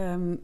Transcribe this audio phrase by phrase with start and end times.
[0.00, 0.38] Ähm,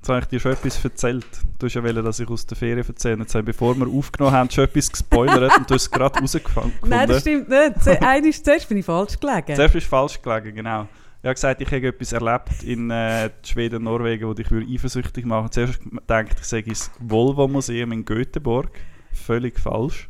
[0.00, 1.26] Jetzt habe ich dir schon etwas erzählt.
[1.58, 3.18] Du hast ja wollen, dass ich aus der Ferien erzähle.
[3.18, 6.72] Jetzt haben, bevor wir aufgenommen haben, schon etwas gespoilert und du hast es gerade rausgefunden.
[6.86, 7.82] nein, das stimmt nicht.
[7.82, 9.56] Zu- Einmal zuerst bin ich falsch gelegen.
[9.56, 10.82] Zuerst ist falsch gelegen, genau.
[11.20, 14.72] Ich habe gesagt, ich habe etwas erlebt in äh, Schweden und Norwegen, wo dich würde
[14.72, 18.70] eifersüchtig machen Zuerst gedacht, ich sage das Volvo-Museum in Göteborg.
[19.12, 20.08] Völlig falsch.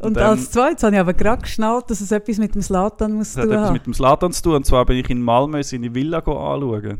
[0.00, 3.12] Und dann- als zweites habe ich aber gerade geschnallt, dass es etwas mit dem Slatan
[3.12, 3.72] muss Das hat tun etwas haben.
[3.74, 4.54] mit dem Slatan zu tun.
[4.56, 6.98] Und zwar bin ich in Malmö seine Villa anschauen.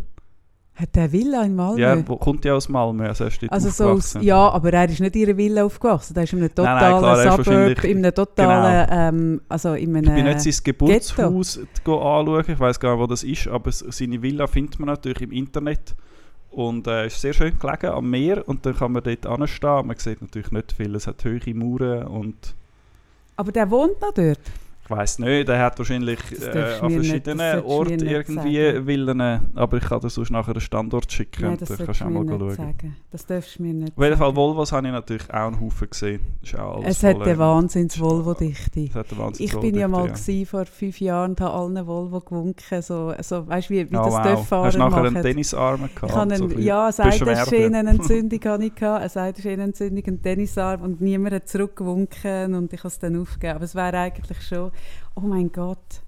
[0.77, 1.81] Hat der Villa in Malmö?
[1.81, 5.01] Ja, kommt ja aus Malmö, also er ist also so aus, ja, aber er ist
[5.01, 6.13] nicht in einer Villa aufgewachsen.
[6.13, 9.73] Der ist in einem Nein, nein, totalen klar, er Suburb, in einem totalen, ähm, also
[9.73, 10.05] in einem...
[10.05, 14.21] Ich bin nicht sein Geburtshaus anschauen, ich weiß gar nicht, wo das ist, aber seine
[14.21, 15.95] Villa findet man natürlich im Internet.
[16.51, 19.87] Und äh, ist sehr schön gelegen am Meer und dann kann man dort anstehen.
[19.87, 22.55] Man sieht natürlich nicht viel, es hat hohe Mauern und
[23.37, 24.41] aber der wohnt noch dort.
[24.89, 28.87] Ich weiß nicht, er hat wahrscheinlich äh, an nicht- verschiedenen Orten irgendwie sagen.
[28.87, 29.21] Villen,
[29.57, 32.01] aber ich kann dir sonst nachher einen Standort schicken Nein, und das dann solltest kannst
[32.01, 32.67] du auch mir mal nicht schauen.
[32.79, 32.97] sagen.
[33.11, 34.37] Das darfst du mir nicht Auf jeden Fall.
[34.37, 36.21] Volvos habe ich natürlich auch einen Haufen gesehen.
[36.85, 38.81] Es hat eine äh, Wahnsinns-Volvo-Dichte.
[39.39, 42.83] Ich bin ja mal gewesen, vor fünf Jahren und habe allen Volvo gewunken.
[42.83, 44.23] So, so, weißt du, wie, wie Oh, das wow.
[44.23, 45.23] Dörffahrer Hast du nachher einen.
[45.23, 45.97] Tennisarm gehabt?
[45.97, 46.93] Ich und so ein einen, ja, eine?
[46.93, 52.99] Seitenschinenentzündung hatte ich, eine Seitenschinenentzündung, einen Tennisarm und niemand hat zurückgewunken und ich habe es
[52.99, 53.55] dann aufgegeben.
[53.57, 54.71] Aber es wäre eigentlich schon,
[55.17, 56.03] oh mein Gott,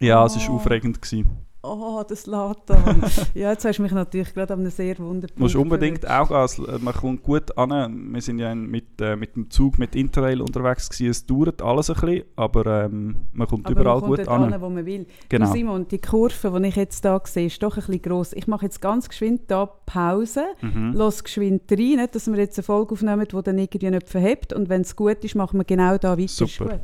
[0.00, 0.56] Ja, es war Oh.
[0.56, 1.00] aufregend.
[1.00, 1.30] Gewesen.
[1.62, 3.02] oh, das Latan.
[3.34, 6.66] ja, jetzt hast du mich natürlich gerade an einem sehr wunderbaren musst unbedingt auch gehen.
[6.66, 8.12] Äh, Man kommt gut an.
[8.14, 11.10] Wir sind ja mit, äh, mit dem Zug, mit Interrail unterwegs gewesen.
[11.10, 14.52] Es dauert alles ein bisschen, aber ähm, man kommt Aber überall man kommt gut an.
[14.54, 15.06] an, wo man will.
[15.28, 15.46] Genau.
[15.46, 18.32] Du Simon, die Kurve, die ich jetzt hier sehe, ist doch ein bisschen gross.
[18.32, 20.92] Ich mache jetzt ganz geschwind hier Pause, Mhm.
[20.94, 24.52] los geschwind rein, nicht, dass wir jetzt eine Folge aufnehmen, die dann irgendwie nicht verhebt.
[24.52, 26.28] Und wenn es gut ist, machen wir genau da weiter.
[26.28, 26.80] Super.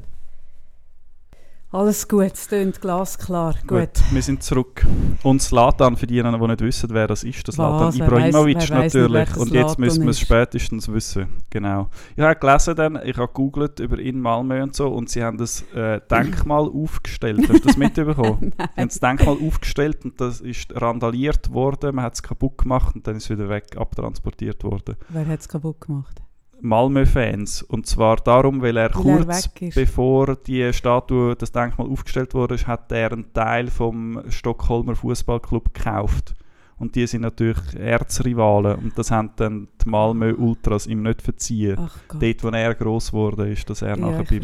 [1.75, 3.55] Alles gut, es tönt glasklar.
[3.67, 3.69] Gut.
[3.69, 4.86] Gut, wir sind zurück.
[5.25, 9.28] Und Slatan, für diejenigen, die nicht wissen, wer das ist, das Slatan Ibrahimovic nicht, natürlich.
[9.34, 11.27] wer Und jetzt müssen wir es spätestens wissen.
[11.50, 11.89] Genau.
[12.14, 15.36] Ich habe gelesen, dann, ich habe gegoogelt über in Malmö und so, und sie haben
[15.36, 17.40] das äh, Denkmal aufgestellt.
[17.48, 18.52] Hast du das mitbekommen?
[18.57, 22.95] Sie haben das Denkmal aufgestellt und das ist randaliert worden, man hat es kaputt gemacht
[22.95, 24.95] und dann ist es wieder weg abtransportiert worden.
[25.08, 26.23] Wer hat es kaputt gemacht?
[26.60, 27.62] Malmö-Fans.
[27.62, 29.74] Und zwar darum, weil er Weil er kurz ist.
[29.74, 36.34] bevor die Statue, das Denkmal aufgestellt wurde, hat er einen Teil vom Stockholmer Fußballclub gekauft.
[36.76, 41.76] Und die sind natürlich Erzrivalen und das haben dann die Malmö Ultras ihm nicht verziehen.
[42.08, 44.40] Dort, wo er gross wurde, ist, dass er ja, nachher beim,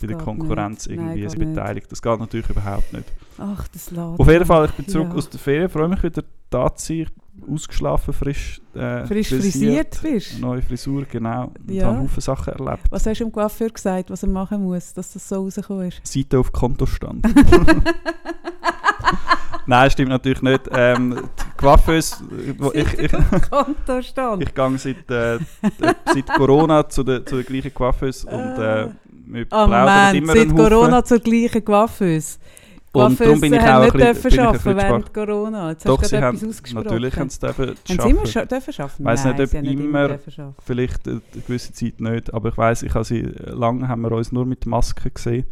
[0.00, 0.98] bei der Konkurrenz nicht.
[1.00, 1.54] Nein, irgendwie nicht.
[1.54, 1.92] beteiligt.
[1.92, 3.04] Das geht natürlich überhaupt nicht.
[3.38, 4.18] Ach, das Laden.
[4.18, 5.14] Auf jeden Fall, ich bin zurück Ja.
[5.14, 7.06] aus der Ferien, freue mich wieder da zu sein.
[7.50, 10.38] Ausgeschlafen, frisch, äh, Frisch frisiert bist.
[10.40, 11.52] Neue Frisur, genau.
[11.66, 11.86] Und Ja.
[11.86, 12.82] habe Haufen Sachen erlebt.
[12.90, 16.06] Was hast du dem Coiffeur gesagt, was er machen muss, dass das so rausgekommen ist?
[16.06, 17.26] Seite auf Kontostand.
[19.66, 20.62] Nein, stimmt natürlich nicht.
[20.72, 22.16] Ähm, die Coiffeuse,
[22.58, 23.12] wo ich, ich,
[23.50, 24.42] Kontostand.
[24.42, 25.38] ich gehe seit, äh,
[26.06, 28.88] seit Corona zu der, zu der gleichen Coiffeuse und äh,
[29.24, 30.56] wir Oh plaudern Moment, immer seit.
[30.56, 32.38] Corona zur gleichen Coiffeuse.
[32.94, 35.14] Und darum bin ich auch ein nicht bisschen- dürfen bin ich ein arbeiten bisschen während
[35.14, 35.70] Corona.
[35.70, 38.74] Jetzt Doch, hast du sie gerade haben, natürlich haben sie dürfen Haben sie immer dürfen
[38.82, 39.04] arbeiten?
[39.04, 40.56] Weiss Nein, nicht, ob nicht immer- dürfen arbeiten.
[40.64, 44.30] Vielleicht eine gewisse Zeit nicht, aber ich weiss, ich habe sie, lange haben wir uns
[44.30, 45.46] nur mit Masken gesehen.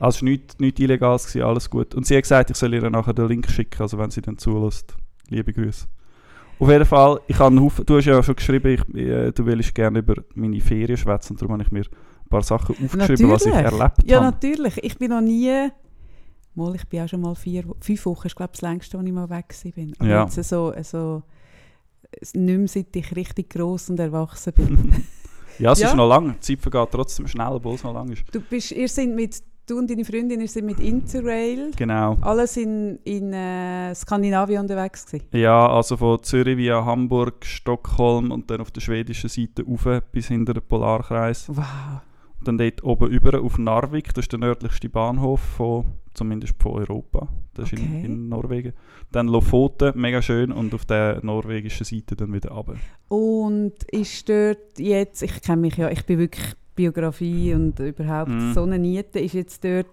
[0.00, 1.94] Also es war nichts, nichts Illegales, gewesen, alles gut.
[1.94, 4.38] Und sie hat gesagt, ich soll ihr nachher den Link schicken, also wenn sie dann
[4.38, 4.94] zulässt.
[5.28, 5.86] Liebe Grüße.
[6.60, 9.74] Auf jeden Fall, ich habe Haufen, du hast ja schon geschrieben, ich, äh, du willst
[9.74, 13.52] gerne über meine Ferien schwätzen, darum habe ich mir ein paar Sachen aufgeschrieben, was ich
[13.52, 13.78] Natürlich.
[13.78, 14.26] erlebt Ja, habe.
[14.26, 14.82] natürlich.
[14.82, 15.68] Ich bin noch nie...
[16.58, 19.02] Mal, ich bin auch schon mal vier, fünf Wochen, ist glaube ich das längste, wo
[19.02, 19.94] ich mal weg bin.
[19.98, 20.24] Aber Ja.
[20.24, 21.22] jetzt so, so
[22.34, 25.04] nicht mehr seit ich richtig gross und erwachsen bin.
[25.60, 25.88] Ja, es Ja.
[25.88, 28.22] ist noch lang, die Zeit vergeht trotzdem schnell, obwohl es noch lang ist.
[28.30, 32.16] du bist, ihr sind mit, du und deine Freundin, ihr sind mit Interrail, Genau.
[32.20, 35.26] alles in, in äh, Skandinavien unterwegs gewesen.
[35.32, 40.28] Ja, also von Zürich via Hamburg, Stockholm und dann auf der schwedischen Seite rauf bis
[40.28, 41.48] hinter den Polarkreis.
[41.48, 41.64] Wow.
[42.44, 45.84] Dann dort oben über auf Narvik, das ist der nördlichste Bahnhof von,
[46.14, 47.28] zumindest von Europa.
[47.54, 48.04] Das ist in, Okay.
[48.06, 48.72] in Norwegen.
[49.10, 52.74] Dann Lofoten, mega schön, und auf der norwegischen Seite dann wieder runter.
[53.08, 58.52] Und ist dort jetzt, ich kenne mich ja, ich bin wirklich Biografie und überhaupt Mhm.
[58.54, 59.86] so eine Niete, ist jetzt dort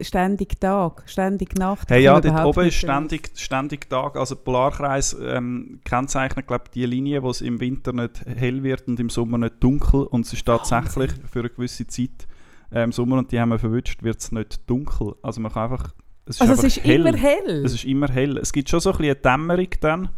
[0.00, 1.90] ständig Tag, ständig Nacht.
[1.90, 4.16] Hey, ja, dort oben ist ständig, ständig Tag.
[4.16, 8.88] Also der Polarkreis ähm, kennzeichnet, glaube die Linie, wo es im Winter nicht hell wird
[8.88, 10.02] und im Sommer nicht dunkel.
[10.02, 12.26] Und es ist tatsächlich für eine gewisse Zeit
[12.70, 15.14] äh, im Sommer, und die haben wir verwünscht, wird es nicht dunkel.
[15.22, 15.94] Also man kann einfach...
[16.26, 17.06] Es ist Also es ist hell.
[17.06, 17.64] immer hell.
[17.64, 18.36] Es ist immer hell.
[18.38, 20.08] Es gibt schon so ein bisschen eine Dämmerung dann,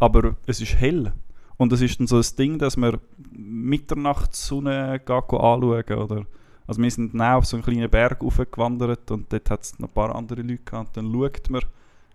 [0.00, 1.12] aber es ist hell.
[1.56, 2.98] Und es ist dann so ein Ding, dass man
[3.30, 6.26] Mitternachtssonne anschauen oder
[6.66, 9.88] also wir sind dann auf so einen kleinen Berg raufgewandert und dort hat es noch
[9.88, 10.96] ein paar andere Leute gehabt.
[10.96, 11.62] Dann schaut man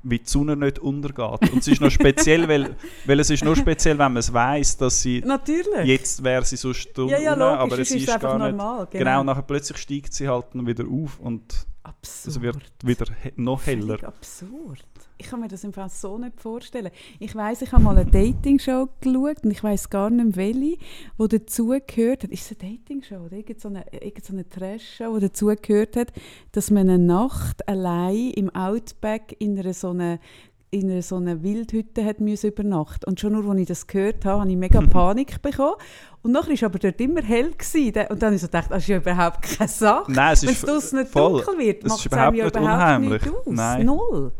[0.04, 1.51] wie die Sonne nicht untergeht.
[1.51, 2.75] Und es ist noch speziell, weil,
[3.06, 5.86] weil es ist nur speziell, wenn man es weiss, dass sie Natürlich.
[5.86, 8.57] jetzt wäre sie so stumm, ja, ja, logisch, aber es ist, einfach gar nicht.
[8.57, 8.88] normal.
[8.92, 9.24] Genau.
[9.24, 12.36] nachher plötzlich steigt sie halt dann wieder auf und Absurd.
[12.36, 13.98] es wird wieder he noch heller.
[13.98, 14.86] Völlig absurd.
[15.21, 16.92] Ich kann mir das im Fall so nicht vorstellen.
[17.19, 20.77] Ich weiß, ich habe mal eine Dating-Show geschaut und ich weiß gar nicht welche,
[21.18, 22.31] wo dazu gehört hat.
[22.31, 25.98] Ist es eine Dating-Show oder irgend so eine, irgend so eine Trash-Show, wo dazu gehört
[25.98, 26.13] hat,
[26.54, 30.19] dass man eine Nacht allein im Outback in einer so einer
[30.71, 34.24] in einer so einer Wildhütte hat müssen übernachten Und schon nur, als ich das gehört
[34.24, 35.74] habe, habe ich mega Panik bekommen.
[36.22, 37.51] Und nachher war aber dort immer hell.
[37.51, 37.88] Gewesen.
[38.10, 40.12] Und dann habe ich so gedacht, das ist ja überhaupt keine Sache.
[40.31, 41.42] Es Wenn es draussen nicht voll.
[41.44, 43.33] dunkel wird, Es macht ist es einem ja überhaupt nicht überhaupt unheimlich.
[43.33, 43.45] aus.
[43.48, 43.86] Nein.
[43.88, 44.31] Null.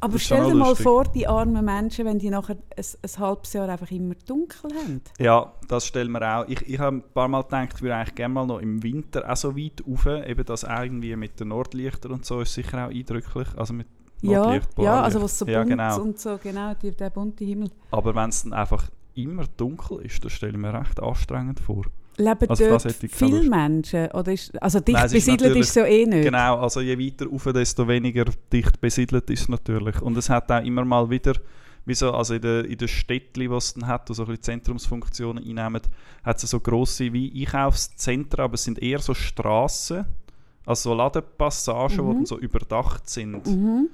[0.00, 3.52] Aber Das stell dir mal vor, die armen Menschen, wenn die nachher ein, ein halbes
[3.52, 5.00] Jahr einfach immer dunkel haben.
[5.18, 6.48] Ja, das stellen wir auch.
[6.48, 9.28] Ich, ich habe ein paar Mal gedacht, ich würde eigentlich gerne mal noch im Winter
[9.30, 10.06] auch so weit rauf.
[10.06, 13.48] Eben das auch irgendwie mit den Nordlichtern und so ist sicher auch eindrücklich.
[13.56, 13.88] Also mit
[14.22, 16.00] Ja, Nordlicht, ja also was so Ja, bunt genau.
[16.00, 17.70] und so, genau, die, der bunte Himmel.
[17.90, 21.84] Aber wenn es dann einfach immer dunkel ist, das stelle ich mir recht anstrengend vor.
[22.18, 23.42] Leben Also dort viele.
[23.48, 24.10] Menschen?
[24.12, 26.24] Oder ist, also dicht Nein, es ist besiedelt ist es ja eh nicht.
[26.24, 30.00] Genau, also je weiter rauf, desto weniger dicht besiedelt ist es natürlich.
[30.02, 31.34] Und es hat auch immer mal wieder,
[31.84, 34.26] wie so, also in den in den Städtchen, die es dann hat, die so ein
[34.28, 35.82] bisschen Zentrumsfunktionen einnehmen,
[36.24, 40.04] hat es so grosse wie Einkaufszentren, aber es sind eher so Strassen,
[40.66, 42.14] also so Ladepassagen, die Mhm.
[42.14, 43.46] dann so überdacht sind.
[43.46, 43.88] Mhm.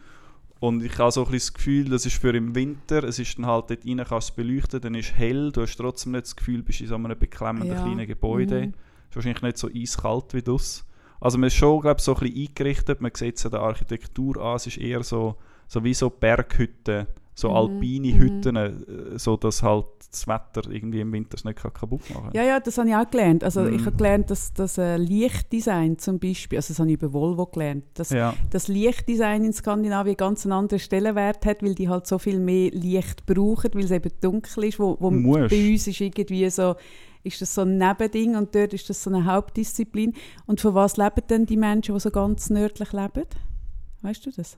[0.64, 3.37] Und ich habe so ein bisschen das Gefühl, das ist für im Winter, es ist
[3.37, 6.25] dann halt dort rein, kannst du es beleuchten, dann ist hell, du hast trotzdem nicht
[6.25, 7.82] das Gefühl, du bist in so einem beklemmenden Ja.
[7.82, 8.69] kleinen Gebäude.
[8.69, 8.75] Mhm.
[9.11, 10.87] ist wahrscheinlich nicht so eiskalt wie das.
[11.20, 13.61] Also man ist schon, glaube ich, so ein bisschen eingerichtet, man sieht es an der
[13.61, 15.37] Architektur an, es ist eher so,
[15.69, 18.19] so wie so Berghütten, so Mhm, alpine mhm.
[18.19, 22.45] Hütten, äh, so dass halt das Wetter irgendwie im Winter nicht kann kaputt machen Ja,
[22.45, 23.43] ja, das habe ich auch gelernt.
[23.43, 23.75] Also Mhm.
[23.75, 27.47] ich habe gelernt, dass das äh, Lichtdesign zum Beispiel, also das habe ich über Volvo
[27.47, 28.35] gelernt, dass ja.
[28.51, 32.71] das Lichtdesign in Skandinavien ganz einen anderen Stellenwert hat, weil die halt so viel mehr
[32.71, 35.51] Licht brauchen, weil es eben dunkel ist, wo, wo Musst.
[35.51, 36.77] bei uns ist irgendwie so,
[37.25, 40.13] ist das so ein Nebending und dort ist das so eine Hauptdisziplin.
[40.47, 43.25] Und von was leben denn die Menschen, die so ganz nördlich leben?
[44.03, 44.57] Weißt du das?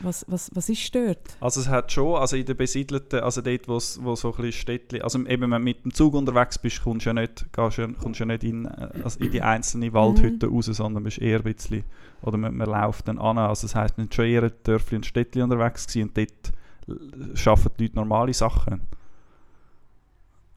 [0.00, 1.36] Was, was, was ist dort?
[1.40, 4.52] Also es hat schon, also in den besiedelten, also dort, wo wo so ein bisschen
[4.52, 7.78] Städtchen, also eben wenn du mit dem Zug unterwegs bist, kommst du ja nicht, gehst
[7.78, 11.38] ja, kommst ja nicht in, äh, also in die einzelnen Waldhütten raus, sondern bist eher
[11.38, 11.84] ein bisschen,
[12.22, 14.96] oder man, man läuft dann an, also das heisst, man ist schon eher in Dörfli
[14.96, 16.52] und Städtchen unterwegs gewesen und dort
[16.88, 18.80] äh, arbeiten die Leute normale Sachen.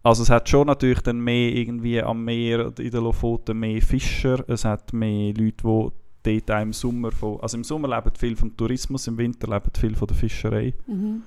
[0.01, 4.43] Also es hat schon natürlich dann mehr irgendwie am Meer, in den Lofoten mehr Fischer,
[4.47, 5.89] es hat mehr Leute, die
[6.25, 9.71] dort auch im Sommer von, also im Sommer leben viel vom Tourismus, im Winter leben
[9.77, 10.73] viel von der Fischerei.
[10.87, 11.23] Mhm.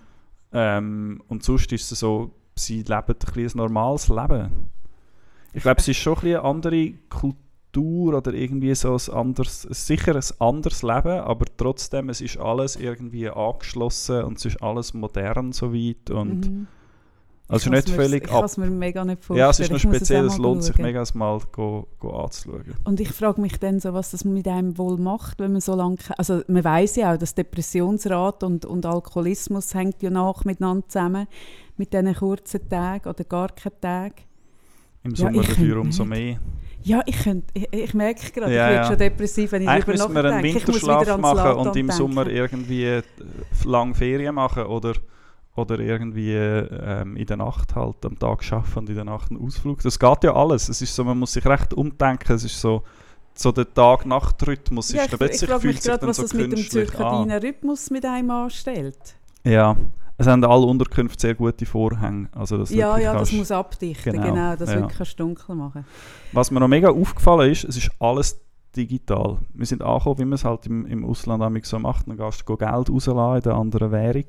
[0.52, 4.50] Ähm, und sonst ist es so, sie leben ein, ein normales Leben.
[5.52, 10.14] Ich glaube, es ist schon ein eine andere Kultur oder irgendwie so ein anderes, sicher
[10.14, 15.52] ein anderes Leben, aber trotzdem, es ist alles irgendwie angeschlossen und es ist alles modern
[15.52, 16.66] soweit und Mhm.
[17.48, 18.36] Also Ich nicht völlig Ich ab.
[18.36, 19.38] kann es mir mega nicht vorstellen.
[19.38, 22.74] Ja, es ist noch Ich speziell, es lohnt sich mega, es mal go, go anzuschauen.
[22.84, 25.74] Und ich frage mich dann so, was das mit einem wohl macht, wenn man so
[25.74, 25.96] lange...
[26.16, 31.26] Also man weiß ja auch, dass Depressionsrate und, und Alkoholismus hängt ja nach miteinander zusammen,
[31.76, 34.14] mit diesen kurzen Tagen oder gar keinen Tagen.
[35.04, 36.38] Im Ja, Sommer ich dafür umso mehr.
[36.82, 38.84] Ja, ich, könnte, ich, ich merke gerade, Ja, ich werde ja.
[38.86, 40.58] schon depressiv, wenn ich Eigentlich darüber müssen wir einen nachdenke.
[40.58, 41.92] Ich Winterschlaf machen und im denken.
[41.92, 43.02] Sommer irgendwie äh,
[43.64, 44.94] lang Ferien machen oder,
[45.58, 49.44] oder irgendwie ähm, in der Nacht halt am Tag arbeiten und in der Nacht einen
[49.44, 49.82] Ausflug.
[49.82, 50.68] Das geht ja alles.
[50.68, 52.32] Es ist so, man muss sich recht umdenken.
[52.32, 52.82] Es ist so,
[53.34, 56.52] so der Tag-Nacht-Rhythmus Ja, ist ich, plötzlich ich frage mich gerade, was so das mit
[56.52, 59.16] dem zirkadinen Rhythmus mit einem anstellt.
[59.44, 59.76] Ja,
[60.16, 62.28] es haben alle Unterkünfte sehr gute Vorhänge.
[62.32, 64.80] Also das Ja, ja, das muss abdichten, Genau, genau, das ja.
[64.80, 65.84] wirklich dunkel machen.
[66.32, 68.40] Was mir noch mega aufgefallen ist, es ist alles
[68.76, 69.38] digital.
[69.54, 72.08] Wir sind angekommen, wie man es halt im, im Ausland so macht.
[72.08, 74.24] Dann gehst du Geld rauslassen in der anderen Währung.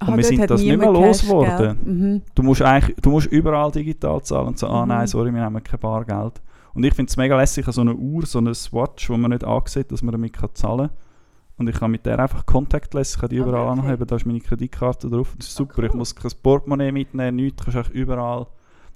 [0.00, 1.56] Aha, wir sind das nicht mehr losgeworden.
[1.84, 1.94] gell?
[1.94, 2.22] Mhm.
[2.34, 4.88] Du musst, eigentlich, du musst überall digital zahlen und so, ah Mhm.
[4.88, 6.40] nein, sorry, wir nehmen kein Bargeld.
[6.74, 9.42] Und ich finde es mega lässig, so eine Uhr, so eine Watch, wo man nicht
[9.44, 10.96] ansieht, dass man damit kann zahlen kann.
[11.56, 13.80] Und ich kann mit der einfach contactless, ich kann die Okay, überall okay.
[13.80, 15.34] anheben, da ist meine Kreditkarte drauf.
[15.36, 15.96] Das ist Ah, super, ich cool.
[15.98, 18.46] muss kein Portemonnaie mitnehmen, nichts, kannst überall.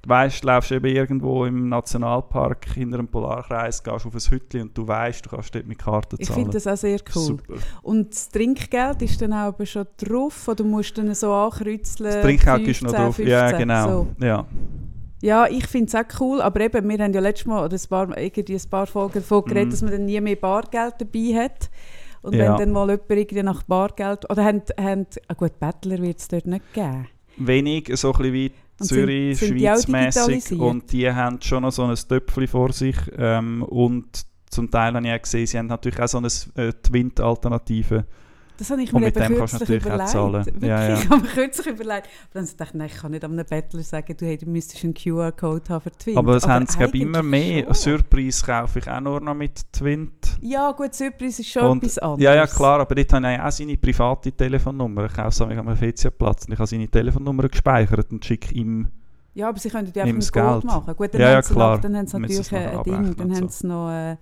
[0.03, 4.63] Du weißt, du läufst eben irgendwo im Nationalpark hinter einem Polarkreis, gehst auf ein Hütchen
[4.63, 6.41] und du weißt, du kannst dort mit Karte Ich zahlen.
[6.41, 7.23] finde das auch sehr cool.
[7.23, 7.55] Super.
[7.83, 12.11] Und das Trinkgeld ist dann auch aber schon drauf oder musst du dann so ankreuzeln?
[12.13, 13.19] Das Trinkgeld ist noch 15, drauf.
[13.21, 13.89] Ja, 15, genau.
[14.19, 14.25] so.
[14.27, 14.47] Ja.
[15.23, 17.89] Ja, ich finde es auch cool, aber eben, wir haben ja letztes Mal oder ein
[17.89, 19.71] paar, irgendwie ein paar Folgen davon geredet, Mhm.
[19.71, 21.71] dass man dann nie mehr Bargeld dabei hat.
[22.23, 22.51] Und Ja.
[22.51, 24.29] wenn dann mal jemand irgendwie nach Bargeld...
[24.29, 27.07] Oder haben, haben, ah gut, Bettler wird es dort nicht geben.
[27.37, 30.61] wenig, so ein bisschen wie Und Zürich, digitalisiert?
[30.61, 34.07] und die haben schon noch so ein Töpfchen vor sich ähm, und
[34.51, 38.05] zum Teil habe ich auch gesehen, sie haben natürlich auch so eine äh, Twint-Alternative,
[38.59, 40.11] Das habe ich Und mir mit eben dem kannst du kürzlich natürlich auch überlegt.
[40.11, 40.47] zahlen.
[40.47, 40.95] Wirklich, Ja, ja.
[40.99, 42.07] ich habe mir kürzlich überlegt.
[42.07, 44.85] Aber dann dachte ich, nein, ich kann nicht einem Bettler sagen, du, hey, du müsstest
[44.85, 46.19] einen QR-Code haben für Twint.
[46.19, 47.73] Aber es haben eigentlich immer mehr.
[47.75, 50.22] Surprise kaufe ich auch nur noch mit Twint.
[50.41, 52.23] Ja, gut, Surprise ist schon Und- etwas anderes.
[52.23, 55.07] Ja, ja, klar, aber dort habe ich auch seine private Telefonnummer.
[55.07, 58.89] Ich kaufe es am Helvetiaplatz und ich habe seine Telefonnummer gespeichert und schicke ihm...
[59.35, 60.65] Ja, aber sie können die einfach Gold Geld.
[60.65, 60.95] machen.
[60.95, 61.75] Gut, dann Ja, ja, haben sie klar.
[61.77, 64.17] noch, dann haben sie natürlich ein Ding, dann haben sie noch, äh,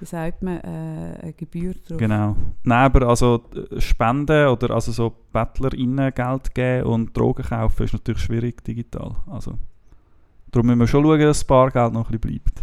[0.00, 1.96] wie sagt man, äh, eine Gebühr drauf.
[1.96, 2.36] Genau.
[2.62, 7.94] Nein, aber also äh, Spenden oder also so BettlerInnen Geld geben und Drogen kaufen ist
[7.94, 9.16] natürlich schwierig digital.
[9.30, 9.54] Also,
[10.50, 12.62] darum müssen wir schon schauen, dass das Bargeld noch ein bisschen bleibt.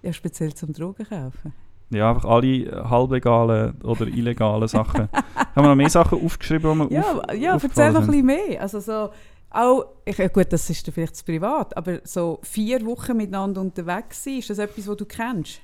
[0.00, 1.52] Ja, speziell zum Drogen kaufen.
[1.90, 5.08] Ja, einfach alle äh, halblegalen oder illegalen Sachen.
[5.54, 8.26] Haben wir noch mehr Sachen aufgeschrieben, die wir Ja, auf, ja erzähl noch ein bisschen
[8.26, 8.60] mehr.
[8.60, 9.10] Also so,
[9.50, 14.38] auch, ich, gut, das ist vielleicht zu privat, aber so vier Wochen miteinander unterwegs sein,
[14.38, 15.60] ist das etwas, was du kennst?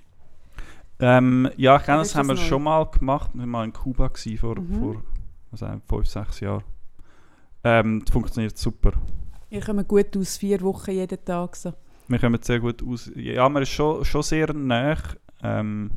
[0.98, 3.30] Ähm, ja, ich kenne das, haben wir schon mal gemacht.
[3.34, 4.80] Wir waren mal in Kuba gewesen, vor, Mhm.
[4.80, 5.02] vor
[5.50, 6.62] wir, fünf, sechs Jahren.
[7.64, 8.92] Ähm, das funktioniert super.
[9.50, 11.72] Ihr kommt gut aus, vier Wochen jeden Tag so.
[12.08, 13.10] Wir kommen sehr gut aus.
[13.14, 14.96] Ja, man ist schon, schon sehr nah.
[15.42, 15.90] Ähm,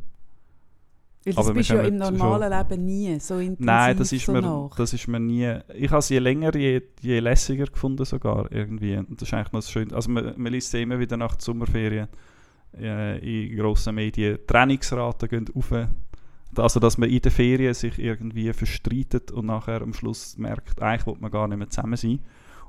[1.24, 4.24] Weil das Aber bist du ja im normalen Leben nie so intensiv nein, das ist,
[4.24, 4.76] so mir, nach.
[4.76, 5.58] das ist mir nie...
[5.74, 8.96] Ich habe es je länger, je, je lässiger gefunden sogar irgendwie.
[8.96, 9.94] Und das ist eigentlich noch das Schöne.
[9.94, 12.08] Also man, man liest ja immer wieder nach den Sommerferien
[12.78, 15.72] äh, in grossen Medien, Trainingsraten gehen rauf.
[16.56, 21.06] Also dass man in den Ferien sich irgendwie verstreitet und nachher am Schluss merkt, eigentlich
[21.06, 22.20] will man gar nicht mehr zusammen sein.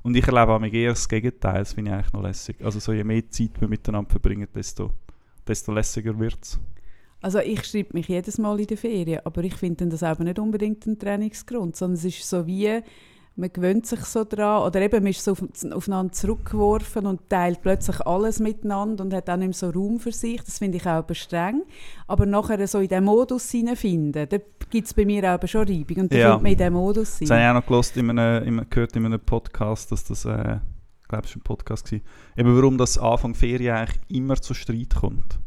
[0.01, 2.57] Und ich erlebe auch eher das Gegenteil, das finde ich eigentlich noch lässig.
[2.63, 4.91] Also so je mehr Zeit wir miteinander verbringen, desto,
[5.47, 6.59] desto lässiger wird es.
[7.21, 10.39] Also ich schreibe mich jedes Mal in der Ferien, aber ich finde das aber nicht
[10.39, 12.81] unbedingt ein Trainingsgrund, sondern es ist so wie,
[13.35, 17.61] man gewöhnt sich so dran oder eben man ist so auf, aufeinander zurückgeworfen und teilt
[17.61, 20.41] plötzlich alles miteinander und hat auch nicht mehr so Raum für sich.
[20.43, 21.63] Das finde ich auch aber streng.
[22.07, 24.37] Aber nachher so in diesen Modus hineinfinden, da
[24.69, 26.27] gibt es bei mir auch aber schon Reibung und dann Ja.
[26.37, 28.69] findet man in diesem Modus Das habe ich auch noch gelost in einem, in einem,
[28.69, 30.57] gehört in einem Podcast, dass das, äh,
[31.01, 32.03] ich glaube, war ein Podcast gewesen,
[32.37, 35.39] eben warum das Anfang Ferien eigentlich immer zu Streit kommt.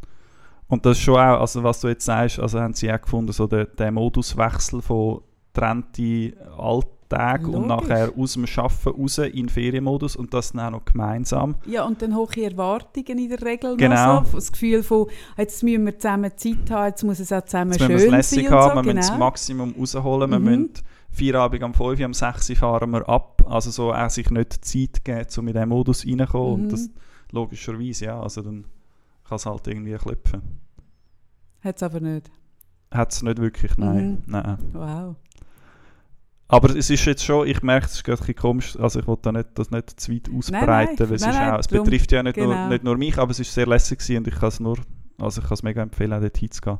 [0.72, 3.30] Und das ist schon auch, also was du jetzt sagst, also haben sie auch gefunden,
[3.32, 5.20] so der, der Moduswechsel von
[5.52, 10.78] trennte Alltag und nachher aus dem Arbeiten raus in den Ferienmodus und das dann auch
[10.78, 11.56] noch gemeinsam.
[11.66, 14.20] Ja, und dann hohe Erwartungen in der Regel Genau.
[14.20, 14.36] noch so.
[14.36, 17.80] Das Gefühl von, jetzt müssen wir zusammen Zeit haben, jetzt muss es auch zusammen Jetzt
[17.82, 18.74] müssen schön wir es lässig sein haben, so.
[18.76, 19.18] wir müssen das genau.
[19.26, 20.44] Maximum rausholen, wir Mhm.
[20.46, 20.70] müssen
[21.10, 23.44] Feierabend am 5 Uhr, am 6 Uhr fahren wir ab.
[23.46, 26.56] Also so auch sich nicht Zeit geben, um in diesen Modus reinzukommen.
[26.56, 26.62] Mhm.
[26.62, 26.88] Und das
[27.30, 28.64] logischerweise, ja, also dann
[29.28, 30.42] kann es halt irgendwie klopfen.
[31.60, 32.30] Hat es aber nicht.
[32.90, 34.10] Hat es nicht wirklich, nein.
[34.10, 34.22] Mhm.
[34.26, 34.58] nein.
[34.72, 35.16] Wow.
[36.48, 39.06] Aber es ist jetzt schon, ich merke, es ist gerade ein bisschen komisch, also ich
[39.06, 41.58] wollte da nicht, das nicht zu weit ausbreiten, nein, weil es, nein, ist nein, auch,
[41.60, 42.68] es drum- betrifft ja nicht, nur, genau.
[42.68, 44.76] nicht nur mich, aber es ist sehr lässig gewesen und ich kann es nur,
[45.18, 46.78] also ich kann es mega empfehlen, auch dort hinzugehen.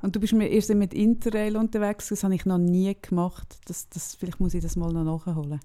[0.00, 3.60] Und du bist mir erst mit Interrail unterwegs, das habe ich noch nie gemacht.
[3.66, 5.60] Das, das, vielleicht muss ich das mal noch nachholen.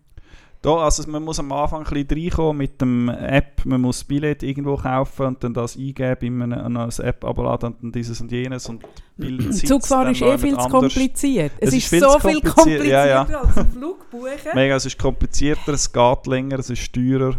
[0.61, 4.03] Da, also man muss am Anfang ein bisschen reinkommen mit dem App, man muss das
[4.05, 8.19] Billett irgendwo kaufen und dann das eingeben in einer, einer App abladen und dann dieses
[8.21, 8.83] und jenes und
[9.17, 11.51] Bild Zugfahren ist eh viel zu kompliziert.
[11.59, 13.39] Es, Es ist, ist viel so viel kompliziert, komplizierter ja, ja.
[13.41, 14.29] als ein Flug buchen.
[14.53, 17.37] Mega, es ist komplizierter, es geht länger, es ist teurer.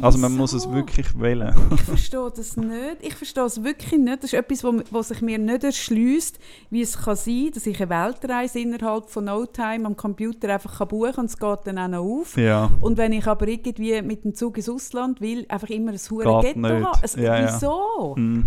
[0.00, 0.74] Also man muss es Wieso?
[0.74, 1.54] wirklich wählen.
[1.74, 2.96] Ich verstehe das nicht.
[3.02, 4.22] Ich verstehe es wirklich nicht.
[4.22, 6.38] Das ist etwas, wo, wo sich mir nicht erschließt,
[6.70, 10.78] wie es kann sein dass ich eine Weltreise innerhalb von No Time am Computer einfach
[10.78, 12.36] kann buchen kann und es geht dann auch noch auf.
[12.38, 12.70] Ja.
[12.80, 16.40] Und wenn ich aber irgendwie mit dem Zug ins Ausland will, einfach immer ein hure
[16.42, 16.88] Geht Ghetto nicht.
[17.02, 17.54] Es, Ja, ja.
[17.54, 18.14] wieso?
[18.16, 18.46] Mm.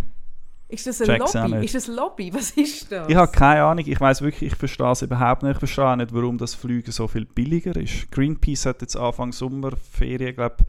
[0.70, 1.66] Ist das ein Check's Lobby?
[1.66, 2.34] Ist das ein Lobby?
[2.34, 3.08] Was ist das?
[3.08, 5.54] Ich habe keine Ahnung, ich weiß wirklich, ich verstehe es überhaupt nicht.
[5.54, 8.12] Ich verstehe auch nicht, warum das Fliegen so viel billiger ist.
[8.12, 10.66] Greenpeace hat jetzt Anfang Sommerferien, glaube ein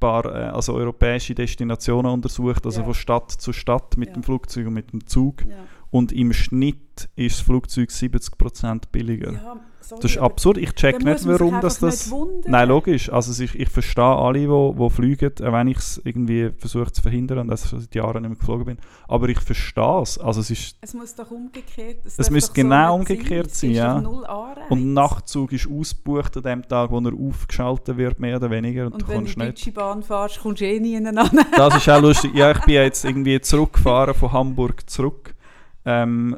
[0.00, 2.84] paar äh, also europäische Destinationen untersucht, also Ja.
[2.86, 4.14] von Stadt zu Stadt mit Ja.
[4.14, 5.44] dem Flugzeug und mit dem Zug.
[5.46, 5.56] Ja.
[5.90, 9.60] Und im Schnitt ist das Flugzeug 70% billiger.
[9.90, 10.58] Sorry, Das ist absurd.
[10.58, 12.12] Ich check nicht, warum das das.
[12.46, 13.12] Nein, logisch.
[13.12, 16.92] Also ich, ich verstehe alle, die wo, wo fliegen, auch wenn ich es irgendwie versuche
[16.92, 18.78] zu verhindern und das schon seit Jahren nicht mehr geflogen bin.
[19.08, 20.16] Aber ich verstehe es.
[20.16, 23.60] Also es ist Es muss doch umgekehrt Es darf müsste so genau nicht umgekehrt Es
[23.60, 23.96] sein, ist ja.
[24.68, 28.86] Und Nachtzug ist ausgebucht an dem Tag, wo er aufgeschaltet wird, mehr oder weniger.
[28.86, 29.40] Und, Und du wenn du nicht.
[29.40, 31.18] Deutsche Bahn fährst, kommst du eh nie an.
[31.56, 32.32] Das ist auch lustig.
[32.34, 35.34] Ja, ich bin jetzt irgendwie zurückgefahren von Hamburg zurück.
[35.84, 36.36] Ähm,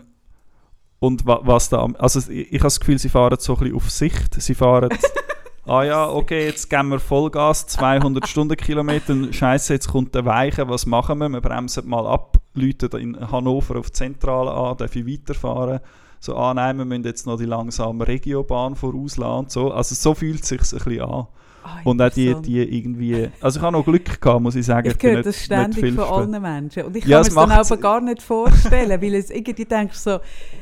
[1.02, 1.84] und wa was da.
[1.98, 4.40] Also ich, ich habe das Gefühl, sie fahren so ein bisschen auf Sicht.
[4.40, 4.88] Sie fahren.
[5.66, 9.32] ah ja, okay, jetzt geben wir Vollgas, 200 Stundenkilometer.
[9.32, 10.68] Scheiße, jetzt kommt der Weiche.
[10.68, 11.28] Was machen wir?
[11.28, 15.80] Wir bremsen mal ab, läuten in Hannover auf die Zentrale an, darf ich weiterfahren.
[16.20, 19.72] So, ah nein, wir müssen jetzt noch die langsame Regiobahn vorauslassen und so.
[19.72, 21.26] Also so fühlt es sich ein bisschen an.
[21.64, 23.30] Ah, Und auch die, die irgendwie.
[23.40, 24.90] Also ich habe noch Glück gehabt, muss ich sagen.
[24.90, 26.84] Ich bin höre nicht- das ständig von allen Menschen.
[26.84, 29.64] Und ich Ja, kann es mir es dann aber gar nicht vorstellen, weil es irgendwie
[29.64, 30.18] denkst so,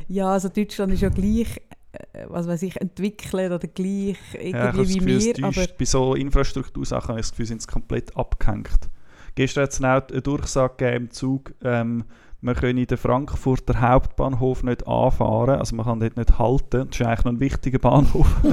[0.08, 1.56] ja, also Deutschland ist ja gleich
[1.92, 5.38] äh, was weiß ich, entwickeln oder gleich Ja, ich habe irgendwie das wie Gefühl, es
[5.38, 5.44] wir.
[5.44, 8.88] Aber bei so Infrastruktursachen habe ich das Gefühl, sind sie komplett abgehängt.
[9.34, 12.04] Gestern hat es eine Durchsage gegeben im Zug, ähm,
[12.42, 16.88] man könne den Frankfurter Hauptbahnhof nicht anfahren, also man kann dort nicht halten.
[16.88, 18.28] Das ist eigentlich noch ein wichtiger Bahnhof.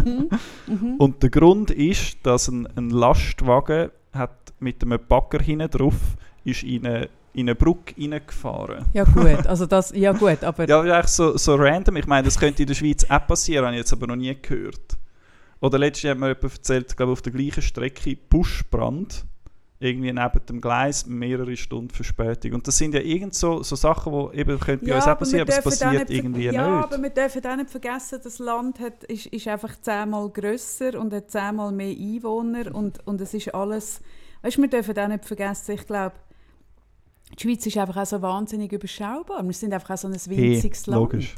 [0.68, 0.96] Mhm.
[0.98, 5.96] Und der Grund ist, dass ein, ein Lastwagen hat mit einem Bagger hinten drauf
[6.44, 8.86] ist in eine, in eine Brücke reingefahren.
[8.94, 11.98] ja gut, also das, ja gut, aber Ja, eigentlich so, so random.
[11.98, 14.36] Ich meine, das könnte in der Schweiz auch passieren, habe ich jetzt aber noch nie
[14.42, 14.98] gehört.
[15.60, 19.26] Oder letztens hat mir jemand erzählt, glaube auf der gleichen Strecke Buschbrand.
[19.80, 22.54] Irgendwie neben dem Gleis, mehrere Stunden Verspätung.
[22.54, 25.42] Und das sind ja irgend so, so Sachen, die eben können bei uns auch passieren,
[25.42, 26.94] aber es passiert irgendwie ja, nicht.
[26.94, 31.14] aber wir dürfen auch nicht vergessen, das Land hat, ist, ist einfach zehnmal grösser und
[31.14, 34.02] hat zehnmal mehr Einwohner und, und es ist alles...
[34.42, 36.16] Weißt du, wir dürfen auch nicht vergessen, ich glaube,
[37.38, 39.44] die Schweiz ist einfach auch so wahnsinnig überschaubar.
[39.44, 41.02] Wir sind einfach auch so ein winziges Land.
[41.02, 41.36] logisch.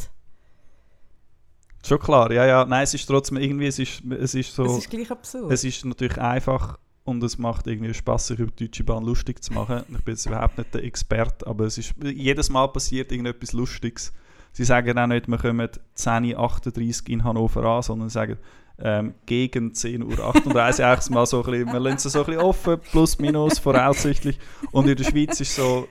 [1.86, 2.66] Schon klar, ja, ja.
[2.66, 4.64] Nein, es ist trotzdem irgendwie, es ist, es ist so...
[4.64, 5.52] Das ist gleich absurd.
[5.52, 6.78] Es ist natürlich einfach
[7.10, 9.84] und es macht irgendwie Spaß, sich über die Deutsche Bahn lustig zu machen.
[9.90, 14.14] Ich bin jetzt überhaupt nicht der Experte, aber es ist jedes Mal passiert irgendetwas Lustiges.
[14.52, 18.38] Sie sagen auch nicht, wir kommen 10.38 Uhr in Hannover an, sondern sagen
[18.80, 20.86] ähm, gegen 10.38 Uhr.
[20.86, 24.40] eigentlich mal so ein bisschen, wir lassen es so ein bisschen offen, plus minus, voraussichtlich.
[24.72, 25.88] Und in der Schweiz ist so,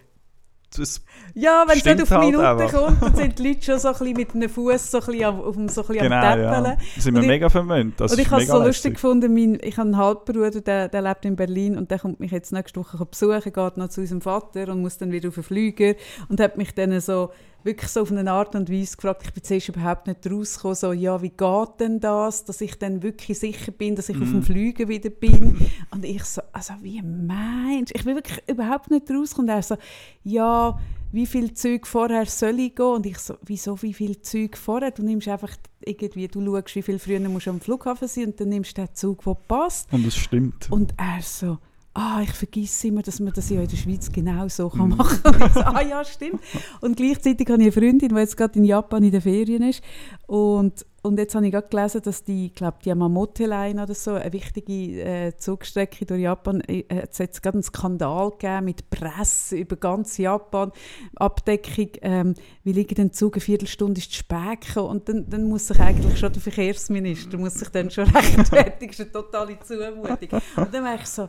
[0.77, 1.05] das,
[1.35, 2.73] Ja, wenn es nicht auf halt Minuten einfach.
[2.73, 5.25] kommt, dann sind die Leute schon so ein bisschen mit einem Fuß so ein bisschen
[5.25, 6.55] am, auf dem, so ein bisschen genau, am ja.
[6.55, 6.65] Täppeln.
[6.97, 8.01] Da sind wir mega verwöhnt.
[8.01, 11.25] Und ich habe es so lustig gefunden, mein, ich habe einen Halbbruder, der, der lebt
[11.25, 14.69] in Berlin und der kommt mich jetzt nächste Woche besuchen, geht noch zu unserem Vater
[14.73, 15.95] und muss dann wieder auf den Flüger
[16.29, 17.31] und hat mich dann so
[17.65, 20.93] wirklich so auf eine Art und Weise gefragt, ich bin zuerst überhaupt nicht rausgekommen, so,
[20.93, 24.33] ja, wie geht denn das, dass ich dann wirklich sicher bin, dass ich auf Mhm.
[24.33, 25.57] dem Flüger wieder bin
[25.91, 27.99] und ich so, also wie meinst du?
[27.99, 29.77] Ich bin wirklich überhaupt nicht rausgekommen und er so,
[30.23, 30.79] ja,
[31.13, 32.87] wie viel Zeug vorher soll ich gehen?
[32.87, 34.91] Und ich so, wieso wie viel Zeug vorher?
[34.91, 38.41] Du nimmst einfach irgendwie, du schaust, wie viel früher musst du am Flughafen sein und
[38.41, 39.93] dann nimmst du den Zug, der passt.
[39.93, 40.71] Und es stimmt.
[40.71, 41.59] Und er so,
[41.99, 44.97] ah, ich vergesse immer, dass man das ja in der Schweiz genau so kann Mhm.
[44.97, 45.53] machen kann.
[45.53, 46.41] So, ah ja, stimmt.
[46.81, 49.83] Und gleichzeitig habe ich eine Freundin, die jetzt gerade in Japan in den Ferien ist.
[50.27, 54.33] Und, und jetzt habe ich gerade gelesen, dass die, glaube, die Yamamoto-Line oder so, eine
[54.33, 59.57] wichtige äh, Zugstrecke durch Japan, äh, hat es jetzt gerade einen Skandal gegeben mit Presse
[59.57, 60.71] über ganz Japan,
[61.17, 64.91] Abdeckung, ähm, wie liegt ein Zug eine Viertelstunde ist zu spät gekommen.
[64.91, 68.93] Und dann, dann muss sich eigentlich schon der Verkehrsminister muss sich dann schon rechtfertigen.
[68.93, 70.41] Das ist eine totale Zumutung.
[70.57, 71.29] Und dann war ich so,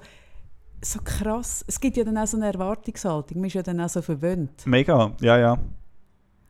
[0.82, 1.64] so krass.
[1.68, 3.38] Es gibt ja dann auch so eine Erwartungshaltung.
[3.40, 4.66] Man ist ja dann auch so verwöhnt.
[4.66, 5.58] Mega, ja, ja.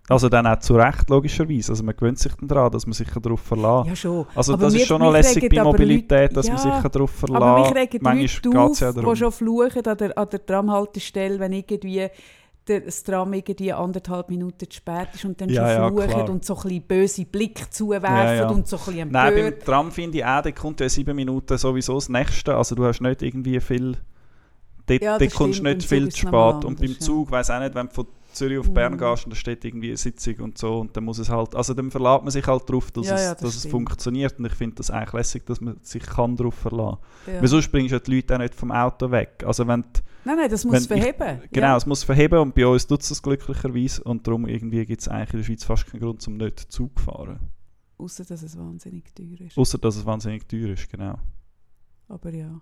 [0.07, 1.71] Also dann auch zu Recht, logischerweise.
[1.71, 3.87] Also man gewöhnt sich dann daran, dass man sich darauf verlässt.
[3.89, 4.25] Ja, schon.
[4.33, 7.11] Also Aber das ist schon noch lässig bei Mobilität, Leute- dass man ja, sich darauf
[7.11, 7.41] verlässt.
[7.43, 11.39] Aber mich regen Manchmal Leute auf, ja die schon fluchen an der, an der Tramhaltestelle,
[11.39, 12.07] wenn irgendwie
[12.67, 16.07] der, das Tram irgendwie anderthalb Minuten zu spät ist und dann Ja, schon ja, fluchen
[16.09, 16.29] klar.
[16.29, 18.49] und so ein bisschen böse Blick zuwerfen Ja, ja.
[18.49, 19.59] und so ein bisschen Nein, empört.
[19.59, 22.55] beim Tram finde ich auch, da kommt ja sieben Minuten sowieso das Nächste.
[22.55, 23.95] Also du hast nicht irgendwie viel...
[24.89, 26.65] Dort, Ja, dort kommst du nicht viel zu spät.
[26.65, 28.97] Und beim Zug, weiß auch nicht, wenn du von Zürich auf Bern Mhm.
[28.99, 31.55] gehst und da steht irgendwie eine Sitzung und so und dann muss es halt...
[31.55, 34.37] Also dann verlässt man sich halt darauf, dass, Ja, es, ja, das dass es funktioniert.
[34.37, 37.33] Und ich finde das eigentlich lässig, dass man sich kann darauf verlassen kann.
[37.35, 37.41] Ja.
[37.41, 39.43] Weil sonst bringst du ja die Leute auch nicht vom Auto weg.
[39.45, 41.41] Also wenn die, Nein, nein, das muss wenn ich- verheben.
[41.51, 41.77] Genau, Ja.
[41.77, 45.07] es muss verheben und bei uns tut es das glücklicherweise und darum irgendwie gibt es
[45.07, 47.39] eigentlich in der Schweiz fast keinen Grund, zum nicht Zug zu fahren.
[47.97, 49.57] Außer, dass es wahnsinnig teuer ist.
[49.57, 51.15] Außer dass es wahnsinnig teuer ist, genau.
[52.07, 52.57] Aber ja.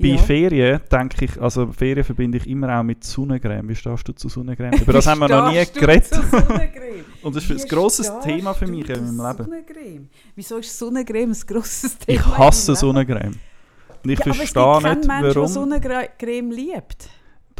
[0.00, 0.16] Bei ja.
[0.18, 3.68] Ferien denke ich, also Ferien verbinde ich immer auch mit Sonnencreme.
[3.68, 4.80] Wie stehst du zu Sonnencreme?
[4.80, 6.10] Über das haben wir noch nie geredet.
[7.22, 9.44] Und das ist ein grosses Thema für mich in meinem Leben.
[9.44, 10.08] Sonnencreme?
[10.34, 12.18] Wieso ist Sonnencreme ein grosses Thema?
[12.18, 12.74] Ich hasse?
[12.74, 13.34] Sonnencreme.
[14.02, 15.48] Und ich ja, aber es verstehe gibt nicht, Mensch, der warum.
[15.48, 17.10] Sonnencreme liebt.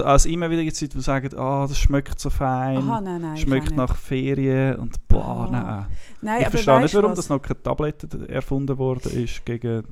[0.03, 3.21] Also immer wieder gibt es Leute, die sagen, ah, das schmeckt so fein, Aha, nein,
[3.21, 3.37] nein.
[3.37, 5.49] schmeckt nach Ferien und boah, Ah.
[5.53, 5.87] nein.
[6.23, 7.19] Nein, ich verstehe nicht, warum was?
[7.19, 9.83] das noch keine Tablette erfunden worden ist gegen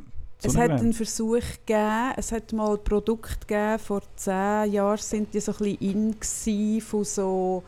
[0.42, 5.40] Es hat einen Versuch gegeben, es hat mal Produkte gegeben, vor zehn Jahren sind die
[5.40, 7.62] so ein bisschen in von so,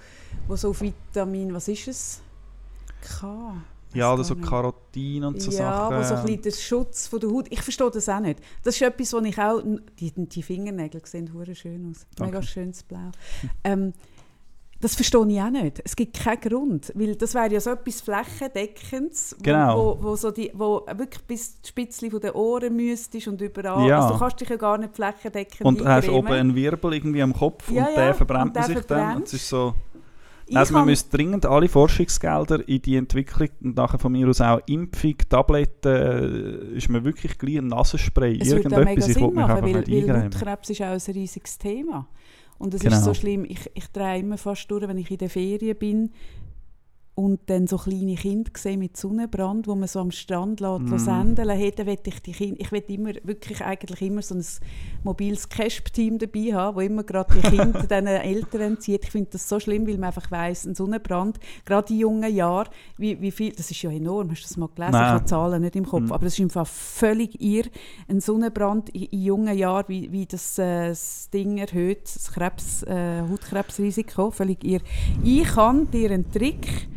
[0.46, 2.20] wo so Vitamin, was ist es?
[3.00, 3.56] K.
[3.92, 4.48] Ja, oder so nicht.
[4.48, 5.96] Karotin und so ja, Sachen.
[5.96, 7.46] wo so ein bisschen der Schutz von der Haut.
[7.50, 8.38] Ich verstehe das auch nicht.
[8.62, 9.62] Das ist etwas, was ich auch.
[9.98, 12.06] Die, die Fingernägel sehen hure schön aus.
[12.18, 12.46] Mega Danke.
[12.46, 13.10] schönes Blau.
[13.64, 13.92] Ähm,
[14.80, 15.82] das verstehe ich auch nicht.
[15.84, 19.96] Es gibt keinen Grund, weil das wäre ja so etwas Flächendeckendes, Genau.
[20.00, 23.86] wo, wo, so die, wo wirklich bis die Spitzli von den Ohren müsstest und überall.
[23.86, 24.00] Ja.
[24.00, 27.22] Also du kannst dich ja gar nicht flächendeckend Und du hast oben einen Wirbel irgendwie
[27.22, 28.84] am Kopf Ja, und der verbrennt und sich dann.
[28.86, 29.16] verbrennt.
[29.16, 29.74] Und es ist so,
[30.52, 34.60] also man müsste dringend alle Forschungsgelder in die Entwicklung und nachher von mir aus auch
[34.66, 38.38] Impfung, Tabletten, äh, ist mir wirklich gleich ein Nasenspray.
[38.40, 40.24] Es würde auch mega Irgendetwas, ich Sinn mich machen, einfach weil, weil.
[40.24, 42.08] Hautkrebs ist auch ein riesiges Thema.
[42.60, 42.96] Und es Genau.
[42.96, 46.10] ist so schlimm, ich, ich drehe immer fast durch, wenn ich in der Ferien bin,
[47.20, 50.96] und dann so kleine Kinder gesehen mit Sonnenbrand, wo man so am Strand lässt, Mm.
[50.96, 54.44] sendeln hey, dann ich die Kinder, ich will immer, wirklich eigentlich immer so ein
[55.04, 59.04] mobiles Casp-Team dabei haben, wo immer gerade die Kinder diesen Eltern zieht.
[59.04, 62.68] Ich finde das so schlimm, weil man einfach weiss, ein Sonnenbrand, gerade in jungen Jahren,
[62.96, 64.92] wie, wie viel, das ist ja enorm, hast du das mal gelesen?
[64.92, 65.04] Nein.
[65.04, 66.12] Ich habe Zahlen nicht im Kopf, Mm.
[66.12, 67.64] aber es ist einfach völlig irr,
[68.08, 72.82] ein Sonnenbrand in, in jungen Jahren, wie, wie das, äh, das Ding erhöht, das Krebs,
[72.84, 74.80] äh, Hautkrebsrisiko, völlig irr.
[75.22, 76.88] Ich kann dir einen Trick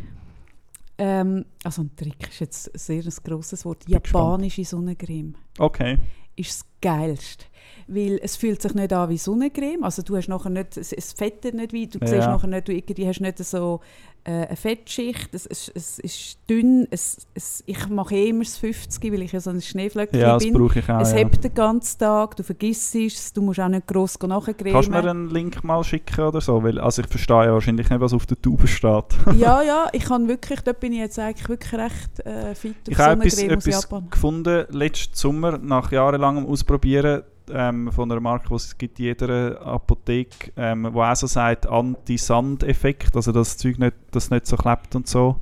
[0.98, 3.88] ähm, also ein Trick ist jetzt ein sehr ein grosses Wort.
[3.88, 5.98] Japanische Sonnencreme Okay.
[6.36, 7.44] ist das Geilste.
[7.86, 9.84] Weil es fühlt sich nicht an wie Sonnencreme.
[9.84, 12.06] Also du hast nachher nicht, es, es fettet nicht wie, du Ja.
[12.06, 13.80] siehst nachher nicht, du irgendwie hast nicht so
[14.26, 16.88] äh, eine Fettschicht, es, es, es ist dünn.
[16.90, 20.38] Es, es, ich mache eh immer das 50, weil ich ja so ein Schneeflöckchen Ja,
[20.38, 20.54] bin.
[20.54, 21.00] brauche ich auch.
[21.02, 21.18] es ja.
[21.18, 24.72] hebt den ganzen Tag, du vergisst es, du musst auch nicht gross nachcremen.
[24.72, 26.62] Kannst du mir einen Link mal schicken oder so?
[26.62, 29.04] Weil, also ich verstehe ja wahrscheinlich nicht, was auf der Tube steht.
[29.36, 32.88] ja, ja, ich kann wirklich, dort bin ich jetzt eigentlich wirklich recht äh, fit auf
[32.88, 38.78] Ich habe etwas, gefunden letzten Sommer, nach jahrelangem Ausprobieren ähm, von einer Marke, die es
[38.78, 43.94] gibt in jeder Apotheke, ähm, wo auch so sagt, Anti-Sand-Effekt, also dass das Zeug nicht,
[44.10, 45.40] das nicht so klebt und so.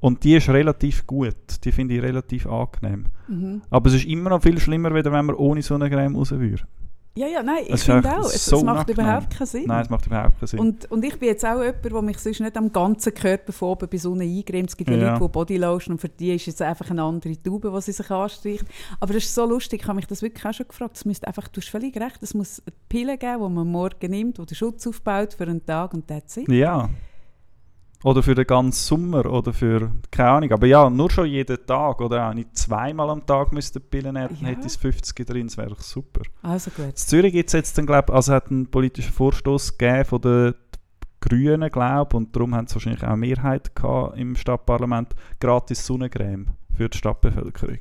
[0.00, 3.06] Und die ist relativ gut, die finde ich relativ angenehm.
[3.26, 3.62] Mhm.
[3.70, 6.62] Aber es ist immer noch viel schlimmer, wenn man ohne Sonnencreme raus würde.
[7.16, 9.66] Ja, ja, nein, ich finde auch, es, so es macht überhaupt keinen Sinn.
[9.66, 10.58] Nein, es macht überhaupt keinen Sinn.
[10.58, 13.68] Und, und ich bin jetzt auch jemand, der mich sonst nicht am ganzen Körper von
[13.68, 14.70] oben bis unten eingremt.
[14.70, 15.12] Es gibt ja, Ja.
[15.12, 18.10] Leute, die Bodylotion und für die ist jetzt einfach eine andere Tube, die sie sich
[18.10, 18.64] anstreicht.
[18.98, 20.96] Aber das ist so lustig, ich habe mich das wirklich auch schon gefragt.
[20.96, 24.10] Es müsste einfach, du hast völlig recht, es muss eine Pille geben, die man morgen
[24.10, 26.48] nimmt, die den Schutz aufbaut für einen Tag und that's it.
[26.48, 26.90] Ja.
[28.04, 30.52] Oder für den ganzen Sommer oder für, keine Ahnung.
[30.52, 34.12] Aber ja, nur schon jeden Tag oder auch nicht zweimal am Tag müsste die Pille
[34.12, 34.56] nehmen, dann Ja.
[34.56, 36.20] hätte es 50 drin, das wäre super.
[36.42, 36.84] Also gut.
[36.86, 40.54] In Zürich gibt es jetzt dann, glaube also hat einen politischen Vorstoß gegeben von den
[41.20, 46.48] Grünen, glaube und darum haben sie wahrscheinlich auch eine Mehrheit gehabt im Stadtparlament, gratis Sonnencreme
[46.76, 47.78] für die Stadtbevölkerung.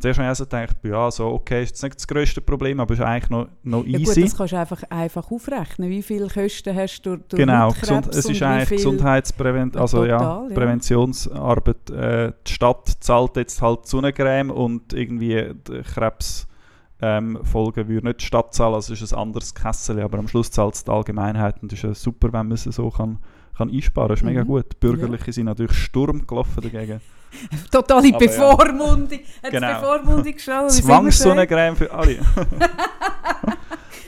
[0.00, 2.94] Zuerst habe ich also gedacht, ja, so, okay, ist jetzt nicht das grösste Problem, aber
[2.94, 4.22] ist eigentlich noch, noch Ja gut, easy.
[4.22, 5.90] das kannst du einfach, einfach aufrechnen.
[5.90, 10.04] Wie viele Kosten hast du durch, durch Genau, gesund, es ist eigentlich viel- Gesundheitsprävent, also
[10.06, 10.54] ja, Total, ja.
[10.54, 11.90] Präventionsarbeit.
[11.90, 16.48] Äh, die Stadt zahlt jetzt halt Sonnencreme und irgendwie die Krebsfolgen
[17.02, 20.50] ähm, Folgen würde nicht die Stadt zahlen, also ist ein anderes Kessel, aber am Schluss
[20.50, 23.18] zahlt es die Allgemeinheit und das ist ja super, wenn man es so kann,
[23.56, 24.08] kann einsparen kann.
[24.08, 24.48] Das ist mega Mhm.
[24.48, 24.66] gut.
[24.72, 27.00] Die Bürgerlichen sind natürlich Sturm gelaufen dagegen.
[27.70, 28.18] Totale Aber ja.
[28.18, 29.18] Bevormundung.
[29.42, 29.80] Hat Genau.
[29.80, 30.70] Bevormundung geschaut?
[30.76, 30.82] wie?
[30.82, 32.18] Zwangssonnencreme für alle.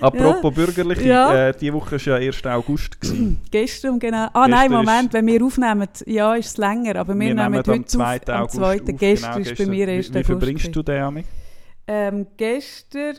[0.00, 1.48] Apropos Bürgerliche, Ja.
[1.48, 2.44] äh, die Woche war ja 1.
[2.46, 3.00] August.
[3.00, 3.40] gewesen.
[3.50, 4.26] Gestern, genau.
[4.32, 7.34] Ah nein, Gestern Moment, ist- wenn wir aufnehmen, ja, ist es länger, aber wir, Wir
[7.36, 8.20] nehmen heute am 2.
[8.22, 8.74] auf, am August 2.
[8.74, 8.98] auf.
[8.98, 10.08] Gestern Genau, ist bei mir Wie, 1.
[10.08, 10.26] wie August.
[10.26, 10.72] verbringst gewesen.
[10.72, 11.24] du den, Ami?
[11.86, 13.16] Ähm, gestern,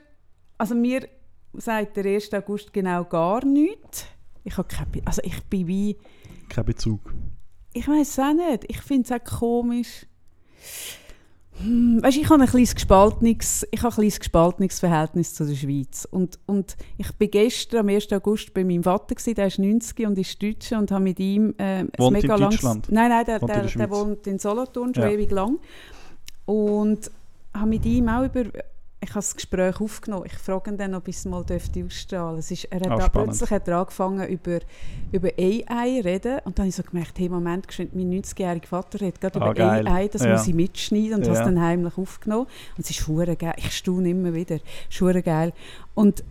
[0.57, 1.07] also mir
[1.53, 2.33] sagt der 1.
[2.33, 4.05] August genau gar nichts.
[4.43, 5.95] Ich habe keine, also ich bin wie,
[6.49, 7.13] Kein Bezug.
[7.73, 10.05] Ich weiß es auch nicht, ich finde es auch komisch.
[11.57, 15.55] Hm, weißt, ich habe ein kleines gespaltenes, ich habe ein kleines gespaltenes Verhältnis zu der
[15.55, 16.07] Schweiz.
[16.09, 18.11] Und, und ich bin gestern am 1.
[18.11, 21.53] August bei meinem Vater, gewesen, der ist 90 und ist Deutscher und habe mit ihm
[21.57, 22.55] äh, Wohnt in mega langes...
[22.55, 22.91] Deutschland?
[22.91, 25.09] Nein, nein, der, Wohnt in der, der wohnt in Solothurn schon Ja.
[25.11, 25.59] ewig lang.
[26.45, 27.11] Und
[27.53, 28.45] habe mit ihm auch über...
[29.03, 30.25] Ich habe das Gespräch aufgenommen.
[30.27, 32.67] Ich frage ihn dann, ob ich es mal dürfte ausstrahlen dürfte.
[32.71, 34.59] Er hat Ah, da, plötzlich hat er angefangen über,
[35.11, 39.19] über AI reden und dann habe ich so gemerkt, hey Moment, mein 90-jähriger Vater redet
[39.19, 39.87] gerade Ah, über geil.
[39.87, 40.31] AI, das Ja.
[40.31, 41.27] muss ich mitschneiden und Ja.
[41.31, 42.47] habe es dann heimlich aufgenommen.
[42.77, 43.55] Und es ist hure geil.
[43.57, 44.59] Ich staune immer wieder.
[44.89, 45.51] Es ist geil.
[45.95, 46.23] Und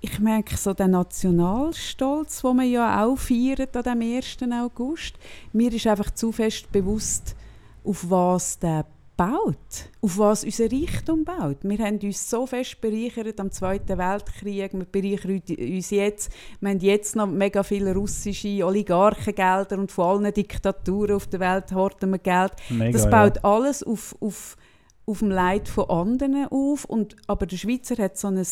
[0.00, 4.38] ich merke so den Nationalstolz, den man ja auch feiert an dem 1.
[4.52, 5.16] August.
[5.52, 7.36] Mir ist einfach zu fest bewusst,
[7.84, 8.86] auf was der
[9.20, 11.58] baut, auf was unser Reichtum baut.
[11.60, 16.80] Wir haben uns so fest bereichert am Zweiten Weltkrieg, wir bereichern uns jetzt, wir haben
[16.80, 22.18] jetzt noch mega viele russische Oligarchengelder und von allen Diktaturen auf der Welt horten wir
[22.18, 22.52] Geld.
[22.70, 23.10] Mega, Das ja.
[23.10, 24.56] baut alles auf, auf,
[25.04, 26.86] auf dem Leid von anderen auf.
[26.86, 28.42] Und, aber der Schweizer hat so ein,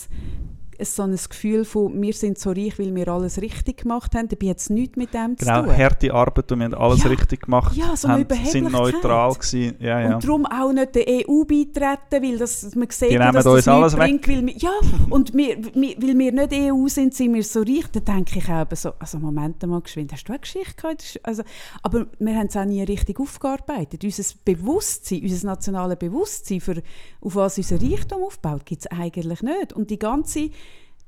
[0.81, 4.29] so ein Gefühl von, wir sind so reich, weil wir alles richtig gemacht haben.
[4.29, 5.77] Dabei hat es nichts mit dem Genau, zu tun.
[5.77, 7.09] harte Arbeit und wir haben alles Ja.
[7.11, 7.77] richtig gemacht.
[7.77, 9.75] Ja, so haben, sind neutral gewesen.
[9.81, 10.15] Ja, ja.
[10.15, 13.69] Und darum auch nicht der EU beitreten, weil das, man sieht, Die dass uns das
[13.69, 14.29] alles bringt.
[14.29, 14.71] Weil wir, ja,
[15.11, 17.85] und wir, wir, weil wir nicht EU sind, sind wir so reich.
[17.93, 21.21] Da denke ich auch so, also Moment mal geschwind, hast du eine Geschichte gehabt?
[21.23, 21.43] Also,
[21.83, 24.05] aber wir haben es auch nie richtig aufgearbeitet.
[24.05, 26.83] Unser Bewusstsein, unser nationales Bewusstsein, für,
[27.21, 29.73] auf was unser Reichtum aufbaut, gibt es eigentlich nicht.
[29.73, 30.51] Und die ganze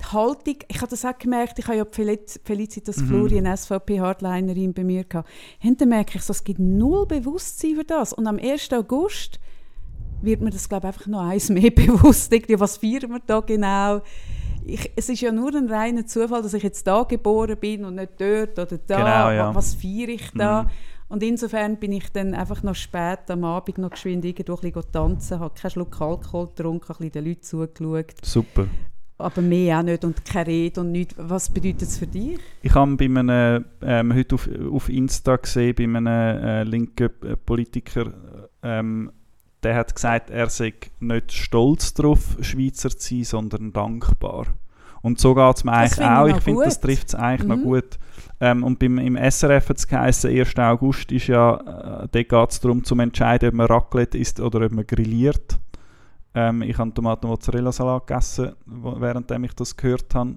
[0.01, 3.07] die Haltung, ich habe das auch gemerkt, ich habe ja Felic- Felicitas Mhm.
[3.07, 5.29] Fluri, eine SVP-Hardlinerin bei mir gehabt.
[5.63, 8.13] Und dann merke ich so, es gibt null Bewusstsein für das.
[8.13, 8.73] Und am 1.
[8.73, 9.39] August
[10.23, 12.33] wird mir das, glaube ich, einfach noch eins mehr bewusst.
[12.33, 14.01] Was feiern wir da genau?
[14.67, 17.95] Ich, es ist ja nur ein reiner Zufall, dass ich jetzt da geboren bin und
[17.95, 18.97] nicht dort oder da.
[18.97, 19.49] Genau, ja.
[19.51, 20.65] Wa- Was feiere ich da?
[20.65, 20.69] Mhm.
[21.09, 24.93] Und insofern bin ich dann einfach noch spät am Abend noch geschwind irgendwo ein bisschen
[24.93, 28.15] tanzen, habe keinen Schluck Alkohol getrunken, ein bisschen den Leuten zugeschaut.
[28.23, 28.69] Super.
[29.21, 31.15] Aber mehr auch nicht und keine Rede und nichts.
[31.19, 32.39] Was bedeutet es für dich?
[32.63, 37.37] Ich habe bei einem, ähm, heute auf, auf Insta gesehen, bei einem äh, linken äh,
[37.37, 38.13] Politiker,
[38.63, 39.11] ähm,
[39.63, 44.47] der hat gesagt, er sei nicht stolz darauf, Schweizer zu sein, sondern dankbar.
[45.03, 46.25] Und so geht es mir Das eigentlich auch.
[46.27, 47.63] ich Ich noch finde, das trifft es eigentlich noch Mhm.
[47.63, 47.99] gut.
[48.41, 50.59] Ähm, und beim, im SRF hat es geheißen, 1.
[50.59, 54.65] August ist ja, äh, dort geht es darum, zu entscheiden, ob man Raclette isst oder
[54.65, 55.59] ob man grilliert.
[56.33, 60.37] Ähm, ich habe Tomaten-Mozzarella-Salat gegessen, während ich das gehört habe.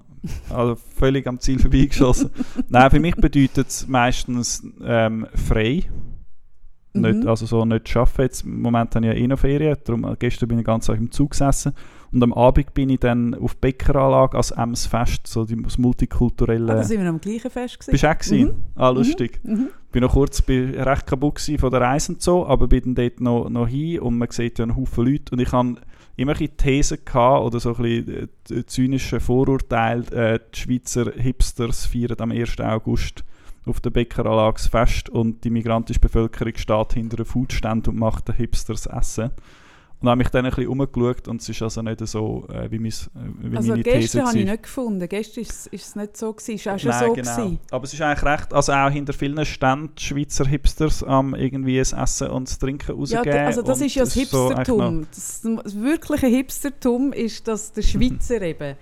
[0.50, 2.30] Also völlig am Ziel vorbeigeschossen.
[2.68, 5.84] Nein, für mich bedeutet es meistens ähm, frei.
[6.96, 7.28] Nicht, Mhm.
[7.28, 8.22] also so nicht arbeiten.
[8.22, 10.86] Jetzt, Im Moment habe ich ja eh noch Ferien, darum, äh, gestern bin ich ganz
[10.86, 11.72] Tag im Zug gesessen.
[12.14, 16.72] Und am Abend bin ich dann auf Bäckeranlage als Ems Fest, so die, das multikulturelle...
[16.72, 17.90] Ah, da sind wir am gleichen Fest gewesen.
[17.90, 18.46] Bist du auch gewesen?
[18.46, 18.64] Mhm.
[18.76, 19.40] Ah, lustig.
[19.42, 19.68] Mhm.
[19.90, 23.20] bin noch kurz bin recht kaputt von der Reise und so, aber bin dann dort
[23.20, 25.74] noch, noch hin und man sieht ja einen Haufen Leute und ich habe
[26.16, 30.58] immer ein bisschen die These gehabt, oder so ein bisschen äh, zynische Vorurteil, äh, die
[30.60, 32.60] Schweizer Hipsters feiern am 1.
[32.60, 33.24] August
[33.66, 38.28] auf der Bäckeranlage das Fest und die migrantische Bevölkerung steht hinter einem Foodstand und macht
[38.28, 39.30] den Hipsters Essen.
[40.00, 42.78] Und habe mich dann ein bisschen umgeschaut und es ist also nicht so, äh, wie,
[42.78, 45.08] mein, äh, wie Also meine These gestern habe ich nicht gefunden.
[45.08, 46.54] Gestern ist es- ist es nicht so gewesen.
[46.56, 47.36] Ist auch schon Nein, so genau.
[47.36, 47.58] gewesen.
[47.70, 51.94] Aber es ist eigentlich recht, also auch hinter vielen Ständen Schweizer Hipsters am irgendwie das
[51.94, 53.24] Essen und das Trinken Ja, rausgeben.
[53.24, 55.06] d- also das ist ja das so Hipstertum.
[55.10, 58.76] das, das wirkliche Hipstertum ist, dass der Schweizer eben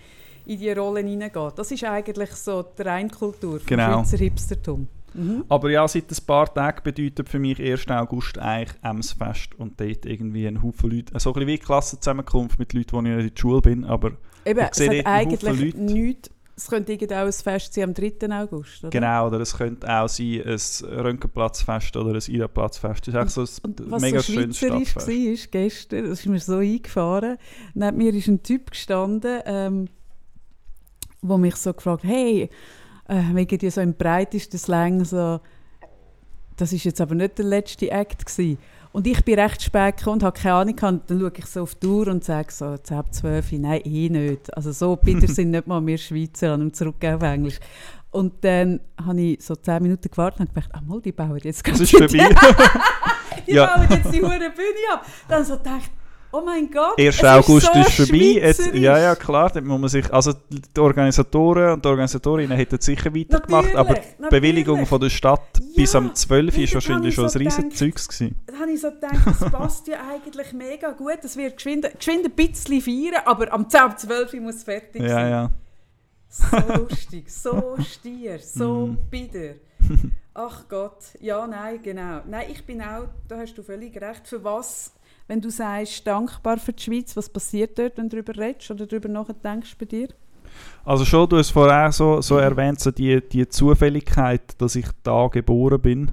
[0.45, 1.53] in die Rollen hineingeht.
[1.57, 4.03] Das ist eigentlich so die Reinkultur Genau.
[4.03, 4.89] Schweizer Hipstertum.
[5.15, 5.45] Mhm.
[5.49, 7.89] Aber ja, seit ein paar Tagen bedeutet für mich 1.
[7.89, 12.73] August eigentlich Emsfest und dort irgendwie ein Haufen Leute, so ein bisschen wie Klassenzusammenkunft mit
[12.73, 14.13] Leuten, wo ich nicht in der Schule bin, aber
[14.45, 16.31] Eben, Ich es sehe hat einen Haufen eigentlich nichts.
[16.55, 18.13] Es könnte auch ein Fest sein am 3.
[18.31, 18.91] August, oder?
[18.91, 23.09] genau, oder es könnte auch sein ein Röntgenplatzfest oder ein Ida-Platzfest.
[23.09, 25.09] Das ist eigentlich so Und ein was mega so schönes Stadtfest.
[25.09, 27.39] war, ist gestern, das ist mir so eingefahren,
[27.75, 29.89] neben mir ist ein Typ gestanden, ähm,
[31.23, 32.51] wo mich so gefragt hey,
[33.15, 35.41] äh, wegen dir so im breitesten Slang so,
[36.57, 38.59] das ist jetzt aber nicht der letzte Act gewesen.
[38.93, 41.11] Und ich bin recht spät gekommen und habe keine Ahnung gehabt.
[41.11, 44.55] Dann schaue ich so auf die Uhr und sage so, 10, 12, nein, eh nicht.
[44.55, 47.59] Also so bitter sind nicht mal wir Schweizer an einem Zurückgehen auf Englisch.
[48.11, 51.39] Und dann habe ich so 10 Minuten gewartet und habe gedacht, ah mal, die bauen
[51.43, 52.35] jetzt Das gerade ist die- vorbei.
[53.47, 53.75] die Ja.
[53.79, 55.07] bauen jetzt die hure Bühne ab.
[55.27, 55.91] Dann so gedacht,
[56.33, 57.17] oh mein Gott, 1.
[57.19, 58.17] es August so ist vorbei.
[58.17, 59.51] Jetzt, ja, ja, klar.
[59.53, 64.01] Dort muss man sich, also die Organisatoren und die Organisatorinnen hätten sicher weitergemacht, aber die
[64.01, 66.55] Natürlich, Bewilligung von der Stadt Ja, bis am 12.
[66.55, 67.79] wieder ist wahrscheinlich schon ein so riesen gedacht.
[67.79, 68.37] Zeugs gewesen.
[68.47, 71.19] Da habe ich so gedacht, das passt ja eigentlich mega gut.
[71.23, 75.03] Das wird geschwind, geschwind ein bisschen feiern, aber am 10, ab 12 muss es fertig
[75.03, 75.31] Ja, sein.
[75.31, 75.51] ja.
[76.29, 76.57] So
[76.89, 78.99] lustig, so stier, so Mhm.
[79.11, 79.55] bitter.
[80.35, 82.21] Ach Gott, ja, nein, genau.
[82.27, 84.27] Nein, ich bin auch, da hast du völlig recht.
[84.27, 84.95] Für was,
[85.29, 88.87] wenn du sagst, dankbar für die Schweiz, was passiert dort, wenn du darüber redest oder
[88.87, 90.09] darüber nachdenkst bei dir?
[90.85, 95.29] Also schon, du hast vorher so, so erwähnt, so die, die Zufälligkeit, dass ich da
[95.29, 96.11] geboren bin.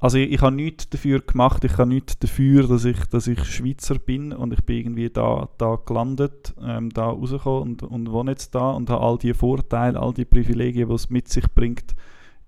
[0.00, 3.44] Also ich, ich habe nichts dafür gemacht, ich habe nichts dafür, dass ich, dass ich
[3.44, 8.32] Schweizer bin und ich bin irgendwie da, da gelandet, ähm, da rausgekommen und, und wohne
[8.32, 11.94] jetzt da und habe all die Vorteile, all die Privilegien, die es mit sich bringt,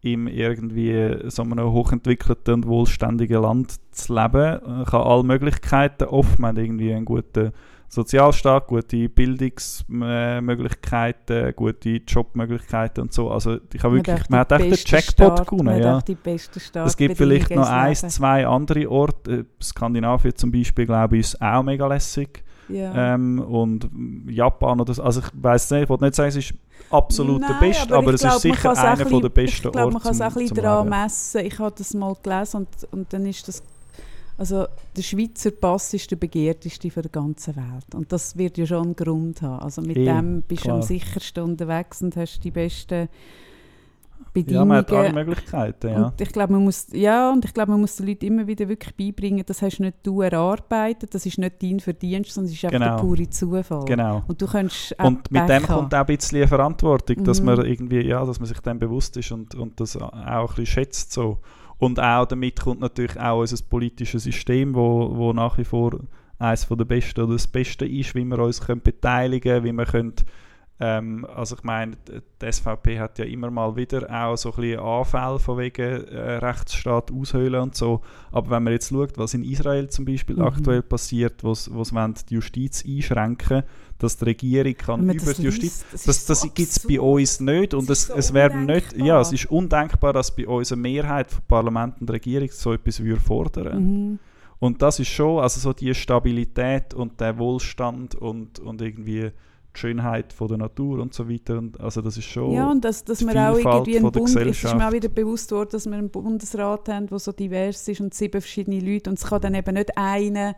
[0.03, 4.61] im irgendwie so einem hochentwickelten und wohlständigen Land zu leben.
[4.85, 7.53] Ich habe alle Möglichkeiten offen, wir haben irgendwie einen guten
[7.93, 13.31] Sozialstaat, gute Bildungsmöglichkeiten, gute Jobmöglichkeiten und so.
[13.31, 15.79] Also ich habe wirklich, man hat echt den Jackpot gewonnen.
[15.79, 16.03] Ja.
[16.87, 19.41] Es gibt vielleicht noch eins, eins, zwei andere Orte.
[19.41, 22.43] Äh, Skandinavien zum Beispiel, glaube ich, ist auch mega lässig.
[22.69, 23.15] Ja.
[23.15, 23.91] Ähm, und
[24.27, 25.03] Japan oder so.
[25.03, 26.55] Also ich weiß nicht, ich wollte nicht sagen, es ist
[26.91, 29.67] absolut Nein, der beste, aber, ich es glaub, ist sicher einer ein von der besten
[29.69, 31.47] Ich glaube, man kann es auch ein bisschen daran messen.
[31.47, 33.63] Ich habe das mal gelesen und, und dann ist das...
[34.39, 34.67] Also
[34.97, 37.95] der Schweizer Pass ist der begehrteste für die ganze Welt.
[37.95, 39.63] Und das wird ja schon einen Grund haben.
[39.63, 40.83] Also mit Eh, dem bist du am klar.
[40.83, 43.09] sichersten unterwegs und hast die besten
[44.35, 44.69] Ja, Bedingungen.
[44.69, 46.07] man hat alle Möglichkeiten, ja.
[46.07, 48.67] Und ich glaube, man muss, ja, und ich glaube, man muss den Leuten immer wieder
[48.69, 52.65] wirklich beibringen, das hast nicht du erarbeitet, das ist nicht dein Verdienst, sondern es ist
[52.65, 52.97] einfach Genau.
[52.97, 53.85] der pure Zufall.
[53.85, 54.23] Genau.
[54.27, 55.67] Und du kannst auch Und mit dem haben.
[55.67, 57.47] kommt auch ein bisschen Verantwortung, dass Mhm.
[57.47, 60.67] man irgendwie, ja, dass man sich dem bewusst ist und, und das auch ein bisschen
[60.67, 61.39] schätzt so.
[61.79, 65.99] Und auch damit kommt natürlich auch unser politisches System, wo, wo nach wie vor
[66.39, 69.85] eines der besten oder das Beste ist, wie wir uns können beteiligen können, wie wir
[69.87, 70.15] können,
[70.85, 71.93] Ähm, also ich meine,
[72.41, 76.39] die SVP hat ja immer mal wieder auch so ein bisschen Anfälle von wegen äh,
[76.39, 78.01] Rechtsstaat aushöhlen und so.
[78.33, 80.43] Aber wenn man jetzt schaut, was in Israel zum Beispiel Mhm.
[80.43, 83.63] aktuell passiert, wo sie die Justiz einschränken,
[83.99, 85.85] dass die Regierung kann über das die Justiz...
[85.93, 88.35] liest, Das, das so gibt es bei uns nicht und Das es, ist so es
[88.35, 92.49] wäre nicht, ja, es ist undenkbar, dass bei uns eine Mehrheit von Parlament und Regierung
[92.51, 93.79] so etwas würde fordern.
[93.85, 94.19] Mhm.
[94.59, 99.31] Und das ist schon, also so die Stabilität und der Wohlstand und, und irgendwie
[99.75, 101.59] Schönheit von der Natur und so weiter.
[101.59, 102.53] Und, also das ist schon...
[102.53, 105.09] Ja, und dass, dass die wir auch irgendwie einen Bund, es ist mir auch wieder
[105.09, 109.11] bewusst worden, dass wir einen Bundesrat haben, der so divers ist und sieben verschiedene Leute
[109.11, 110.55] und es kann dann eben nicht einer,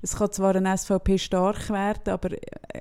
[0.00, 2.30] es kann zwar ein SVP stark werden, aber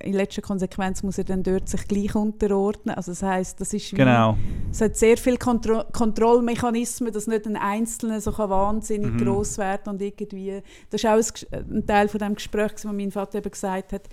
[0.01, 2.95] in letzter Konsequenz muss er dann dort sich gleich unterordnen.
[2.95, 4.37] Also das heißt, das ist wie, genau.
[4.71, 9.17] es hat sehr viele Kontro Kontrollmechanismen, dass nicht ein Einzelner so kann wahnsinnig Mhm.
[9.17, 10.61] groß werden und irgendwie,
[10.91, 14.07] das ist auch ein Teil von dem Gespräch, wo mein Vater eben gesagt hat,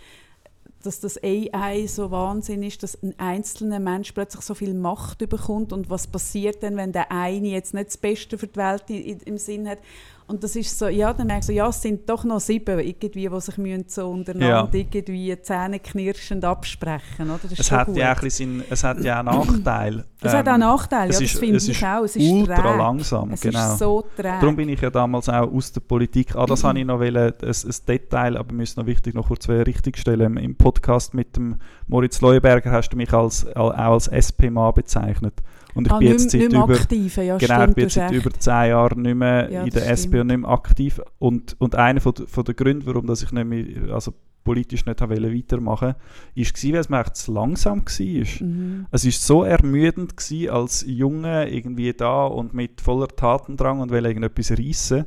[0.87, 5.73] dass das AI so Wahnsinn ist, dass ein einzelner Mensch plötzlich so viel Macht bekommt
[5.73, 9.39] und was passiert denn, wenn der eine jetzt nicht das Beste für die Welt im
[9.39, 9.79] Sinn hat.
[10.27, 13.29] Und das ist so, ja, dann ich so, ja, es sind doch noch sieben, irgendwie,
[13.29, 17.41] die sich müssen so untereinander irgendwie zähneknirschend absprechen, oder?
[17.43, 17.97] Das Es hat, gut.
[17.99, 20.07] ja auch ein bisschen, es hat ja auch Nachteile.
[20.23, 22.05] Es hat auch Ähm, Nachteile, es ja, ist- das finde ich auch.
[22.05, 22.79] Es ist ultra träge.
[22.79, 23.73] langsam, Es genau.
[23.73, 24.39] ist so träge.
[24.41, 26.35] Darum bin ich ja damals auch aus der Politik.
[26.37, 29.29] Ah, das habe ich noch wollen, ein, ein Detail, aber mir ist noch wichtig, noch
[29.29, 30.39] kurz richtigstellen.
[30.39, 31.57] Im Podcast mit dem
[31.87, 35.35] Moritz Leuberger hast du mich als, auch als SP-Mann bezeichnet.
[35.75, 38.13] Und ich ah, bin jetzt nicht seit über, aktive, ja genau, stimmt, bin jetzt seit
[38.13, 40.21] über zehn Jahren nicht mehr Ja, in der SP stimmt.
[40.21, 41.01] und nicht mehr aktiv.
[41.19, 44.85] Und, und einer von, der- von der Gründe, warum dass ich nicht mehr, also politisch
[44.87, 45.95] nicht wollen weitermachen
[46.37, 48.47] wollte, war, weil es mir echt zu langsam war.
[48.47, 48.87] Mhm.
[48.91, 54.05] Es war so ermüdend gewesen, als Junge irgendwie da und mit voller Tatendrang und will
[54.05, 55.07] irgendetwas reissen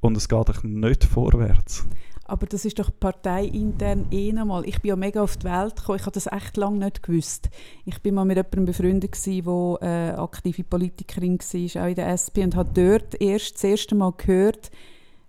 [0.00, 1.86] und es geht nicht vorwärts.
[2.26, 4.66] Aber das ist doch parteiintern eh nochmal.
[4.66, 5.98] Ich bin ja mega auf die Welt gekommen.
[5.98, 7.50] Ich habe das echt lange nicht gewusst.
[7.84, 12.44] Ich bin mal mit jemandem befreundet, der äh, aktive Politikerin war, auch in der SP,
[12.44, 14.70] und habe dort erst das erste Mal gehört,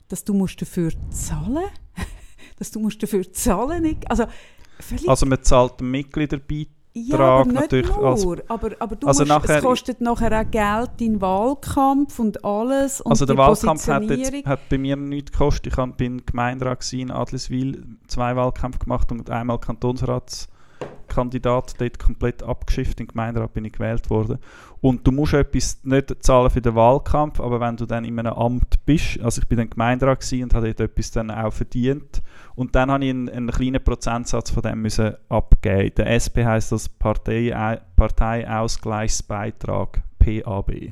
[0.08, 1.66] dass du musst dafür zahlen
[2.58, 4.10] dass du musst dafür zahlen nicht.
[4.10, 4.26] Also,
[5.08, 8.06] Also man zahlt einen Mitgliederbeitrag ja, aber nicht natürlich nur.
[8.06, 12.44] als- aber, aber du Also musst, nachher- es kostet nachher auch Geld, dein Wahlkampf und
[12.46, 13.02] alles.
[13.02, 15.74] Und Also der Wahlkampf hat, jetzt, hat bei mir nichts gekostet.
[15.74, 19.60] Ich hab- bin Gemeinderat in Adliswil, zwei Wahlkämpfe gemacht und einmal
[21.16, 23.00] Kantonsratskandidat, dort komplett abgeschifft.
[23.00, 24.38] Im Gemeinderat bin ich gewählt worden.
[24.82, 28.34] Und du musst etwas nicht zahlen für den Wahlkampf, aber wenn du dann in einem
[28.34, 32.22] Amt bist, also ich bin dann Gemeinderat und habe dort etwas dann auch verdient.
[32.56, 35.96] Und dann habe ich einen, einen kleinen Prozentsatz von dem müssen abgeben.
[35.96, 40.92] Der SP heißt das Partei, Parteiausgleichsbeitrag, PAB.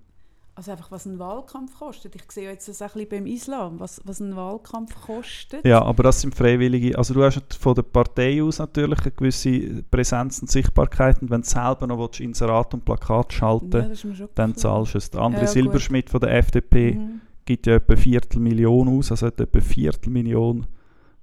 [0.59, 2.15] also einfach was ein Wahlkampf kostet.
[2.15, 5.65] Ich sehe jetzt das auch ein bisschen beim Islam, was, was ein Wahlkampf kostet.
[5.65, 6.97] Ja, aber das sind Freiwillige.
[6.97, 11.43] Also du hast von der Partei aus natürlich eine gewisse Präsenz und Sichtbarkeit und wenn
[11.43, 15.09] du selber noch willst, Inserat und Plakat schalten Ja, dann zahlst du es.
[15.09, 15.47] Der andere Ja.
[15.47, 17.21] Silberschmidt von der FDP Mhm.
[17.45, 20.67] gibt ja etwa Viertelmillion aus, also hat etwa Viertelmillion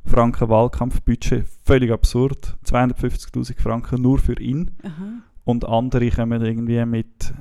[0.06, 1.44] Franken Wahlkampfbudget.
[1.62, 2.56] Völlig absurd.
[2.64, 4.70] 250'000 Franken nur für ihn.
[4.82, 4.92] Aha.
[5.44, 7.34] Und andere kommen irgendwie mit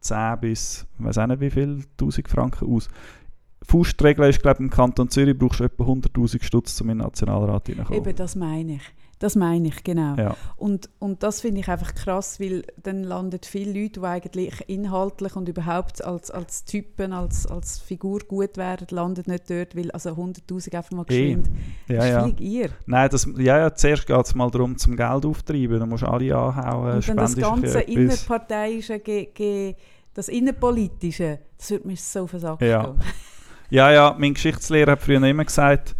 [0.00, 2.88] 10 bis, ich weiß auch nicht wie viel, 1000 Franken aus.
[3.62, 7.68] Faustregel ist, glaube im Kanton Zürich brauchst du etwa 100'000 Stutz, um in den Nationalrat
[7.68, 8.02] reinzukommen.
[8.02, 8.82] Eben, das meine ich.
[9.18, 10.14] Das meine ich, genau.
[10.16, 10.36] Ja.
[10.56, 15.34] Und, und das finde ich einfach krass, weil dann landen viele Leute, die eigentlich inhaltlich
[15.34, 20.10] und überhaupt als, als Typen, als, als Figur gut wären, landen nicht dort, weil also
[20.10, 21.48] 100'000 einfach mal geschwind.
[21.88, 22.20] Ja, das ist ja.
[22.20, 22.70] völlig ihr.
[22.86, 25.80] Nein, das, ja, ja, zuerst geht es mal darum, zum Geld auftreiben.
[25.80, 29.74] Dann musst du alle anhauen, Und dann das ganze innerparteiische, ge, ge,
[30.14, 32.94] das innenpolitische, das würde mir so versagt Ja.
[33.70, 35.94] Ja, ja, mein Geschichtslehrer hat früher immer gesagt,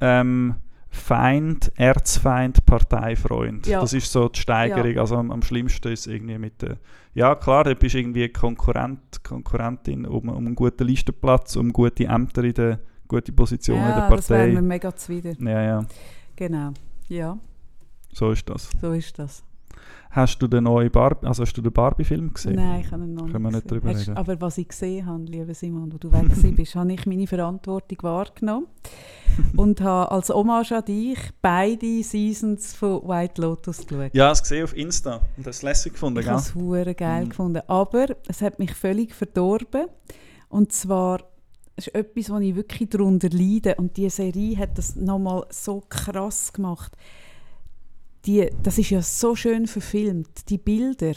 [0.00, 0.54] ähm,
[0.98, 3.66] Feind, Erzfeind, Parteifreund.
[3.66, 3.80] Ja.
[3.80, 4.98] Das ist so die Steigerung.
[4.98, 6.76] Also am, am schlimmsten ist irgendwie mit der.
[7.14, 12.44] Ja, klar, du bist irgendwie Konkurrent, Konkurrentin um, um einen guten Listenplatz, um gute Ämter
[12.44, 14.54] in der gute Position in der Ja, das wäre Partei.
[14.54, 15.32] mir mega zuwider.
[15.40, 15.84] Ja, ja,
[16.36, 16.72] Genau.
[17.08, 17.38] Ja,
[18.12, 18.70] so ist das.
[18.80, 19.42] so ist das.
[20.10, 22.56] Hast du den neuen Barbie, also hast du den Barbie-Film gesehen?
[22.56, 24.16] Nein, ich habe ihn noch Können wir nicht drüber Hast- reden.
[24.16, 26.24] Aber was ich gesehen habe, lieber Simon, wo du weg
[26.56, 28.66] bist, habe ich meine Verantwortung wahrgenommen
[29.56, 34.14] und habe als Hommage an dich beide Seasons von White Lotus geschaut.
[34.14, 37.28] Ja, ich gesehen auf Insta und es lässig gefunden, Ich habe es hure geil Mhm.
[37.28, 37.62] gefunden.
[37.66, 39.86] Aber es hat mich völlig verdorben.
[40.48, 41.20] Und zwar
[41.76, 43.74] ist etwas, was ich wirklich darunter leide.
[43.76, 46.92] Und diese Serie hat das nochmal so krass gemacht.
[48.28, 50.48] Die, das ist ja so schön verfilmt.
[50.50, 51.14] Die Bilder.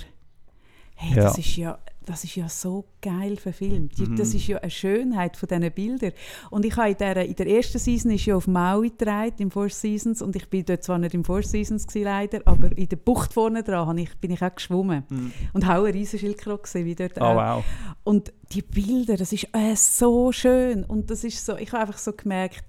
[0.95, 1.24] Hey, Ja.
[1.24, 3.97] das ist ja das ist ja so geil verfilmt.
[3.99, 4.16] Mhm.
[4.16, 6.14] Das ist ja eine Schönheit von diesen Bildern.
[6.49, 9.51] Und ich habe in der, in der ersten Season ist ja auf Maui gedreht, im
[9.51, 10.22] Four Seasons.
[10.24, 13.34] Und ich bin dort zwar nicht im Four Seasons gewesen, leider, aber in der Bucht
[13.34, 15.03] vorne dran ich, bin ich auch geschwommen.
[15.09, 15.32] Mhm.
[15.53, 17.36] Und habe einen riesen Schildkröte gesehen, wie dort Oh, auch.
[17.57, 17.64] wow.
[18.03, 20.84] Und die Bilder, das ist äh, so schön.
[20.84, 22.66] Und das ist so, ich habe einfach so gemerkt,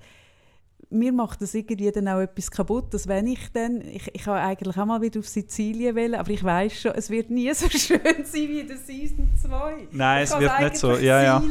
[0.93, 4.38] mir macht das irgendwie dann auch etwas kaputt, dass wenn ich dann, ich, ich habe
[4.38, 7.68] eigentlich auch mal wieder auf Sizilien wählen, aber ich weiß schon, es wird nie so
[7.68, 9.88] schön sein wie in der Season 2.
[9.90, 10.93] Nein, Ich es wird nicht so.
[10.97, 11.43] Ja, ja.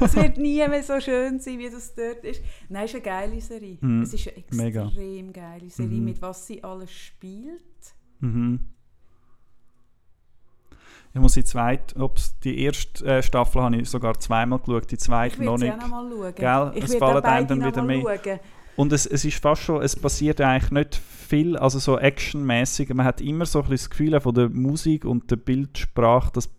[0.00, 2.40] es wird nie mehr so schön sein, wie das dort ist.
[2.68, 3.78] Nein, es ist eine geile Serie.
[3.80, 4.02] Mhm.
[4.02, 4.84] Es ist eine Mega.
[4.86, 6.04] extrem geile Serie, Mhm.
[6.04, 7.60] mit was sie alles spielt.
[8.20, 8.60] Mhm.
[11.14, 14.96] Ich muss die zweite, ups, die erste äh, Staffel habe ich sogar zweimal geschaut, die
[14.96, 15.78] Ich zweite will noch sie nicht.
[15.78, 16.34] auch noch mal schauen.
[16.34, 16.72] Gell?
[16.74, 18.20] Ich Es will fallen einem dann noch wieder mal mehr.
[18.22, 18.40] schauen.
[18.76, 22.92] Und es, es ist fast schon, es passiert eigentlich nicht viel, also so actionmäßig.
[22.94, 26.50] Man hat immer so ein bisschen das Gefühl von der Musik und der Bildsprache, dass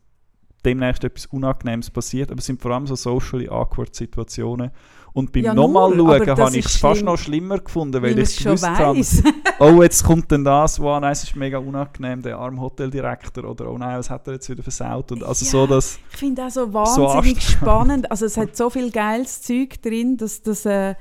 [0.65, 4.71] demnächst etwas Unangenehmes passiert, aber es sind vor allem so socially awkward Situationen.
[5.13, 8.19] Und beim Ja, nochmal schauen das habe ich es fast noch schlimmer gefunden, Weil weil
[8.19, 9.01] ich gewusst habe,
[9.59, 13.71] oh, jetzt kommt denn das, wow, nein, es ist mega unangenehm, der arme Hoteldirektor, oder
[13.71, 15.11] oh nein, was hat er jetzt wieder versaut?
[15.11, 15.51] Und also Ja.
[15.51, 17.41] so, dass, Ich finde auch so So wahnsinnig anstrengend.
[17.43, 18.11] spannend.
[18.11, 20.93] Also es hat so viel geiles Zeug drin, dass das, äh,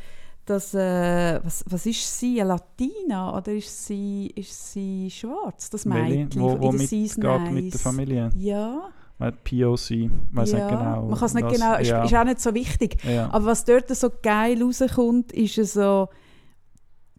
[0.47, 5.85] dass, äh, was, was ist sie, eine Latina oder ist sie, ist sie schwarz, das
[5.85, 7.83] Mädchen wo, in wo der mitgeht Season mit der 1?
[7.83, 8.31] Familie.
[8.37, 8.89] Ja,
[9.19, 10.59] hat POC, weiß ja.
[10.59, 11.07] nicht genau.
[11.07, 12.05] man kann es nicht genau, ist, ja.
[12.05, 13.03] ist auch nicht so wichtig.
[13.05, 13.31] ja.
[13.31, 16.09] Aber was dort so geil rauskommt, ist so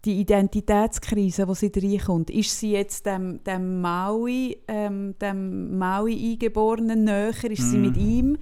[0.05, 2.29] die Identitätskrise, die sie reinkommt.
[2.29, 7.51] Ist sie jetzt dem, dem Maui, ähm, dem Maui-Eingeborenen näher?
[7.51, 7.81] Ist sie Mm.
[7.81, 8.37] mit ihm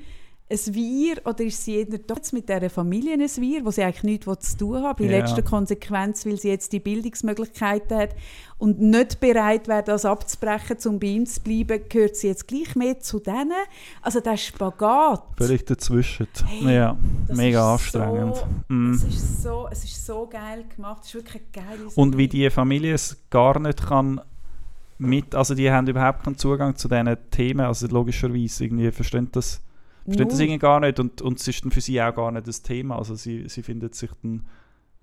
[0.48, 4.04] ein Wir oder ist sie doch jetzt mit dieser Familie ein Wir, wo sie eigentlich
[4.04, 5.00] nichts zu tun hat?
[5.00, 5.18] In Ja.
[5.18, 8.16] letzter Konsequenz, weil sie jetzt die Bildungsmöglichkeiten hat
[8.60, 12.76] und nicht bereit wäre, das abzubrechen, um bei ihm zu bleiben, gehört sie jetzt gleich
[12.76, 13.54] mehr zu denen?
[14.04, 15.24] Also der Spagat.
[15.36, 16.28] Völlig dazwischen.
[16.46, 16.98] Hey, ja,
[17.34, 18.36] mega anstrengend.
[18.36, 18.94] So, Mm.
[18.94, 21.02] es, ist so, es ist so geil gemacht.
[21.02, 22.50] Es ist wirklich geile Und wie Serie.
[22.50, 24.22] die Familie es gar nicht kann
[25.00, 29.62] mit, also die haben überhaupt keinen Zugang zu diesen Themen, also logischerweise irgendwie verstehen das,
[30.06, 32.48] verstehen das irgendwie gar nicht und, und es ist dann für sie auch gar nicht
[32.48, 34.46] das Thema, also sie, sie finden sich dann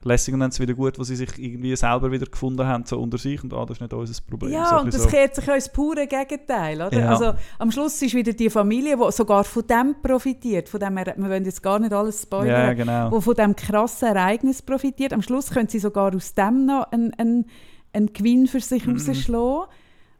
[0.05, 2.85] lässig und dann ist es wieder gut, wo sie sich irgendwie selber wieder gefunden haben,
[2.85, 4.53] so unter sich und ah, das ist nicht unser Problem.
[4.53, 5.09] Ja, so und das so.
[5.09, 6.83] kehrt sich ja ins pure Gegenteil.
[6.83, 6.99] Oder?
[6.99, 7.11] Ja.
[7.11, 10.69] Also, am Schluss ist wieder die Familie, die sogar von dem profitiert.
[10.69, 12.77] Von dem, wir wollen jetzt gar nicht alles Ja, spoilern.
[12.77, 13.13] genau.
[13.13, 15.13] wo von dem krassen Ereignis profitiert.
[15.13, 17.47] Am Schluss können sie sogar aus dem noch einen, einen,
[17.93, 18.95] einen Gewinn für sich Mhm.
[18.95, 19.69] rausschlagen.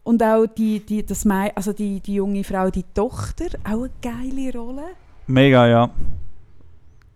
[0.05, 3.91] Und auch die, die, das Mei also die, die junge Frau, die Tochter, auch eine
[4.01, 4.83] geile Rolle.
[5.27, 5.91] Mega, ja.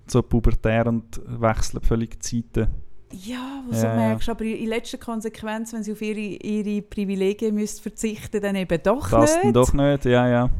[0.06, 2.70] So pubertär und wechseln völlig die Zeiten.
[3.12, 3.94] Ja, wo Ja, ja.
[3.96, 8.80] merkst, aber in letzter Konsequenz, wenn sie auf ihre, ihre Privilegien müsst verzichten dann eben
[8.82, 9.44] doch Das nicht.
[9.44, 10.50] dann doch nicht, ja, ja.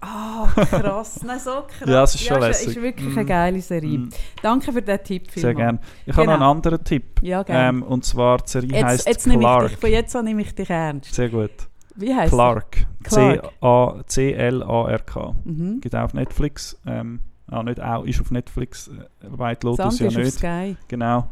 [0.00, 1.20] Ah, krass.
[1.24, 1.88] Nein, so krass.
[1.88, 2.68] Ja, es ist schon ist, lässig.
[2.68, 3.18] ist wirklich Mm.
[3.18, 3.98] eine geile Serie.
[3.98, 4.10] Mm,
[4.42, 5.58] Danke für den Tipp, Sehr Filmo.
[5.58, 5.78] gerne.
[6.06, 6.50] Ich habe noch einen Genau.
[6.52, 7.20] anderen Tipp.
[7.22, 7.68] Ja, gerne.
[7.78, 9.68] Ähm, und zwar, die Serie jetzt, heisst jetzt nehme ich Clark.
[9.70, 11.14] dich, von jetzt an nehme ich dich ernst.
[11.14, 11.50] Sehr gut.
[11.96, 12.86] Wie heißt Clark.
[13.02, 14.08] Clark.
[14.08, 15.34] C-L-A-R-K.
[15.44, 15.80] Mhm.
[15.80, 16.78] Gibt auch auf Netflix.
[16.86, 17.20] Ähm,
[17.50, 18.88] ah, nicht auch, ist auf Netflix.
[18.88, 20.32] Äh, White Lotus ja nicht.
[20.38, 20.76] Sky.
[20.88, 21.28] Genau.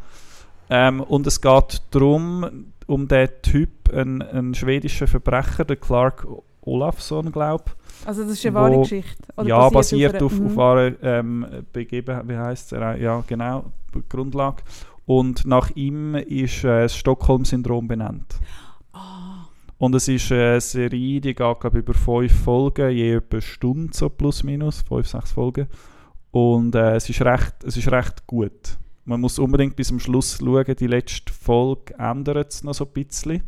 [0.68, 6.26] Ähm, und es geht darum, um den Typ, einen, einen schwedischen Verbrecher, der Clark
[6.66, 7.64] Olafsson, glaube
[8.04, 9.22] Also das ist eine Wo- wahre Geschichte.
[9.36, 10.60] Oder Ja, basiert auf, einer- auf, Mhm.
[10.60, 12.78] einer ähm, Begebenheit, wie heißt es?
[13.00, 13.64] Ja, genau,
[14.08, 14.62] Grundlage.
[15.06, 18.34] Und nach ihm ist äh, das Stockholm-Syndrom benannt.
[18.92, 19.46] Ah,
[19.78, 23.92] Und es ist eine Serie, die geht glaube über fünf Folgen, je etwa eine Stunde,
[23.96, 25.68] so plus minus, fünf, sechs Folgen.
[26.32, 28.76] Und äh, es, ist recht, es ist recht gut.
[29.04, 32.90] Man muss unbedingt bis zum Schluss schauen, die letzte Folge ändert es noch so ein
[32.92, 33.42] bisschen.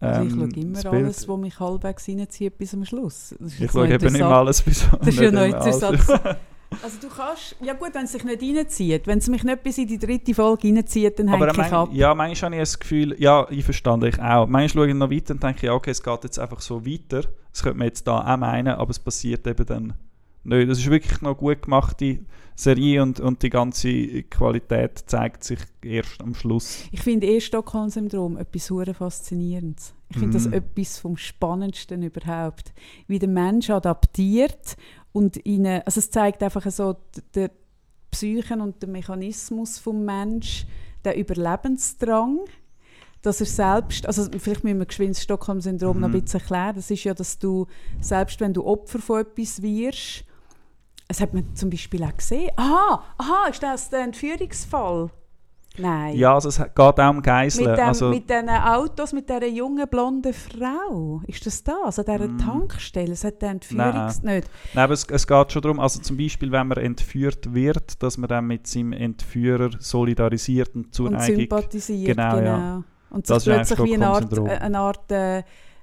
[0.00, 3.34] Also ich Ähm, schaue immer alles, was mich halbwegs reinzieht, bis zum Schluss.
[3.58, 6.00] Ich schaue eben nicht alles bis Das ist ja noch interessant.
[6.82, 9.78] Also du kannst, ja gut, wenn es sich nicht reinzieht, wenn es mich nicht bis
[9.78, 11.88] in die dritte Folge reinzieht, dann hänge ich mein, ab.
[11.92, 14.46] ja, manchmal habe ich das Gefühl, ja, ich verstand ich auch.
[14.46, 17.22] Manchmal schaue ich noch weiter und denke, ja, okay, es geht jetzt einfach so weiter.
[17.52, 19.94] Das könnte man jetzt da auch meinen, aber es passiert eben dann
[20.48, 22.20] Nein, das ist wirklich noch gut gemachte
[22.54, 26.84] Serie und, und die ganze Qualität zeigt sich erst am Schluss.
[26.92, 29.92] Ich finde eh Stockholm-Syndrom etwas faszinierendes.
[30.08, 30.52] Ich finde das Mhm.
[30.54, 32.72] etwas vom Spannendsten überhaupt.
[33.08, 34.76] Wie der Mensch adaptiert
[35.12, 36.94] und ihnen, also es zeigt einfach so
[37.34, 37.50] der
[38.12, 40.64] Psychen und den Mechanismus vom Mensch,
[41.04, 42.38] der Überlebensdrang,
[43.22, 46.22] dass er selbst, also vielleicht müssen wir geschwind das Stockholm-Syndrom noch ein Mhm.
[46.22, 47.66] bisschen erklären, das ist ja, dass du,
[48.00, 50.24] selbst wenn du Opfer von etwas wirst,
[51.08, 55.10] es hat man zum Beispiel auch gesehen, aha, aha, ist das der Entführungsfall?
[55.78, 56.16] Nein.
[56.16, 57.68] Ja, also es geht auch um Geiseln.
[57.68, 61.20] Mit, dem, also, mit diesen Autos, mit dieser jungen blonden Frau.
[61.26, 61.98] Ist das das?
[61.98, 62.38] An dieser Mm.
[62.38, 63.12] Tankstelle?
[63.12, 64.22] Es hat den Entführungs...
[64.22, 64.48] Nicht.
[64.72, 68.16] Nein, aber es, es geht schon darum, also zum Beispiel, wenn man entführt wird, dass
[68.16, 71.36] man dann mit seinem Entführer solidarisiert und Und Zuneigung.
[71.40, 72.50] sympathisiert, Genau, genau.
[72.50, 72.82] ja.
[73.10, 75.42] Und Das sich ist plötzlich wie eine Art, äh, eine Art äh,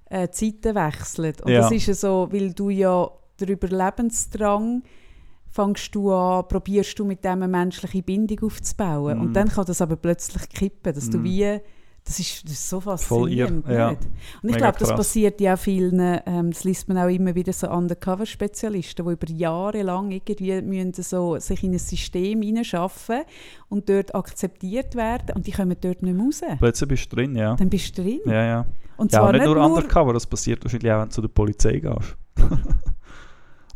[0.09, 1.41] äh, Zeiten wechselt.
[1.43, 1.61] Und Ja.
[1.61, 3.07] das ist ja so, weil du ja
[3.39, 4.81] der Überlebensdrang
[5.53, 9.17] fängst du an, probierst du mit dem eine menschliche Bindung aufzubauen.
[9.19, 9.23] Mhm.
[9.23, 11.23] Und dann kann das aber plötzlich kippen, dass du Mhm.
[11.23, 11.59] wie...
[12.05, 13.89] Das ist, das ist so Voll faszinierend, irr, ja.
[13.91, 14.01] nicht?
[14.03, 14.97] Und ich Mega glaube, das krass.
[14.97, 19.29] passiert ja auch vielen, ähm, das liest man auch immer wieder so Undercover-Spezialisten, die über
[19.29, 23.21] Jahre lang irgendwie müssen so sich in ein System hineinschaffen
[23.69, 26.41] und dort akzeptiert werden und die kommen dort nicht mehr raus.
[26.59, 27.55] Plötzlich bist du drin, ja.
[27.55, 28.19] Dann bist du drin.
[28.25, 28.65] Ja, ja.
[28.97, 31.21] Und Ja, zwar und nicht nur nur undercover, das passiert wahrscheinlich auch, wenn du zu
[31.21, 32.17] der Polizei gehst.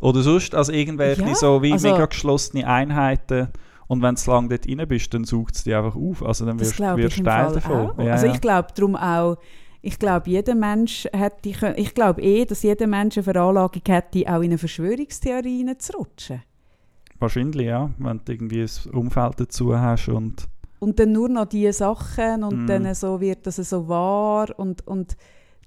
[0.00, 3.48] Oder sonst, also irgendwelche Ja, so wie also- mega geschlossene Einheiten
[3.88, 6.22] und wenn du lange dort rein bist, dann saugt es dich einfach auf.
[6.24, 6.84] Also dann wirst, du
[7.24, 7.92] Teil davon.
[8.04, 9.36] Ja, also ich glaube darum auch,
[9.80, 14.36] ich glaube, jeder Mensch hätte, ich glaube eh, dass jeder Mensch eine Veranlagung hätte, auch
[14.40, 16.42] in eine Verschwörungstheorie hineinzurutschen.
[17.18, 17.90] Wahrscheinlich, ja.
[17.98, 20.48] Wenn du irgendwie ein Umfeld dazu hast und
[20.80, 22.66] Und dann nur noch diese Sachen und Mm.
[22.66, 25.16] dann so wird das so wahr und, und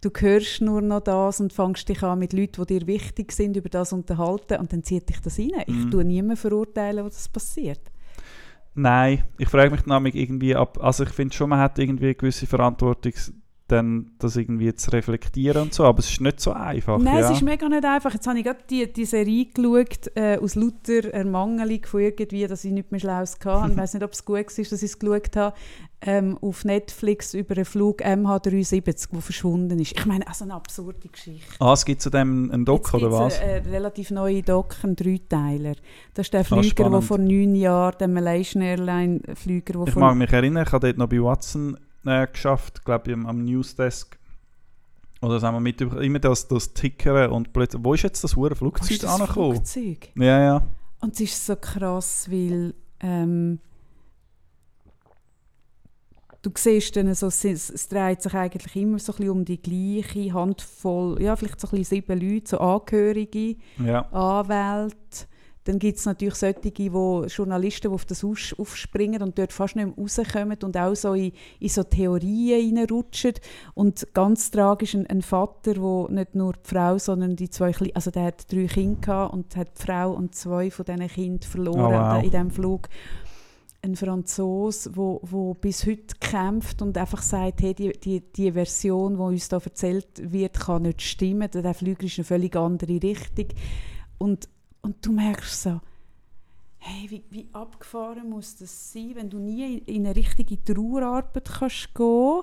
[0.02, 3.56] du hörst nur noch das und fängst dich an mit Leuten, die dir wichtig sind,
[3.58, 5.64] über das unterhalten und dann zieht dich das rein.
[5.68, 5.90] Ich Mm.
[5.90, 7.82] tue niemanden verurteilen, wo das passiert.
[8.74, 12.16] Nein, ich frage mich nämlich irgendwie ab, also ich finde schon, man hat irgendwie eine
[12.16, 13.14] gewisse Verantwortung,
[13.72, 16.98] dann das irgendwie zu reflektieren und so, aber es ist nicht so einfach.
[16.98, 17.30] Nein, ja.
[17.30, 18.14] es ist mega nicht einfach.
[18.14, 22.66] Jetzt habe ich gerade die, die Serie geschaut, äh, aus lauter Ermangelung von irgendwie, dass
[22.66, 23.72] ich nicht mehr Schlaues hatte.
[23.72, 25.56] Ich weiß nicht, ob es gut war, dass ich es geschaut habe.
[26.04, 29.92] Ähm, auf Netflix über einen Flug MH370, der verschwunden ist.
[29.92, 31.46] Ich meine, also eine absurde Geschichte.
[31.60, 33.40] Ah, es gibt zu dem einen Doc, oder was?
[33.40, 35.76] Eine, eine relativ neue Doc, einen Dreiteiler.
[36.16, 40.02] Das ist der Flüger, der vor neun Jahren, der Malaysian Airline Flüger, der Ich vor
[40.02, 44.18] mag mich erinnern, ich habe dort noch bei Watson äh, geschafft, glaube ich, am, Newsdesk.
[45.22, 48.56] Oder sagen wir mit immer das, das Tickern und plötzlich, wo ist jetzt das hure
[48.56, 49.56] Flugzeug ist das angekommen?
[49.56, 50.10] Flugzeug?
[50.16, 50.68] Ja, ja.
[51.00, 53.60] Und es ist so krass, weil ähm,
[56.42, 59.62] du siehst dann so, es, es dreht sich eigentlich immer so ein bisschen um die
[59.62, 64.02] gleiche Handvoll, ja vielleicht so ein bisschen sieben Leute, so Angehörige, ja.
[64.12, 65.28] Anwälte.
[65.66, 69.86] Dann gibt es natürlich solche, die Journalisten, die auf das aufspringen und dort fast nicht
[69.86, 73.34] mehr rauskommen und auch so in, in so Theorien reinrutschen.
[73.76, 77.92] Und ganz tragisch ein, ein Vater, der nicht nur die Frau, sondern die zwei Kle
[77.94, 81.42] also der hat drei Kinder gehabt und hat die Frau und zwei von diesen Kindern
[81.50, 82.24] verloren Oh, wow.
[82.24, 82.90] in diesem Flug.
[83.84, 89.16] Ein Franzos, wo, wo bis heute kämpft und einfach sagt, hey, die, die, die Version,
[89.16, 91.50] die uns da erzählt wird, kann nicht stimmen.
[91.52, 93.48] Der Flüger ist eine völlig andere Richtung.
[94.20, 94.48] Und,
[94.82, 95.82] und du merkst so,
[96.80, 101.50] hey, wie, wie abgefahren muss das sein, wenn du nie in, in eine richtige Trauerarbeit
[101.60, 102.42] kannst gehen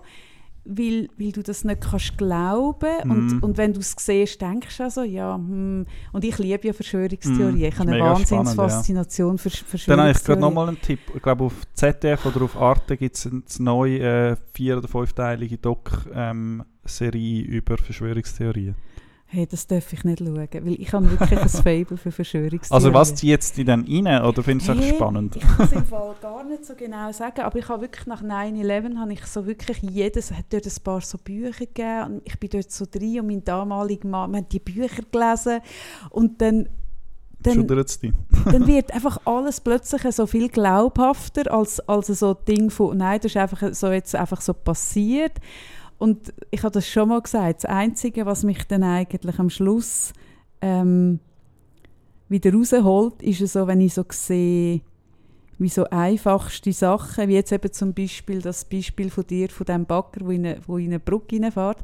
[0.68, 3.10] weil, weil du das nicht kannst glauben Mhm.
[3.10, 5.86] und, und wenn du es siehst, denkst du also, ja, hm.
[6.12, 7.56] und ich liebe ja Verschwörungstheorien.
[7.56, 9.50] Mhm, Ich habe eine Wahnsinnsfaszination für
[9.86, 11.00] Dann habe ich gerade nochmal einen Tipp.
[11.14, 15.56] Ich glaube, auf ZDF oder auf Arte gibt es eine neue äh, vier- oder fünfteilige
[15.56, 18.74] Doc-Serie über Verschwörungstheorien.
[19.30, 22.72] Hey, das darf ich nicht schauen, weil ich habe wirklich ein Fable für Verschwörungstheorien.
[22.72, 25.36] Also was zieht es dich dann rein oder findest du Hey, einfach spannend?
[25.36, 28.22] Ich kann es im Fall gar nicht so genau sagen, aber ich habe wirklich nach
[28.22, 32.22] 9-11 habe ich so wirklich jedes, es hat dort ein paar so Bücher gegeben und
[32.24, 35.60] ich bin dort so drin und mein damaliger Mann, wir haben die Bücher gelesen
[36.08, 36.70] und dann
[37.40, 42.96] dann, dann wird einfach alles plötzlich so viel glaubhafter als, als so ein Ding von,
[42.96, 45.34] nein, das ist einfach so jetzt einfach so passiert.
[45.98, 50.12] Und ich habe das schon mal gesagt, das Einzige, was mich dann eigentlich am Schluss
[50.60, 51.18] ähm,
[52.28, 54.80] wieder rausholt, ist so, wenn ich so sehe,
[55.58, 59.86] wie so einfachste Sachen, wie jetzt eben zum Beispiel das Beispiel von dir, von dem
[59.86, 61.78] Bagger, wo in eine, wo in eine Brücke reinfährt,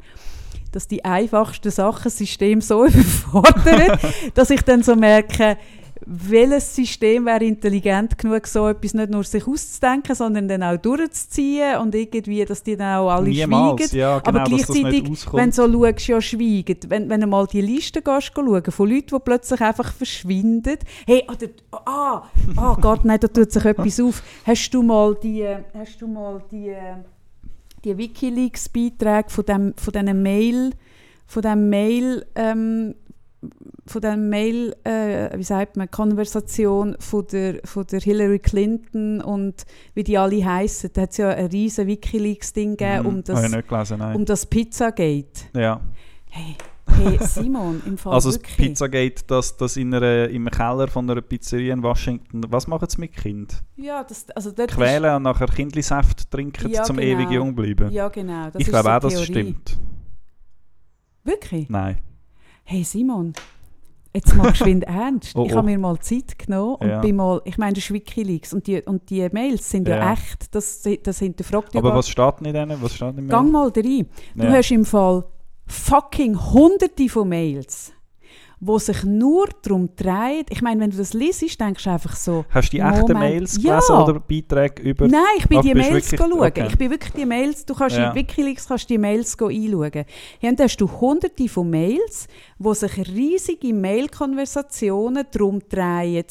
[0.71, 3.99] dass die einfachsten Sachen das System so überfordern,
[4.35, 5.59] dass ich dann so merke,
[6.07, 11.79] welches System wäre intelligent genug, so etwas nicht nur sich auszudenken, sondern dann auch durchzuziehen
[11.79, 13.97] und irgendwie, dass die dann auch alle Niemals, schweigen.
[13.97, 16.77] ja, genau, Aber gleichzeitig, wenn du so schaust, ja schweigen.
[16.89, 20.79] Wenn, wenn du mal die Liste gehst, schauen, von Leuten, die plötzlich einfach verschwinden.
[21.07, 21.49] Hey, oder,
[21.87, 22.23] ah,
[22.57, 24.23] ah Gott, nein, da tut sich etwas auf.
[24.47, 26.75] Hast du mal die, hast du mal die,
[27.85, 30.73] die Wikileaks-Beiträge von dem, von diesen Mail,
[31.27, 32.95] von dem Mail, ähm,
[33.87, 39.65] von der Mail, äh, wie sagt man, Konversation von der, von der Hillary Clinton und
[39.95, 40.91] wie die alle heißen.
[40.93, 44.47] Da hat es ja ein riesen Wikileaks-Ding gegeben Mhm, um Habe das, gelesen, um das
[44.47, 45.43] Pizzagate.
[45.55, 45.81] ja.
[46.31, 46.57] Hey,
[46.97, 48.57] hey Simon, im Fall Also das wirklich.
[48.57, 53.01] Pizzagate, das, das in einer, im Keller von einer Pizzeria in Washington, was machen sie
[53.01, 53.63] mit Kind?
[53.77, 57.21] Ja, das, also dort ist- Quälen und nachher Kindlisaft trinken, Ja, zum genau.
[57.21, 57.91] ewig jung bleiben?
[57.93, 58.47] Ja, genau.
[58.47, 59.25] Das ich ist glaube so auch, Theorie.
[59.27, 59.79] stimmt.
[61.23, 61.69] Wirklich?
[61.69, 61.99] Nein.
[62.65, 63.33] Hey Simon,
[64.15, 65.37] jetzt mal geschwind ernst.
[65.37, 65.57] Oh, ich oh.
[65.57, 67.01] habe mir mal Zeit genommen und Ja.
[67.01, 70.13] bin mal, ich meine, das ist Wikileaks und die, und die Mails sind ja, Ja.
[70.13, 72.83] echt, das, das hinterfragt Aber was steht denn in denen?
[72.83, 74.07] Was steht in Gang mal rein.
[74.35, 75.25] Du hast im Fall
[75.67, 77.93] fucking hunderte von Mails,
[78.61, 80.45] wo sich nur darum drehen.
[80.49, 83.19] Ich meine, wenn du das liest, denkst du einfach so, Hast du die echten Moment.
[83.21, 83.79] Mails Ja.
[83.81, 85.07] gelesen oder Beiträge über...
[85.09, 86.33] Nein, ich bin Ach, die Mails wirklich- schauen.
[86.41, 86.67] okay.
[86.69, 88.11] Ich bin wirklich die Mails, du kannst Ja.
[88.11, 90.05] in Wikileaks kannst die Mails einschauen.
[90.41, 92.27] Ja, und da hast du hunderte von Mails,
[92.59, 96.25] wo sich riesige Mail-Konversationen darum drehen,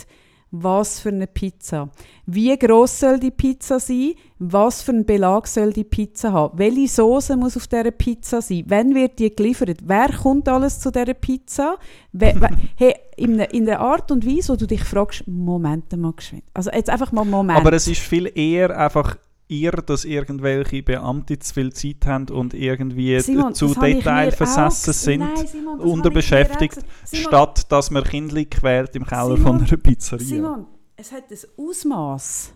[0.53, 1.89] was für eine Pizza.
[2.27, 4.13] Wie groß soll die Pizza sein?
[4.37, 6.59] Was für einen Belag soll die Pizza haben?
[6.59, 8.63] Welche Soße muss auf dieser Pizza sein?
[8.67, 9.79] Wann wird die geliefert?
[9.83, 11.77] Wer kommt alles zu dieser Pizza?
[12.11, 12.35] We
[12.75, 16.43] hey, in, in der Art und Weise, wo du dich fragst, Moment mal geschwind.
[16.53, 17.59] Also jetzt einfach mal Moment.
[17.59, 19.17] Aber es ist viel eher einfach
[19.61, 25.47] ihr, dass irgendwelche Beamte zu viel Zeit haben und irgendwie Simon, zu detailversessen sind, Nein,
[25.47, 26.77] Simon, unterbeschäftigt.
[27.05, 30.25] Simon, statt dass man Kindli quält im Keller von einer Pizzeria.
[30.25, 32.53] Simon, es hat ein Ausmaß.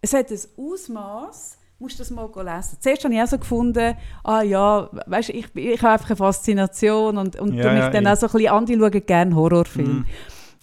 [0.00, 1.58] Es hat ein Ausmaß.
[1.78, 2.78] Musst du das mal lesen.
[2.80, 3.94] Zuerst habe ich auch so gefunden,
[4.24, 8.04] ah ja, weißt, ich, ich habe einfach eine Faszination und, und Ja, mich ja, dann
[8.04, 9.92] ich- auch so ein bisschen, andere schauen gerne Horrorfilme.
[9.92, 10.06] Mhm.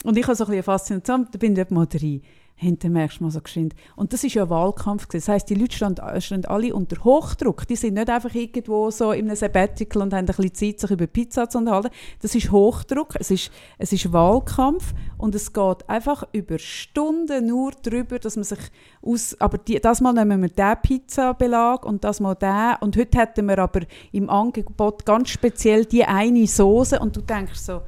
[0.06, 2.24] Und ich habe so ein bisschen eine Faszination, da bin ich dort mal drin.
[2.64, 3.76] Hinter merkst du mal so geschwind.
[3.96, 5.08] Und das ist ja Wahlkampf.
[5.08, 5.26] gewesen.
[5.26, 7.68] Das heisst, die Leute standen, standen alle unter Hochdruck.
[7.68, 10.92] Die sind nicht einfach irgendwo so in einem Sabbatical und haben ein bisschen Zeit, sich
[10.92, 11.90] über Pizza zu unterhalten.
[12.22, 17.72] Das ist Hochdruck, es ist, es ist Wahlkampf und es geht einfach über Stunden nur
[17.84, 18.60] darüber, dass man sich
[19.02, 19.36] aus...
[19.40, 22.76] Aber die, das Mal nehmen wir diesen Pizzabelag und das Mal den.
[22.80, 27.60] Und heute hätten wir aber im Angebot ganz speziell die eine Soße und du denkst
[27.60, 27.82] so,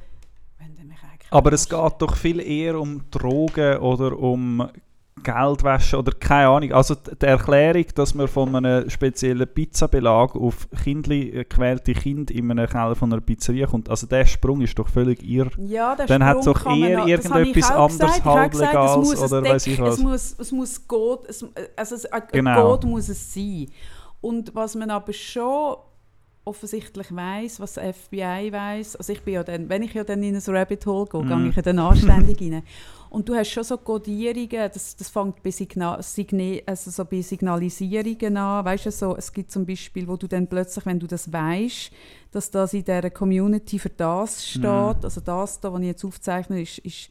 [0.59, 0.97] wenn du mich
[1.32, 4.67] Aber es geht doch viel eher um Drogen oder um
[5.23, 6.71] Geldwäsche oder keine Ahnung.
[6.73, 12.51] Also die Erklärung, dass man von einem speziellen Pizzabelag auf kindli äh, gequälte Kind in
[12.51, 15.49] einem Keller von einer Pizzeria kommt, also der Sprung ist doch völlig irr.
[15.57, 19.95] Ja, der Dann hat es doch eher noch- irgendetwas anderes Halblegales oder weiss ich was.
[19.95, 21.43] Es muss, es muss Code, es,
[21.76, 22.61] also es, Genau.
[22.61, 23.67] Code muss es sein.
[24.21, 25.76] Und was man aber schon
[26.45, 30.21] offensichtlich weiß, was das FBI weiß, also ich bin ja dann, wenn ich ja dann
[30.23, 31.27] in ein Rabbit Hole gehe, Mhm.
[31.27, 32.63] gehe ich ja dann anständig rein.
[33.09, 37.21] Und du hast schon so Codierungen, das, das fängt bei, Signa Signe also so bei
[37.21, 41.07] Signalisierungen an, weißt du, so, es gibt zum Beispiel, wo du dann plötzlich, wenn du
[41.07, 41.91] das weißt,
[42.31, 44.99] dass das in dieser Community für das steht, Mhm.
[45.03, 47.09] also das da, was ich jetzt aufzeichne, ist, ist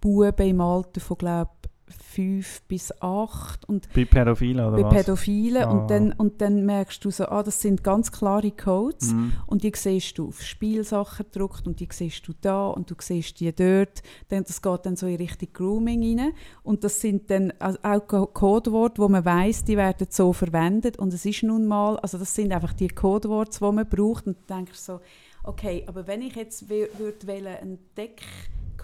[0.00, 1.50] Buben im Alter von, glaube
[1.88, 4.94] fünf bis acht und Bei Pädophilen oder bei was?
[4.94, 5.70] Pädophilen Ah.
[5.70, 9.32] und, dann, und dann merkst du so, ah, das sind ganz klare Codes Mhm.
[9.46, 13.38] und die siehst du auf Spielsachen gedruckt und die siehst du da und du siehst
[13.40, 14.02] die dort.
[14.28, 16.32] Dann, das geht dann so in Richtung Grooming rein
[16.62, 20.98] und das sind dann also auch Co- Codeworte, wo man weiß, die werden so verwendet
[20.98, 24.36] und es ist nun mal, also das sind einfach die Codeworte, die man braucht und
[24.48, 25.00] du denkst so,
[25.44, 27.32] okay, aber wenn ich jetzt würde
[27.62, 27.78] einen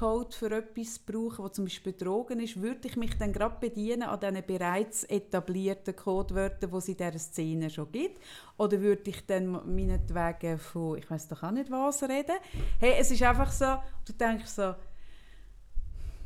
[0.03, 4.03] Deckcode für etwas brauchen, wo zum Beispiel Drogen ist, würde ich mich dann gerade bedienen
[4.03, 8.21] an diesen bereits etablierten Codewörtern, die es in dieser Szene schon gibt?
[8.57, 12.37] Oder würde ich dann meinetwegen von, ich weiß doch auch nicht was reden?
[12.81, 14.75] Hey, es ist einfach so, du denkst so,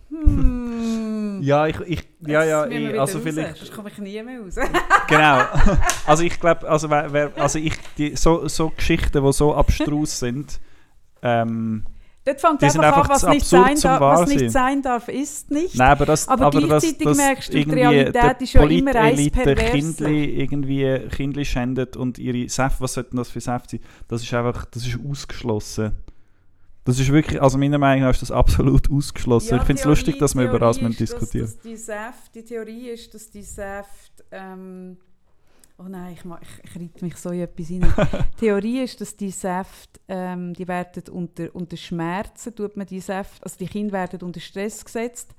[0.09, 4.41] hmm, Ja, ich, ich, ja, ja, ich, also raus, vielleicht, sonst komme ich nie mehr
[4.41, 4.55] raus.
[5.09, 5.43] genau.
[6.07, 10.19] Also ich glaube, also, wer, wer, also ich, die, so, so Geschichten, die so abstrus
[10.19, 10.61] sind,
[11.23, 11.85] ähm,
[12.27, 15.49] Dort fängt sind einfach an, einfach was nicht, sein darf, was nicht sein darf, ist
[15.49, 15.77] nicht.
[15.77, 19.31] Nein, aber das, Aber aber gleichzeitig das merkst du, die Realität ist ja immer eins
[19.31, 19.71] perverser.
[19.71, 23.81] Kindli irgendwie Kindli schändet und ihre Säfte, was sollten das für Säfte sein?
[24.09, 25.93] Das ist einfach, das ist ausgeschlossen.
[26.85, 29.51] Das ist wirklich, also meiner Meinung nach ist das absolut ausgeschlossen.
[29.51, 32.31] Ja, ich finde es lustig, dass wir über das ist, dass- diskutieren Dass die, Säfte,
[32.35, 34.97] die Theorie ist, dass die Säfte ähm,
[35.79, 37.81] Oh nein, ich, mach- ich, ich reite mich so in etwas die
[38.39, 43.45] Theorie ist, dass die Säfte, ähm, die werden unter, unter Schmerzen, tut man die Säfte,
[43.45, 45.35] also die Kinder werden unter Stress gesetzt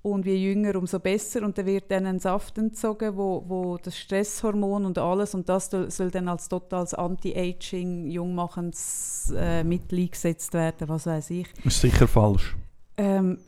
[0.00, 3.98] und je jünger, umso besser und dann wird dann ein Saft entzogen, wo, wo das
[3.98, 10.88] Stresshormon und alles und das soll, dann als totales Anti-Aging, jungmachendes äh, Mittel eingesetzt werden,
[10.88, 11.48] was weiß ich.
[11.64, 12.56] Das ist sicher falsch.
[12.96, 13.38] Ähm,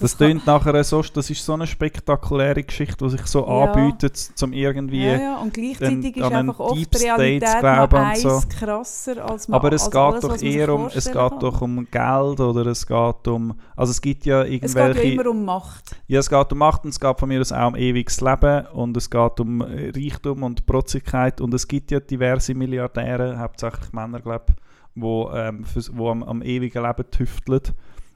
[0.00, 3.64] Das, tönt nachher so, das ist so eine spektakuläre Geschichte, die sich so Ja.
[3.72, 5.04] anbietet, zum irgendwie...
[5.04, 8.40] Ja, ja, und gleichzeitig ist einfach oft Deep die Realität glauben und so.
[8.48, 11.38] krasser als man Aber es geht alles, doch eher um, es geht kann.
[11.40, 15.12] doch um Geld oder es geht um, also es gibt ja Es geht irgendwelche, ja
[15.14, 15.96] immer um Macht.
[16.06, 18.66] ja es geht um Macht und es geht von mir aus auch um ewiges Leben
[18.66, 23.92] und es geht um äh, Reichtum und Protzigkeit und es gibt ja diverse Milliardäre, hauptsächlich
[23.92, 24.54] Männer glaube ich,
[24.94, 25.64] wo, ähm,
[25.98, 27.62] am, am ewigen Leben tüfteln,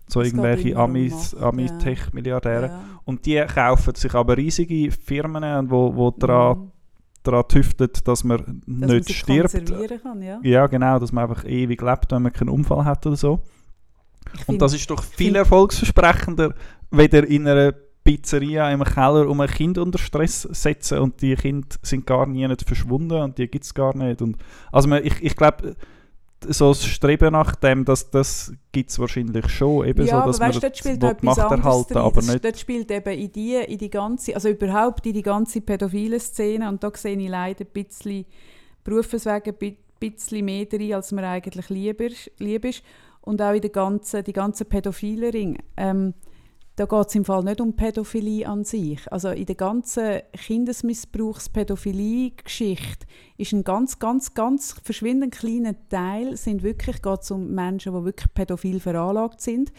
[0.08, 1.78] so irgendwelche immer um Amis, Macht, Ami ja.
[1.78, 2.80] Tech-Milliardäre Ja.
[3.04, 6.70] und die kaufen sich aber riesige Firmen, an, wo, wo daran, Mhm.
[7.22, 10.02] daran tüftelt, dass man Dass man nicht sich stirbt.
[10.02, 10.38] kann, ja.
[10.42, 13.40] Ja, genau, dass man einfach ewig lebt, wenn man keinen Unfall hat oder so.
[14.34, 16.54] Ich Und das ist doch viel erfolgsversprechender,
[16.90, 17.72] weder in einer
[18.04, 22.46] Pizzeria im Keller um ein Kind unter Stress setzen und die Kinder sind gar nie
[22.48, 24.20] nicht verschwunden und die gibt es gar nicht.
[24.22, 24.36] Und,
[24.72, 25.76] also man, ich, ich glaube,
[26.48, 29.86] so das Streben nach dem, das, das gibt es wahrscheinlich schon.
[29.86, 32.14] Eben ja, so, dass aber weißt, man dort spielt die etwas Macht anderes erhalten, aber
[32.16, 32.44] Das- nicht...
[32.44, 36.68] Dort spielt eben in die, in die ganze, also überhaupt in die ganze pädophile Szene
[36.68, 38.24] und da sehe ich leider ein bisschen,
[38.84, 42.82] berufswegen ein bisschen mehr drin, als mir eigentlich lieb ist, lieb ist.
[43.20, 45.58] Und auch in der ganzen, die ganzen pädophilen Ring.
[45.76, 46.14] Ähm,
[46.76, 49.00] da geht es im Fall nicht um Pädophilie an sich.
[49.12, 53.06] Also in der ganzen Kindesmissbrauchs-Pädophilie-Geschichte
[53.36, 58.32] ist ein ganz, ganz, ganz verschwindend kleiner Teil sind wirklich geht's um Menschen, die wirklich
[58.32, 59.70] pädophil veranlagt sind.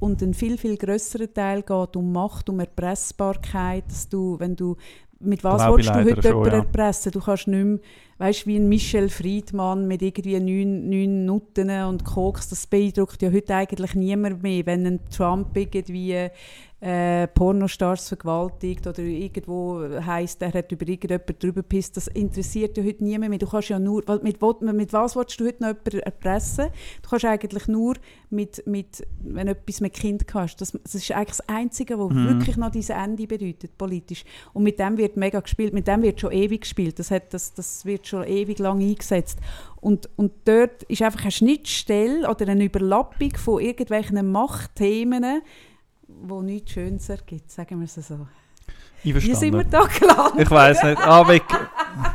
[0.00, 4.76] Und ein viel, viel grösserer Teil geht um Macht, um Erpressbarkeit, dass du, wenn du
[5.20, 6.56] mit was Glaube willst du heute schon, jemanden ja.
[6.58, 7.12] erpressen?
[7.12, 7.78] Du kannst nicht mehr,
[8.18, 13.32] weißt wie ein Michel Friedmann mit irgendwie neun, neun Nutten und Koks, das beeindruckt ja
[13.32, 16.28] heute eigentlich niemand mehr, wenn ein Trump irgendwie
[16.80, 22.84] äh, Pornostars vergewaltigt oder irgendwo heisst, er hat über irgendjemanden drüber gepisst, das interessiert ja
[22.84, 23.38] heute niemand mehr.
[23.40, 26.66] Du kannst ja nur, mit, mit was willst du heute noch jemanden erpressen?
[27.02, 27.94] Du kannst eigentlich nur
[28.30, 32.08] mit, mit wenn du etwas mit Kind hast, das, das ist eigentlich das Einzige, was
[32.18, 32.28] Mhm.
[32.28, 34.24] wirklich noch dieses Ende bedeutet, politisch.
[34.52, 37.54] Und mit dem wird mega gespielt, mit dem wird schon ewig gespielt, das, hat, das,
[37.54, 39.38] das wird schon ewig lang eingesetzt.
[39.80, 45.42] Und, und dort ist einfach eine Schnittstelle oder eine Überlappung von irgendwelchen Machtthemen,
[46.22, 48.26] wo nichts Schönes ergibt, sagen wir es so.
[49.04, 50.40] Wie sind wir da gelandet?
[50.40, 50.98] Ich weiß nicht.
[51.00, 51.44] Ah, weg.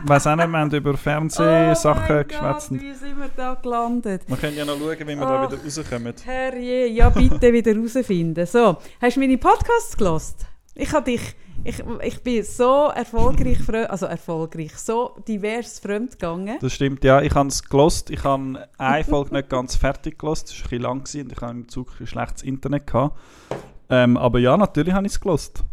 [0.03, 2.71] Ich weiß auch nicht, wir haben über Oh Fernsehsachen mein geschwätzt.
[2.71, 4.23] Wie sind wir da gelandet?
[4.27, 5.47] Wir können ja noch schauen, wie wir Ah.
[5.47, 6.13] da wieder rauskommen.
[6.25, 8.45] Herrje, ja bitte wieder herausfinden.
[8.45, 10.45] So, hast du meine Podcasts gelost?
[10.75, 11.21] Ich habe dich,
[11.63, 16.57] ich, ich bin so erfolgreich, also erfolgreich, so divers fremdgegangen.
[16.59, 17.21] Das stimmt, ja.
[17.21, 18.09] Ich habe es gelost.
[18.09, 20.49] Ich habe eine Folge nicht ganz fertig gelost.
[20.49, 23.17] Das war ein bisschen lang gewesen und ich habe im Zug ein schlechtes Internet gehabt.
[23.93, 25.63] Ähm, aber ja, natürlich habe ich es gelost.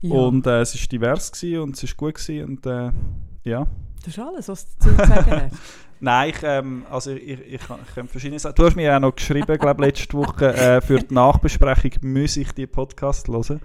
[0.00, 2.92] Ja, Und äh, es war divers gewesen und es war gut gewesen und äh,
[3.42, 3.66] ja.
[4.04, 5.56] das ist alles, was du zu sagen hast.
[6.00, 8.54] Nein, ich, ähm, also ich, ich, ich, ich verschiedene Sachen.
[8.54, 12.52] Du hast mir auch noch geschrieben, glaube letzte Woche, äh, für die Nachbesprechung muss ich
[12.52, 13.60] die Podcast hören.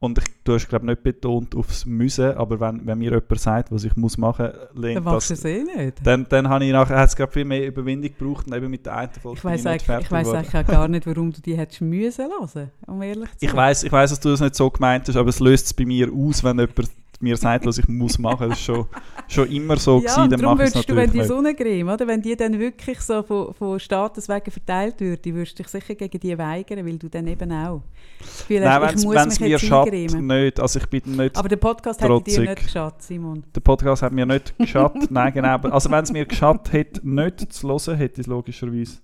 [0.00, 3.72] Und ich, du hast, glaube nicht betont aufs Müssen, aber wenn, wenn mir jemand sagt,
[3.72, 6.06] was ich muss machen muss, Dann machst du es eh nicht.
[6.06, 8.86] Dann, dann habe ich nachher, hat es glaube viel mehr Überwindung gebraucht und eben mit
[8.86, 11.80] der einen Folge Ich weiß eigentlich, ich eigentlich auch gar nicht, warum du die hättest
[11.80, 13.56] müssen hören, um ehrlich zu Ich sein.
[13.56, 15.84] weiß, ich weiß, dass du das nicht so gemeint hast, aber es löst es bei
[15.84, 16.90] mir aus, wenn jemand
[17.20, 18.48] mir sagt, was ich muss machen.
[18.50, 18.86] Das ist schon,
[19.26, 21.24] schon immer so ja, gewesen, dann darum würdest du, wenn die.
[21.24, 25.62] Sonnencreme, oder, wenn die dann wirklich so von, von Status wegen verteilt würde, würdest du
[25.62, 27.82] dich sicher gegen die weigern, weil du dann eben auch
[28.20, 30.60] das Gefühl Nein, hast, ich muss wenn es mich mir schadet, nicht.
[30.60, 32.38] Also ich bin nicht Aber der Podcast hätte dir trotzig.
[32.48, 33.44] nicht geschadet, Simon.
[33.54, 35.06] Der Podcast hat mir nicht geschadet.
[35.10, 35.56] Nein, genau.
[35.58, 38.98] Also wenn es mir geschadet hätte, nicht zu hören, hätte ich es logischerweise.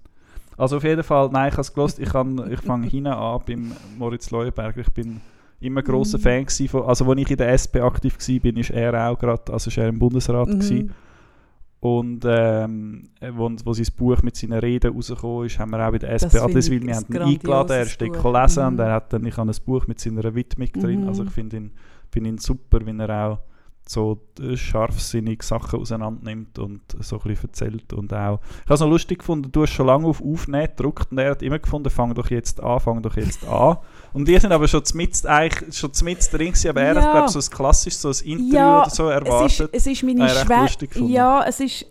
[0.56, 1.98] Also auf jeden Fall, nein, ich habe es gelost.
[1.98, 4.82] Ich, kann- ich fange hinten an beim Moritz Leuenberger.
[4.82, 5.20] Ich bin
[5.64, 5.84] immer Mhm.
[5.86, 9.08] grosser Fan gewesen von, also als ich in der SP aktiv war, bin, ist er
[9.10, 10.76] auch gerade, also ist er im Bundesrat gewesen.
[10.86, 10.90] Mhm.
[11.80, 13.02] Und ähm,
[13.32, 16.38] wo, wo sein Buch mit seinen Reden rausgekommen ist, haben wir auch bei der SP
[16.40, 18.42] Adliswil, wir haben ihn eingeladen, er ist dort Buch.
[18.42, 18.68] lesen Mhm.
[18.68, 21.02] und er hat dann, ich habe ein Buch mit seiner Widmung drin.
[21.02, 21.08] Mhm.
[21.08, 21.70] Also ich finde ihn,
[22.10, 23.38] find ihn super, wenn er auch
[23.86, 28.40] so äh, scharfsinnig Sachen auseinander nimmt und so ein bisschen erzählt und auch...
[28.42, 31.32] Ich habe es noch lustig gefunden, du hast schon lange auf Aufnehmen gedrückt und er
[31.32, 33.76] hat immer gefunden, fang doch jetzt an, fang doch jetzt an.
[34.14, 37.02] Und die sind aber schon zmitzt, eigentlich schon zmitzt drin gewesen, aber er Ja.
[37.02, 39.60] hat, glaube so ein klassisches so ein Interview Ja, oder so Es erwartet.
[39.60, 41.04] ist, es ist meine lustig Schwäche.
[41.12, 41.86] Ja, es ist.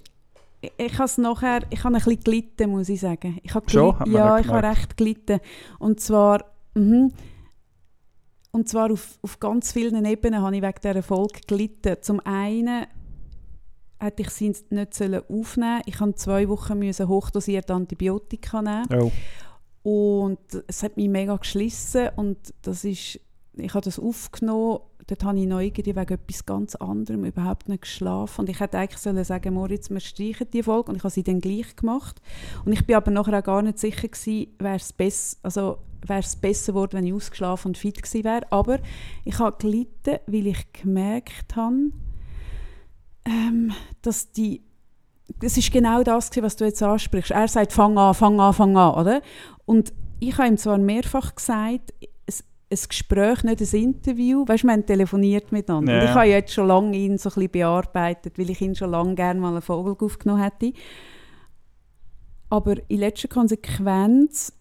[0.78, 3.38] Ich, habe es nachher, ich habe ein bisschen gelitten, muss ich sagen.
[3.44, 3.96] Ich habe Schon?
[4.06, 5.40] ja, ich habe recht gelitten.
[5.78, 7.12] Und zwar, mhm.
[8.54, 11.98] Und zwar auf, auf ganz vielen Ebenen habe ich wegen dieser Folge gelitten.
[12.02, 12.86] Zum einen
[14.00, 18.86] hätte ich sie nicht sollen aufnehmen Ich musste zwei Wochen müssen hochdosiert Antibiotika nehmen.
[18.94, 19.12] Oh.
[19.82, 23.20] Und es hat mich mega geschlissen und das ist,
[23.54, 27.82] ich habe das aufgenommen, dort habe ich noch irgendwie wegen etwas ganz anderem überhaupt nicht
[27.82, 31.12] geschlafen und ich hätte eigentlich sollen sagen, Moritz, wir streichen die Folge und ich habe
[31.12, 32.22] sie dann gleich gemacht
[32.64, 36.20] und ich bin aber nachher auch gar nicht sicher gewesen, wäre es besser, also wäre
[36.20, 38.80] es besser geworden, wenn ich ausgeschlafen und fit gewesen wäre, aber
[39.26, 41.92] ich habe gelitten, weil ich gemerkt habe,
[43.26, 44.62] ähm, dass die
[45.40, 47.32] das ist genau das, was du jetzt ansprichst.
[47.32, 49.22] Er sagt, fang an, fang an, fang an, oder?
[49.66, 51.94] Und ich habe ihm zwar mehrfach gesagt,
[52.74, 54.46] ein Gespräch, nicht ein Interview.
[54.48, 55.94] Weißt du, wir haben telefoniert miteinander.
[55.94, 56.00] Ja.
[56.00, 58.92] Und ich habe jetzt schon lange ihn so ein bisschen bearbeitet, weil ich ihn schon
[58.92, 60.74] lange gerne mal einen Vogel aufgenommen hätte.
[62.50, 64.54] Aber in letzter Konsequenz,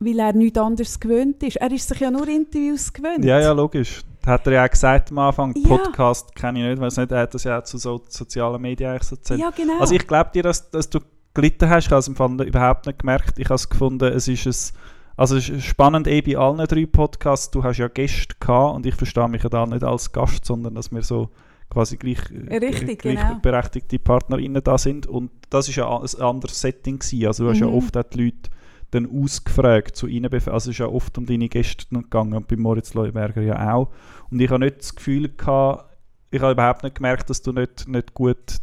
[0.00, 1.56] weil er nichts anderes gewöhnt ist.
[1.56, 3.24] Er ist sich ja nur Interviews gewöhnt.
[3.24, 4.02] Ja, ja, logisch.
[4.26, 5.68] Hat er ja auch gesagt am Anfang, Ja.
[5.76, 8.90] Podcast kenne ich nicht, weiß nicht, er hat das ja auch zu so sozialen Medien
[8.90, 9.40] eigentlich so erzählt.
[9.40, 9.80] Ja, genau.
[9.80, 11.00] Also ich glaube dir, dass, dass du
[11.34, 13.38] gelitten hast, ich habe es im Fall überhaupt nicht gemerkt.
[13.38, 14.78] Ich habe es gefunden, es ist ein,
[15.16, 18.86] also es ist spannend eh bei allen drei Podcasts, du hast ja Gäste gehabt und
[18.86, 21.30] ich verstehe mich ja da nicht als Gast, sondern dass wir so
[21.70, 23.20] quasi gleich, Richtig, genau.
[23.20, 27.26] gleichberechtigte PartnerInnen da sind und das ist ja ein anderes Setting gewesen.
[27.26, 27.74] Also du hast ja Mhm.
[27.74, 28.50] oft auch die Leute
[28.90, 32.56] dann ausgefragt zu ihnen, also es ist ja oft um deine Gäste gegangen und bei
[32.56, 33.90] Moritz Leuberger ja auch.
[34.30, 35.96] Und ich habe nicht das Gefühl gehabt,
[36.30, 38.58] ich habe überhaupt nicht gemerkt, dass du nicht, nicht gut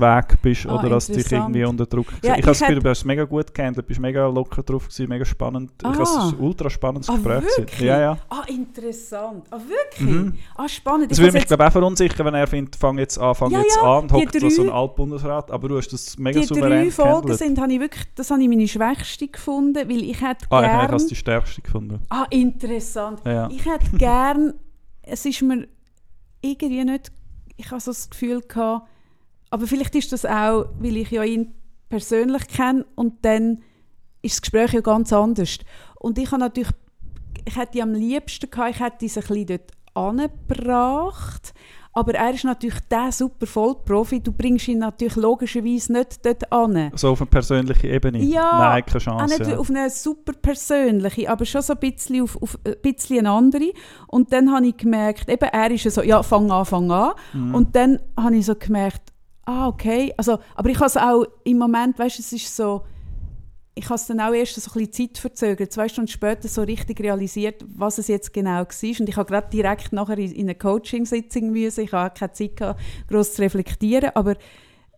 [0.00, 1.42] Weg bist Ah, oder dass dich interessant.
[1.54, 3.86] irgendwie unter Druck Ja, Ich habe ich das Gefühl, du hast es mega gut gehandelt,
[3.86, 5.72] bist mega locker drauf gewesen, mega spannend.
[5.80, 6.02] Ich habe Ah.
[6.02, 7.80] es ein ultra spannendes Ah, Gespräch wirklich?
[7.80, 8.18] Ja, ja.
[8.30, 9.46] Ah, interessant.
[9.50, 10.08] Ah, wirklich?
[10.08, 10.34] Mhm.
[10.56, 11.10] Ah, spannend.
[11.10, 13.50] Das Ich würde mich glaube ich auch verunsichern, wenn er findet, fang jetzt an, fang
[13.50, 15.88] Ja, jetzt ja, an und die hockt da so ein drei- Altbundesrat, aber du hast
[15.92, 17.38] das mega die souverän drei Folgen gehandelt.
[17.38, 20.66] sind, habe ich wirklich, das habe ich meine schwächste gefunden, weil ich hätte Ah, ich
[20.68, 20.78] gern...
[20.80, 22.00] habe es die stärkste gefunden.
[22.08, 23.20] Ah, interessant.
[23.26, 23.48] Ja.
[23.50, 24.54] Ich hätte gern,
[25.02, 25.66] es ist mir
[26.40, 27.12] irgendwie nicht,
[27.56, 28.88] ich habe so das Gefühl gehabt,
[29.54, 31.54] aber vielleicht ist das auch, weil ich ja ihn
[31.88, 33.62] persönlich kenne und dann
[34.20, 35.58] ist das Gespräch ja ganz anders.
[36.00, 36.70] Und ich habe natürlich,
[37.44, 41.54] ich hätte ihn am liebsten gehabt, ich hätte ihn ein bisschen dort angebracht,
[41.92, 46.90] aber er ist natürlich der super Vollprofi, du bringst ihn natürlich logischerweise nicht dort an.
[46.96, 48.18] So auf eine persönliche Ebene?
[48.24, 49.38] Ja, Nein, keine Auch Chance.
[49.38, 49.58] nicht Ja.
[49.58, 53.72] auf eine super persönliche, aber schon so ein bisschen auf, auf ein bisschen eine andere.
[54.08, 57.12] Und dann habe ich gemerkt, eben, er ist so, ja, fang an, fang an.
[57.32, 57.54] Mhm.
[57.54, 59.13] Und dann habe ich so gemerkt,
[59.46, 60.12] ah, okay.
[60.16, 62.82] Also, aber ich habe es auch im Moment, weißt du, es ist so,
[63.76, 66.62] ich habe es dann auch erst so ein bisschen Zeit verzögert, zwei Stunden später so
[66.62, 68.66] richtig realisiert, was es jetzt genau war.
[69.00, 71.84] Und ich habe gerade direkt nachher in, in eine Coaching-Sitzung müssen.
[71.84, 74.36] Ich habe keine Zeit gehabt, gross zu reflektieren, aber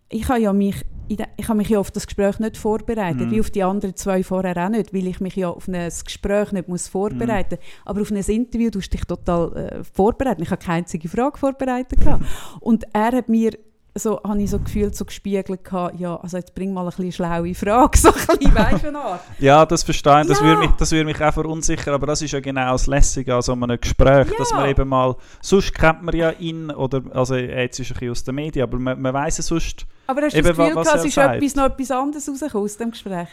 [0.08, 0.76] ich habe ja mich,
[1.08, 3.30] ich habe mich ja auf das Gespräch nicht vorbereitet, Mhm.
[3.30, 6.52] wie auf die anderen zwei vorher auch nicht, weil ich mich ja auf ein Gespräch
[6.52, 7.82] nicht muss vorbereiten muss.
[7.86, 10.42] Aber auf ein Interview tust du dich total äh, vorbereiten.
[10.42, 12.00] Ich habe keine einzige Frage vorbereitet.
[12.00, 12.24] gehabt.
[12.60, 13.52] Und er hat mir
[13.98, 17.12] so, habe ich so gefühlt, so gespiegelt gehabt, ja, also jetzt bring mal ein bisschen
[17.12, 19.18] schlaue Frage, so ein bisschen, weißt du, eine.
[19.38, 20.28] Ja, das verstehe ich.
[20.28, 20.44] Das, Ja.
[20.46, 23.42] würde mich, das würde mich auch verunsichern, aber das ist ja genau das Lässige an
[23.42, 24.56] so einem Gespräch, dass Ja.
[24.58, 28.10] man eben mal, sonst kennt man ja ihn, oder, also jetzt ist er ein bisschen
[28.10, 30.70] aus den Medien, aber man, man weiss es sonst, Aber hast du Eben, das Gefühl
[30.74, 33.28] gehabt, es er ist etwas, noch etwas anderes rausgekommen aus dem Gespräch?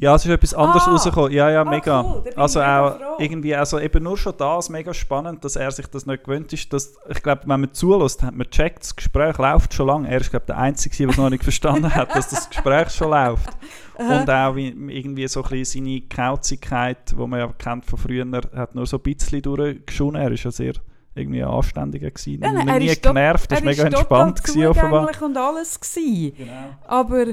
[0.00, 0.90] Ja, es ist etwas anderes Ah.
[0.92, 1.30] rausgekommen.
[1.32, 2.00] Ja, ja, Ah, mega.
[2.00, 3.04] cool, bin ich also auch froh.
[3.18, 6.72] irgendwie, also eben nur schon das, mega spannend, dass er sich das nicht gewöhnt ist.
[6.72, 10.08] Dass, ich glaube, wenn man zulässt, hat man checkt, das Gespräch läuft schon lange.
[10.10, 12.90] Er ist, glaube ich, der Einzige, der es noch nicht verstanden hat, dass das Gespräch
[12.90, 13.50] schon läuft.
[13.98, 18.26] Und auch wie, irgendwie so ein bisschen seine Kauzigkeit, die man ja kennt von früher,
[18.56, 20.20] hat nur so ein bisschen durchgeschonen.
[20.22, 20.72] Er ist ja sehr
[21.14, 22.40] irgendwie Anständiger gewesen.
[22.42, 25.08] Ja, nein, nie er nie genervt, er ist mega entspannt gewesen, offenbar.
[25.22, 26.32] und alles gewesen.
[26.36, 26.52] Genau.
[26.86, 27.26] Aber,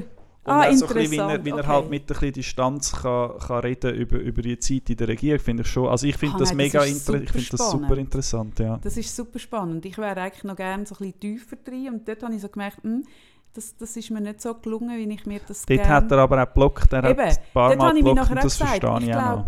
[0.44, 1.66] Und ah, so ein bisschen, wie er, wie er okay.
[1.66, 5.40] halt mit ein bisschen Distanz kann, kann reden über, über die Zeit in der Regierung,
[5.40, 5.88] finde ich schon.
[5.88, 7.98] Also ich finde Ah, das nein, mega das inter ich super finde das super spannend.
[7.98, 8.78] interessant, ja.
[8.78, 9.84] Das ist super spannend.
[9.84, 12.48] Ich wäre eigentlich noch gerne so ein bisschen tiefer drin und dort habe ich so
[12.48, 13.04] gemerkt, hm,
[13.52, 15.88] das, das ist mir nicht so gelungen, wie ich mir das Dort gerne...
[15.88, 19.08] hat er aber auch geblockt, er Eben, hat ein paar Mal geblockt das verstehe ich
[19.08, 19.46] ich auch noch.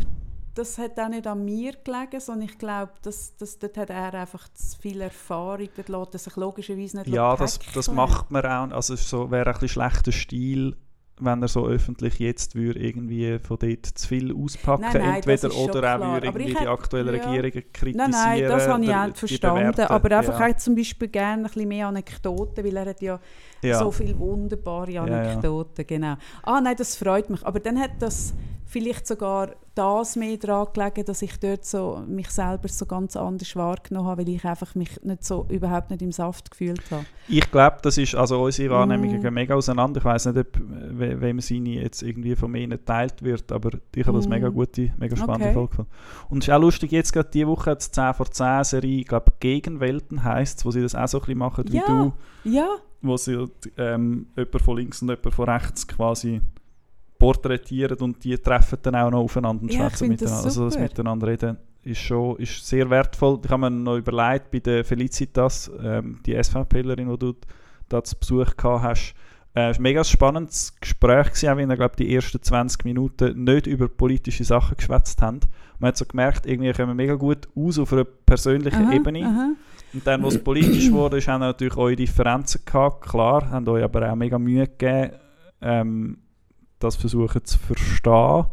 [0.54, 4.14] Das hat auch nicht an mir gelegen, sondern ich glaube, dass, dass dort hat er
[4.14, 8.44] einfach zu viel Erfahrung, dort lässt er sich logischerweise nicht Ja, das, das macht man
[8.44, 8.74] auch.
[8.74, 10.76] Also so, wäre ein bisschen schlechter Stil,
[11.20, 15.54] wenn er so öffentlich jetzt würde irgendwie von dort zu viel auspacken Nein, nein, entweder
[15.54, 17.22] oder auch würde Aber irgendwie die aktuelle ja.
[17.22, 18.10] Regierung kritisieren.
[18.10, 19.80] Nein, nein, das habe ich auch verstanden.
[19.82, 20.46] Aber einfach ja.
[20.46, 23.20] auch zum Beispiel gerne ein bisschen mehr Anekdoten, weil er hat ja,
[23.62, 23.78] ja.
[23.78, 25.02] so viele wunderbare ja.
[25.02, 26.14] Anekdoten, genau.
[26.42, 27.44] Ah nein, das freut mich.
[27.44, 28.34] Aber dann hat das
[28.70, 33.56] vielleicht sogar das mehr daran gelegen, dass ich dort so mich selber so ganz anders
[33.56, 37.04] wahrgenommen habe, weil ich einfach mich nicht so, überhaupt nicht im Saft gefühlt habe.
[37.28, 39.34] Ich glaube, das ist, also unsere Wahrnehmungen Mm.
[39.34, 39.98] mega auseinander.
[39.98, 43.70] Ich weiß nicht, ob, we- wem seine jetzt irgendwie von mir nicht geteilt wird, aber
[43.94, 44.30] ich habe das Mm.
[44.30, 45.54] mega gute, mega spannende Okay.
[45.54, 45.90] Folge gefunden.
[46.28, 49.00] Und es ist auch lustig, jetzt gerade diese Woche hat es 10 vor 10 Serie,
[49.00, 51.86] ich glaube Gegenwelten heisst es, wo sie das auch so ein bisschen machen wie Ja.
[51.86, 52.12] du.
[52.44, 52.68] Ja,
[53.02, 53.48] wo sie
[53.78, 56.40] ähm, jemand von links und jemand von rechts quasi
[57.20, 60.44] porträtieren und die treffen dann auch noch aufeinander und Ja, schwätzen find das miteinander.
[60.46, 63.38] Also das miteinander reden ist schon ist sehr wertvoll.
[63.44, 67.34] Ich habe mir noch überlegt, bei der Felicitas, ähm, die SVPlerin, die du
[67.88, 69.14] da zu Besuch gehabt hast,
[69.54, 72.84] äh, es war ein mega spannendes Gespräch, gewesen, auch wenn wir, glaube die ersten 20
[72.84, 75.40] Minuten nicht über politische Sachen geschwätzt haben.
[75.78, 79.24] Man hat so gemerkt, irgendwie kommen wir mega gut aus auf einer persönlichen Aha, Ebene.
[79.24, 79.52] aha.
[79.92, 84.12] Und dann, was politisch wurde, ist, haben natürlich eure Differenzen gehabt, klar, haben euch aber
[84.12, 85.16] auch mega Mühe gegeben,
[85.62, 86.18] ähm,
[86.80, 88.46] das versuchen zu verstehen.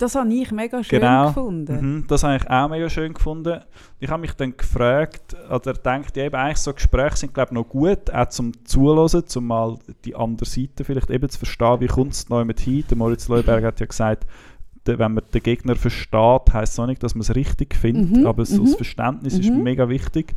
[0.00, 1.28] Das habe ich mega schön Genau.
[1.28, 1.98] gefunden.
[1.98, 3.60] Mhm, das habe ich auch mega schön gefunden.
[4.00, 7.68] Ich habe mich dann gefragt, oder denkt, eben eigentlich so Gespräche sind, glaube ich, noch
[7.68, 12.12] gut, auch zum Zuhören, um mal die andere Seite vielleicht eben zu verstehen, wie kommt
[12.12, 12.82] es neu mit hin.
[12.90, 14.26] Der Moritz Leuberg hat ja gesagt,
[14.84, 18.26] wenn man den Gegner versteht, heisst es auch nicht, dass man es richtig findet, Mhm,
[18.26, 18.66] aber so mhm.
[18.66, 19.62] das Verständnis ist Mhm.
[19.62, 20.34] mega wichtig.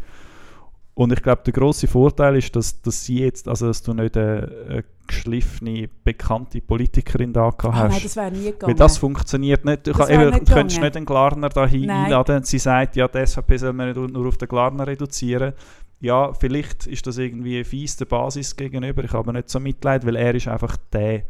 [0.97, 4.17] Und ich glaube, der große Vorteil ist, dass, dass sie jetzt, also dass du nicht
[4.17, 7.91] eine, eine geschliffene, bekannte Politikerin da gehabt Ah, hast.
[7.91, 8.75] nein, das wäre nie Weil gegangen.
[8.77, 9.85] das funktioniert nicht.
[9.85, 12.43] Du, Das kann, eben, nicht könntest nicht einen Glarner da einladen.
[12.43, 15.53] Sie sagt, ja, die SVP soll man nicht nur auf den Glarner reduzieren.
[15.99, 19.03] Ja, vielleicht ist das irgendwie fies der Basis gegenüber.
[19.03, 21.23] Ich habe nicht so Mitleid, weil er ist einfach der,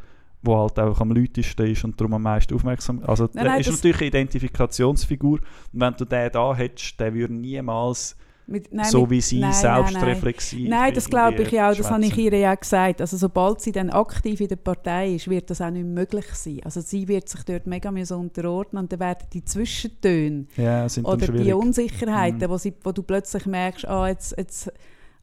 [0.43, 3.70] der halt auch am lautesten ist und darum am meisten aufmerksam Also Nein, nein, ist
[3.70, 5.39] natürlich eine Identifikationsfigur.
[5.74, 8.15] Und wenn du den da hättest, der würde niemals
[8.49, 9.85] Mit, nein, so mit- wie sie nein, nein, nein.
[9.87, 13.01] selbstreflexiv Nein, das glaube ich auch, das habe ich ihr ja auch gesagt.
[13.01, 16.61] Also sobald sie dann aktiv in der Partei ist, wird das auch nicht möglich sein.
[16.63, 21.27] Also sie wird sich dort mega müssen unterordnen und dann werden die Zwischentöne Ja, oder
[21.27, 21.51] die.
[21.51, 22.49] Unsicherheiten, Mhm.
[22.49, 24.71] wo, sie, wo du plötzlich merkst, ah, jetzt, jetzt,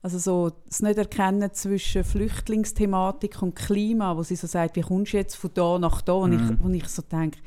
[0.03, 5.17] also so das Nicht-Erkennen zwischen Flüchtlingsthematik und Klima, wo sie so sagt, wie kommst du
[5.17, 6.13] jetzt von da nach da?
[6.13, 6.59] Und Mhm.
[6.59, 7.39] ich, wo ich so denke,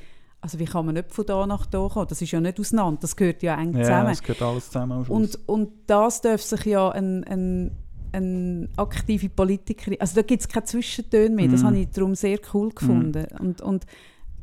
[0.42, 2.08] also wie kann man nicht von da nach da kommen?
[2.08, 4.10] Das ist ja nicht auseinander, das gehört ja eng Ja, zusammen.
[4.12, 5.06] es gehört alles zusammen.
[5.08, 7.72] Und, und das darf sich ja ein, ein,
[8.14, 11.66] eine aktive Politikerin, also da gibt es keine Zwischentöne mehr, das Mhm.
[11.68, 13.26] habe ich darum sehr cool gefunden.
[13.40, 13.86] Und, und,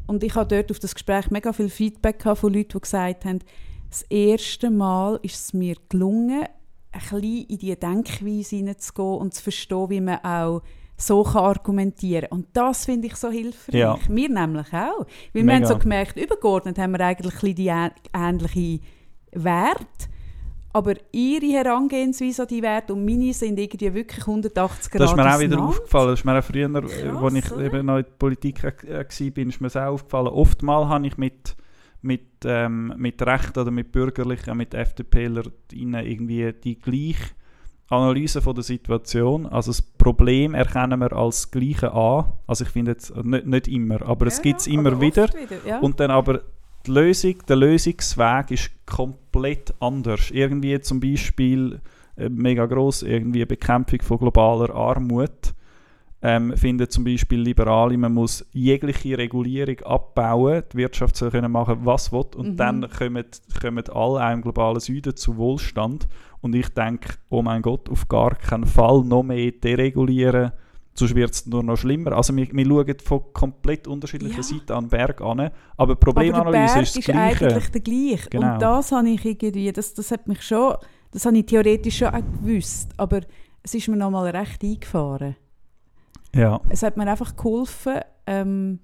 [0.07, 3.25] und ich habe dort auf das Gespräch mega viel Feedback gehabt von Leuten, die gesagt
[3.25, 3.39] haben,
[3.89, 6.43] das erste Mal ist es mir gelungen,
[6.93, 10.63] ein bisschen in diese Denkweise hineinzugehen und zu verstehen, wie man auch
[10.97, 13.75] so kann argumentieren Und das finde ich so hilfreich.
[13.75, 13.99] Ja.
[14.09, 15.07] Wir nämlich auch.
[15.33, 15.67] Weil wir haben Mega.
[15.67, 17.73] so gemerkt, übergeordnet haben wir eigentlich ein die
[18.13, 18.81] ähnliche
[19.33, 20.09] Werte.
[20.73, 25.17] Aber ihre Herangehensweise an die Werte und meine sind irgendwie wirklich 180 Grad Das ist
[25.17, 26.09] mir auch wieder aufgefallen.
[26.11, 27.65] Das ist mir auch früher, äh, Krass, als ich oder?
[27.65, 30.27] eben noch in der Politik äh, äh, war, ist mir das auch aufgefallen.
[30.27, 31.57] Oftmals habe ich mit,
[32.03, 37.35] mit, ähm, mit Rechten oder mit Bürgerlichen, mit FDPler irgendwie die gleiche
[37.89, 39.47] Analyse von der Situation.
[39.47, 42.33] Also das Problem erkennen wir als gleiche an.
[42.47, 45.01] Also ich finde jetzt, äh, nicht, nicht immer, aber es Ja, gibt es immer oft
[45.03, 45.29] wieder.
[45.67, 45.81] ja.
[45.81, 46.41] Und dann aber
[46.87, 50.31] die Lösung, der Lösungsweg ist komplett anders.
[50.31, 51.81] Irgendwie zum Beispiel
[52.17, 55.55] äh, mega groß irgendwie Bekämpfung von globaler Armut.
[56.27, 61.81] Ähm, finden zum Beispiel Liberale, man muss jegliche Regulierung abbauen, die Wirtschaft soll können machen,
[61.83, 62.57] was will, und Mhm.
[62.57, 63.27] dann kommen,
[63.61, 66.09] kommen alle auch im globalen Süden zu Wohlstand.
[66.45, 70.53] Und ich denke, oh mein Gott, auf gar keinen Fall noch mehr deregulieren,
[70.93, 72.13] sonst wird es nur noch schlimmer.
[72.13, 74.43] Also wir, wir schauen von komplett unterschiedlichen Ja.
[74.43, 78.29] Seiten an den Berg an, aber die Aber Problemanalyse Berg ist ist, eigentlich der gleiche.
[78.29, 78.53] Genau.
[78.53, 80.75] Und das habe ich irgendwie, das, das hat mich schon,
[81.13, 83.23] das habe ich theoretisch schon auch gewusst, aber
[83.63, 85.37] es ist mir noch mal recht eingefahren.
[86.35, 86.61] Ja.
[86.69, 88.81] Es hat mir einfach geholfen, ähm,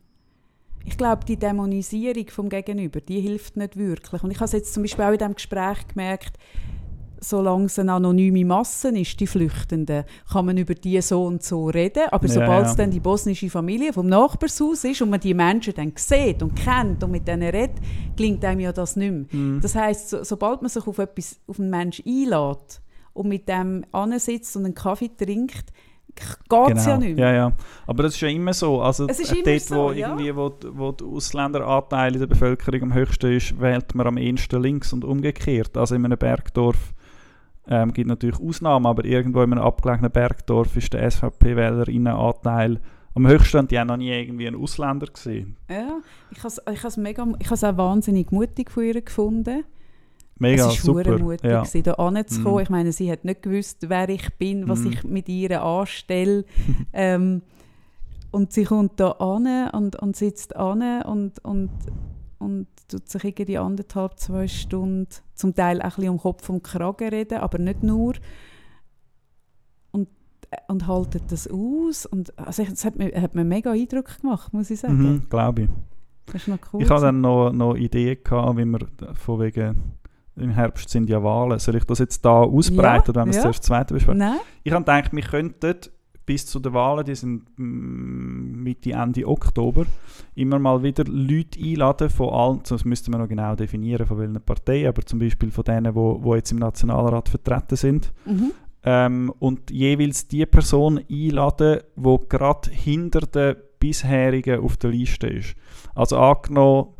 [0.86, 4.22] ich glaube, die Dämonisierung vom Gegenüber, die hilft nicht wirklich.
[4.22, 6.38] Und ich habe es jetzt zum Beispiel auch in diesem Gespräch gemerkt,
[7.20, 11.68] solange es eine anonyme Masse ist, die Flüchtenden, kann man über die so und so
[11.68, 12.04] reden.
[12.10, 12.76] Aber Ja, sobald es ja.
[12.78, 17.04] dann die bosnische Familie vom Nachbarshaus ist und man die Menschen dann sieht und kennt
[17.04, 17.76] und mit denen redet,
[18.16, 19.26] gelingt einem ja das nicht mehr.
[19.30, 19.60] Mhm.
[19.60, 22.80] Das heisst, so, sobald man sich auf, etwas, auf einen Menschen einlädt
[23.12, 25.72] und mit dem ansitzt und einen Kaffee trinkt,
[26.14, 27.16] geht es ja nicht mehr.
[27.16, 27.28] Genau.
[27.28, 27.52] Ja, ja.
[27.86, 28.80] Aber das ist ja immer so.
[28.80, 30.08] Also Es ist äh, immer dort, so, wo, ja.
[30.08, 34.62] irgendwie, wo, wo der Ausländeranteil in der Bevölkerung am höchsten ist, wählt man am ehesten
[34.62, 35.76] links und umgekehrt.
[35.76, 36.94] Also in einem Bergdorf
[37.68, 42.80] ähm, gibt natürlich Ausnahmen, aber irgendwo in einem abgelegenen Bergdorf ist der SVP-Wählerinnenanteil
[43.14, 45.56] am höchsten und die haben noch nie irgendwie einen Ausländer gesehen.
[45.68, 45.98] Ja,
[46.30, 49.64] ich habe es ich has mega, ich has auch wahnsinnig mutig von ihr gefunden.
[50.38, 51.18] Mega es war super.
[51.18, 51.64] mutig, Ja.
[51.82, 52.54] da anzukommen.
[52.56, 52.62] Mhm.
[52.62, 54.92] Ich meine, sie hat nicht gewusst, wer ich bin, was Mhm.
[54.92, 56.44] ich mit ihr anstelle.
[56.92, 57.42] ähm,
[58.30, 61.70] und sie kommt da an und, und sitzt an und, und,
[62.38, 66.62] und tut sich irgendwie anderthalb, zwei Stunden zum Teil auch ein bisschen um Kopf und
[66.62, 68.14] Kragen reden, aber nicht nur.
[69.92, 70.08] Und,
[70.50, 72.06] äh, und haltet das aus.
[72.06, 74.98] Und, also, das hat mir, hat mir mega Eindruck gemacht, muss ich sagen.
[74.98, 75.68] Mhm, Glaube ich.
[76.26, 76.82] Das ist noch cool.
[76.82, 79.76] Ich hatte dann noch, noch Ideen, gehabt, wie wir von wegen
[80.36, 81.58] im Herbst sind ja Wahlen.
[81.58, 83.42] Soll ich das jetzt da ausbreiten, Ja, wenn wir es ja.
[83.42, 84.18] zuerst das zweite besprechen?
[84.18, 84.38] Nein?
[84.62, 85.74] Ich habe gedacht, wir könnten
[86.30, 89.84] bis zu den Wahlen, die sind mm, Mitte, Ende Oktober,
[90.36, 94.40] immer mal wieder Leute einladen von allen, das müsste man noch genau definieren, von welchen
[94.40, 98.12] Parteien, aber zum Beispiel von denen, wo, wo jetzt im Nationalrat vertreten sind.
[98.26, 98.52] Mhm.
[98.84, 105.56] Ähm, und jeweils die Person einladen, die gerade hinter den bisherigen auf der Liste ist.
[105.96, 106.90] Also angenommen,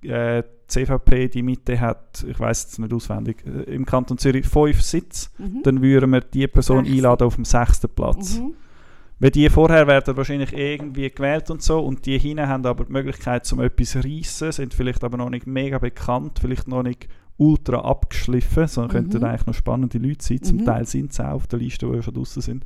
[0.00, 4.46] äh, die CVP, die Mitte hat, ich weiß jetzt nicht auswendig, äh, im Kanton Zürich
[4.46, 5.62] fünf Sitze, Mhm.
[5.62, 6.96] dann würden wir die Person Sechs.
[6.96, 8.38] einladen auf dem sechsten Platz.
[8.38, 8.54] Mhm.
[9.20, 12.92] Weil die vorher werden wahrscheinlich irgendwie gewählt und so und die hinten haben aber die
[12.92, 17.08] Möglichkeit zum etwas zu reissen, sind vielleicht aber noch nicht mega bekannt, vielleicht noch nicht
[17.36, 19.10] ultra abgeschliffen, sondern Mhm.
[19.10, 20.42] könnten eigentlich noch spannende Leute sein.
[20.42, 20.64] Zum Mhm.
[20.64, 22.64] Teil sind sie auch auf der Liste, die ja schon draußen sind.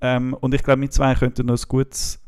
[0.00, 2.20] Ähm, und ich glaube, mit zwei könnten noch ein gutes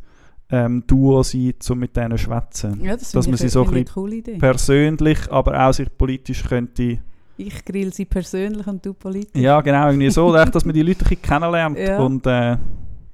[0.51, 2.82] ähm, Duo sein, um mit denen zu schwätzen.
[2.82, 4.38] Ja, das Dass man sie so ein Idee.
[4.38, 6.99] Persönlich, aber auch sich politisch könnte
[7.36, 9.40] Ich grill sie persönlich und du politisch.
[9.40, 11.99] Ja, genau, irgendwie so, dass man die Leute ein bisschen kennenlernt Ja.
[11.99, 12.57] und äh,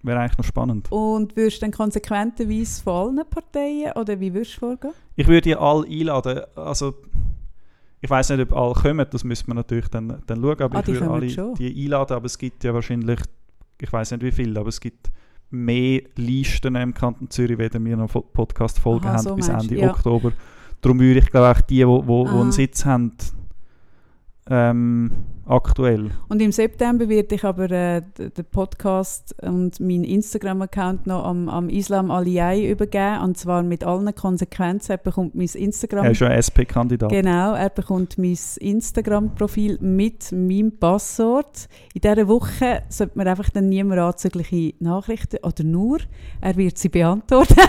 [0.03, 0.91] wäre eigentlich noch spannend.
[0.93, 4.93] Und würdest du dann konsequenterweise von allen Parteien oder wie würdest du vorgehen?
[5.17, 6.95] Ich würde die alle einladen, also
[8.01, 10.83] ich weiß nicht, ob alle kommen, das müssen wir natürlich dann, dann schauen, aber Ah,
[10.87, 11.55] ich würde alle schon.
[11.55, 13.19] die einladen, aber es gibt ja wahrscheinlich,
[13.81, 15.11] ich weiß nicht wie viele, aber es gibt
[15.55, 19.91] mehr Listen im Kanton Zürich, wenn wir noch Fo- Podcast-Folgen haben so bis Ende ja.
[19.91, 20.33] Oktober.
[20.81, 22.41] Darum würde ich glaube auch die, die wo Aha.
[22.43, 23.13] einen Sitz haben,
[24.51, 25.11] ähm,
[25.47, 26.11] aktuell.
[26.29, 31.69] Und im September werde ich aber äh, den Podcast und meinen Instagram-Account noch am, am
[31.69, 33.21] Islam Aliyai übergeben.
[33.23, 34.93] Und zwar mit allen Konsequenzen.
[34.93, 36.05] Er bekommt mein Instagram.
[36.05, 37.11] Er ist ja SP-Kandidat.
[37.11, 41.69] Genau, er bekommt mein Instagram-Profil mit meinem Passwort.
[41.95, 45.99] In dieser Woche sollte man einfach dann niemand anzügliche Nachrichten, oder nur,
[46.41, 47.57] er wird sie beantworten.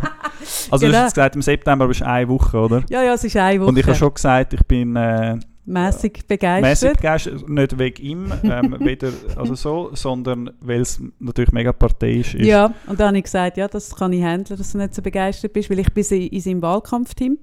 [0.71, 0.97] Also du Genau.
[0.97, 2.84] hast jetzt gesagt, im September bist du eine Woche, oder?
[2.89, 3.69] ja, ja, es ist eine Woche.
[3.69, 6.97] Und ich habe schon gesagt, ich bin äh, mäßig mäßig begeistert.
[6.97, 12.45] begeistert, nicht wegen ihm, ähm, weder also so, sondern weil es natürlich mega parteiisch ist.
[12.45, 15.01] Ja, und dann habe ich gesagt, ja, das kann ich handeln, dass du nicht so
[15.01, 17.38] begeistert bist, weil ich bin in seinem Wahlkampfteam.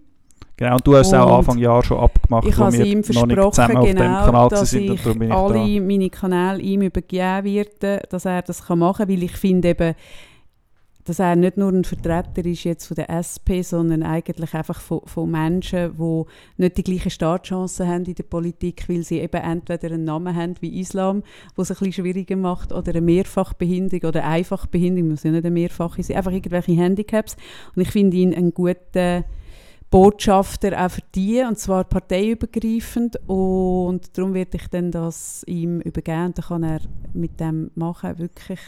[0.57, 3.25] Genau, und du hast es auch Anfang Jahr schon abgemacht, Ich wo wir ihm noch
[3.25, 6.61] nicht versprochen, zusammen auf dem genau, Kanal dass sind ich bin ich alle meine Kanäle
[6.61, 9.95] ihm übergeben werde, dass er das kann machen kann, weil ich finde eben,
[11.11, 15.01] dass er nicht nur ein Vertreter ist jetzt von der SP, sondern eigentlich einfach von,
[15.07, 16.25] von Menschen, die
[16.57, 20.55] nicht die gleichen Startchancen haben in der Politik, weil sie eben entweder einen Namen haben
[20.61, 21.25] wie Islam,
[21.57, 25.53] wo es ein bisschen schwieriger macht, oder eine Mehrfachbehinderung oder Einfachbehinderung, muss ja nicht eine
[25.53, 27.37] mehrfache sein, einfach irgendwelche Handicaps.
[27.75, 29.25] Und ich finde ihn einen guten
[29.91, 33.19] Botschafter auch für die, und zwar parteiübergreifend.
[33.27, 36.27] Und darum werde ich dann das ihm übergeben.
[36.27, 36.81] Und dann kann er
[37.15, 38.61] mit dem machen, wirklich,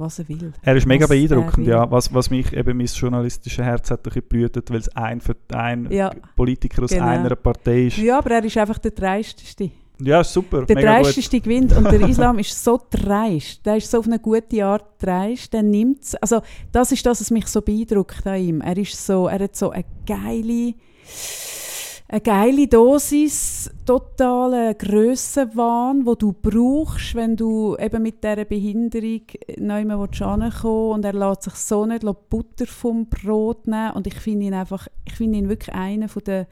[0.00, 0.52] was er will.
[0.62, 1.88] Er ist mega beeindruckend, ja.
[1.90, 5.20] Was, was mich eben mein journalistisches Herz hat blühtet, weil es ein,
[5.52, 6.10] ein Ja.
[6.34, 7.06] Politiker aus Genau.
[7.06, 7.98] einer Partei ist.
[7.98, 9.70] Ja, aber er ist einfach der dreisteste.
[10.02, 10.64] Ja, super.
[10.64, 13.64] Der dreisteste gewinnt und der Islam ist so dreist.
[13.66, 15.52] Der ist so auf eine gute Art dreist.
[15.52, 16.14] Der nimmt's.
[16.16, 16.40] Also
[16.72, 18.60] das ist das, was mich so beeindruckt an ihm.
[18.62, 20.72] Er ist so, er hat so eine geile,
[22.12, 29.20] eine geile Dosis, totalen Grössenwahn, wo du brauchst, wenn du eben mit dieser Behinderung
[29.58, 34.46] neu hinkommen und er lässt sich so nicht Butter vom Brot nehmen und ich finde
[34.46, 36.46] ihn einfach, ich finde ihn wirklich einer von der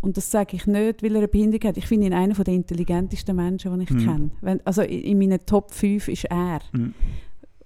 [0.00, 1.76] und das sage ich nicht, weil er eine Behinderung hat.
[1.76, 3.98] Ich finde ihn einer der intelligentesten Menschen, die ich Mhm.
[4.06, 4.30] kenne.
[4.40, 6.94] Wenn, also in, in meinen Top 5 ist er, Mhm.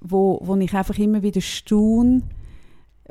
[0.00, 2.22] wo, wo ich einfach immer wieder staune,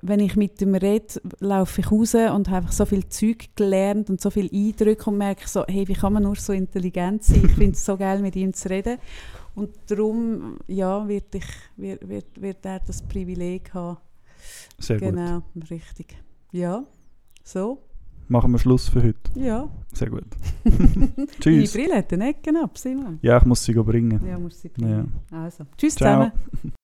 [0.01, 4.09] wenn ich mit ihm rede, laufe ich raus und habe einfach so viel Zeug gelernt
[4.09, 7.45] und so viel Eindrücke und merke so, hey, wie kann man nur so intelligent sein?
[7.45, 8.97] Ich finde es so geil, mit ihm zu reden.
[9.53, 11.45] Und darum, ja, wird, ich,
[11.77, 13.97] wird, wird, wird er das Privileg haben.
[14.79, 15.09] Sehr gut.
[15.09, 16.17] genau, richtig.
[16.51, 16.83] Ja,
[17.43, 17.79] so,
[18.31, 19.19] Machen wir Schluss für heute.
[19.35, 19.69] ja.
[19.93, 20.23] Sehr gut.
[21.41, 21.73] Tschüss.
[21.73, 23.19] Brille hat den Ecken ab, Simon.
[23.21, 24.25] Ja, ich muss sie bringen.
[24.25, 25.11] Ja, muss sie bringen.
[25.29, 25.37] Ja.
[25.43, 26.31] Also, tschüss Ciao.
[26.31, 26.73] zusammen.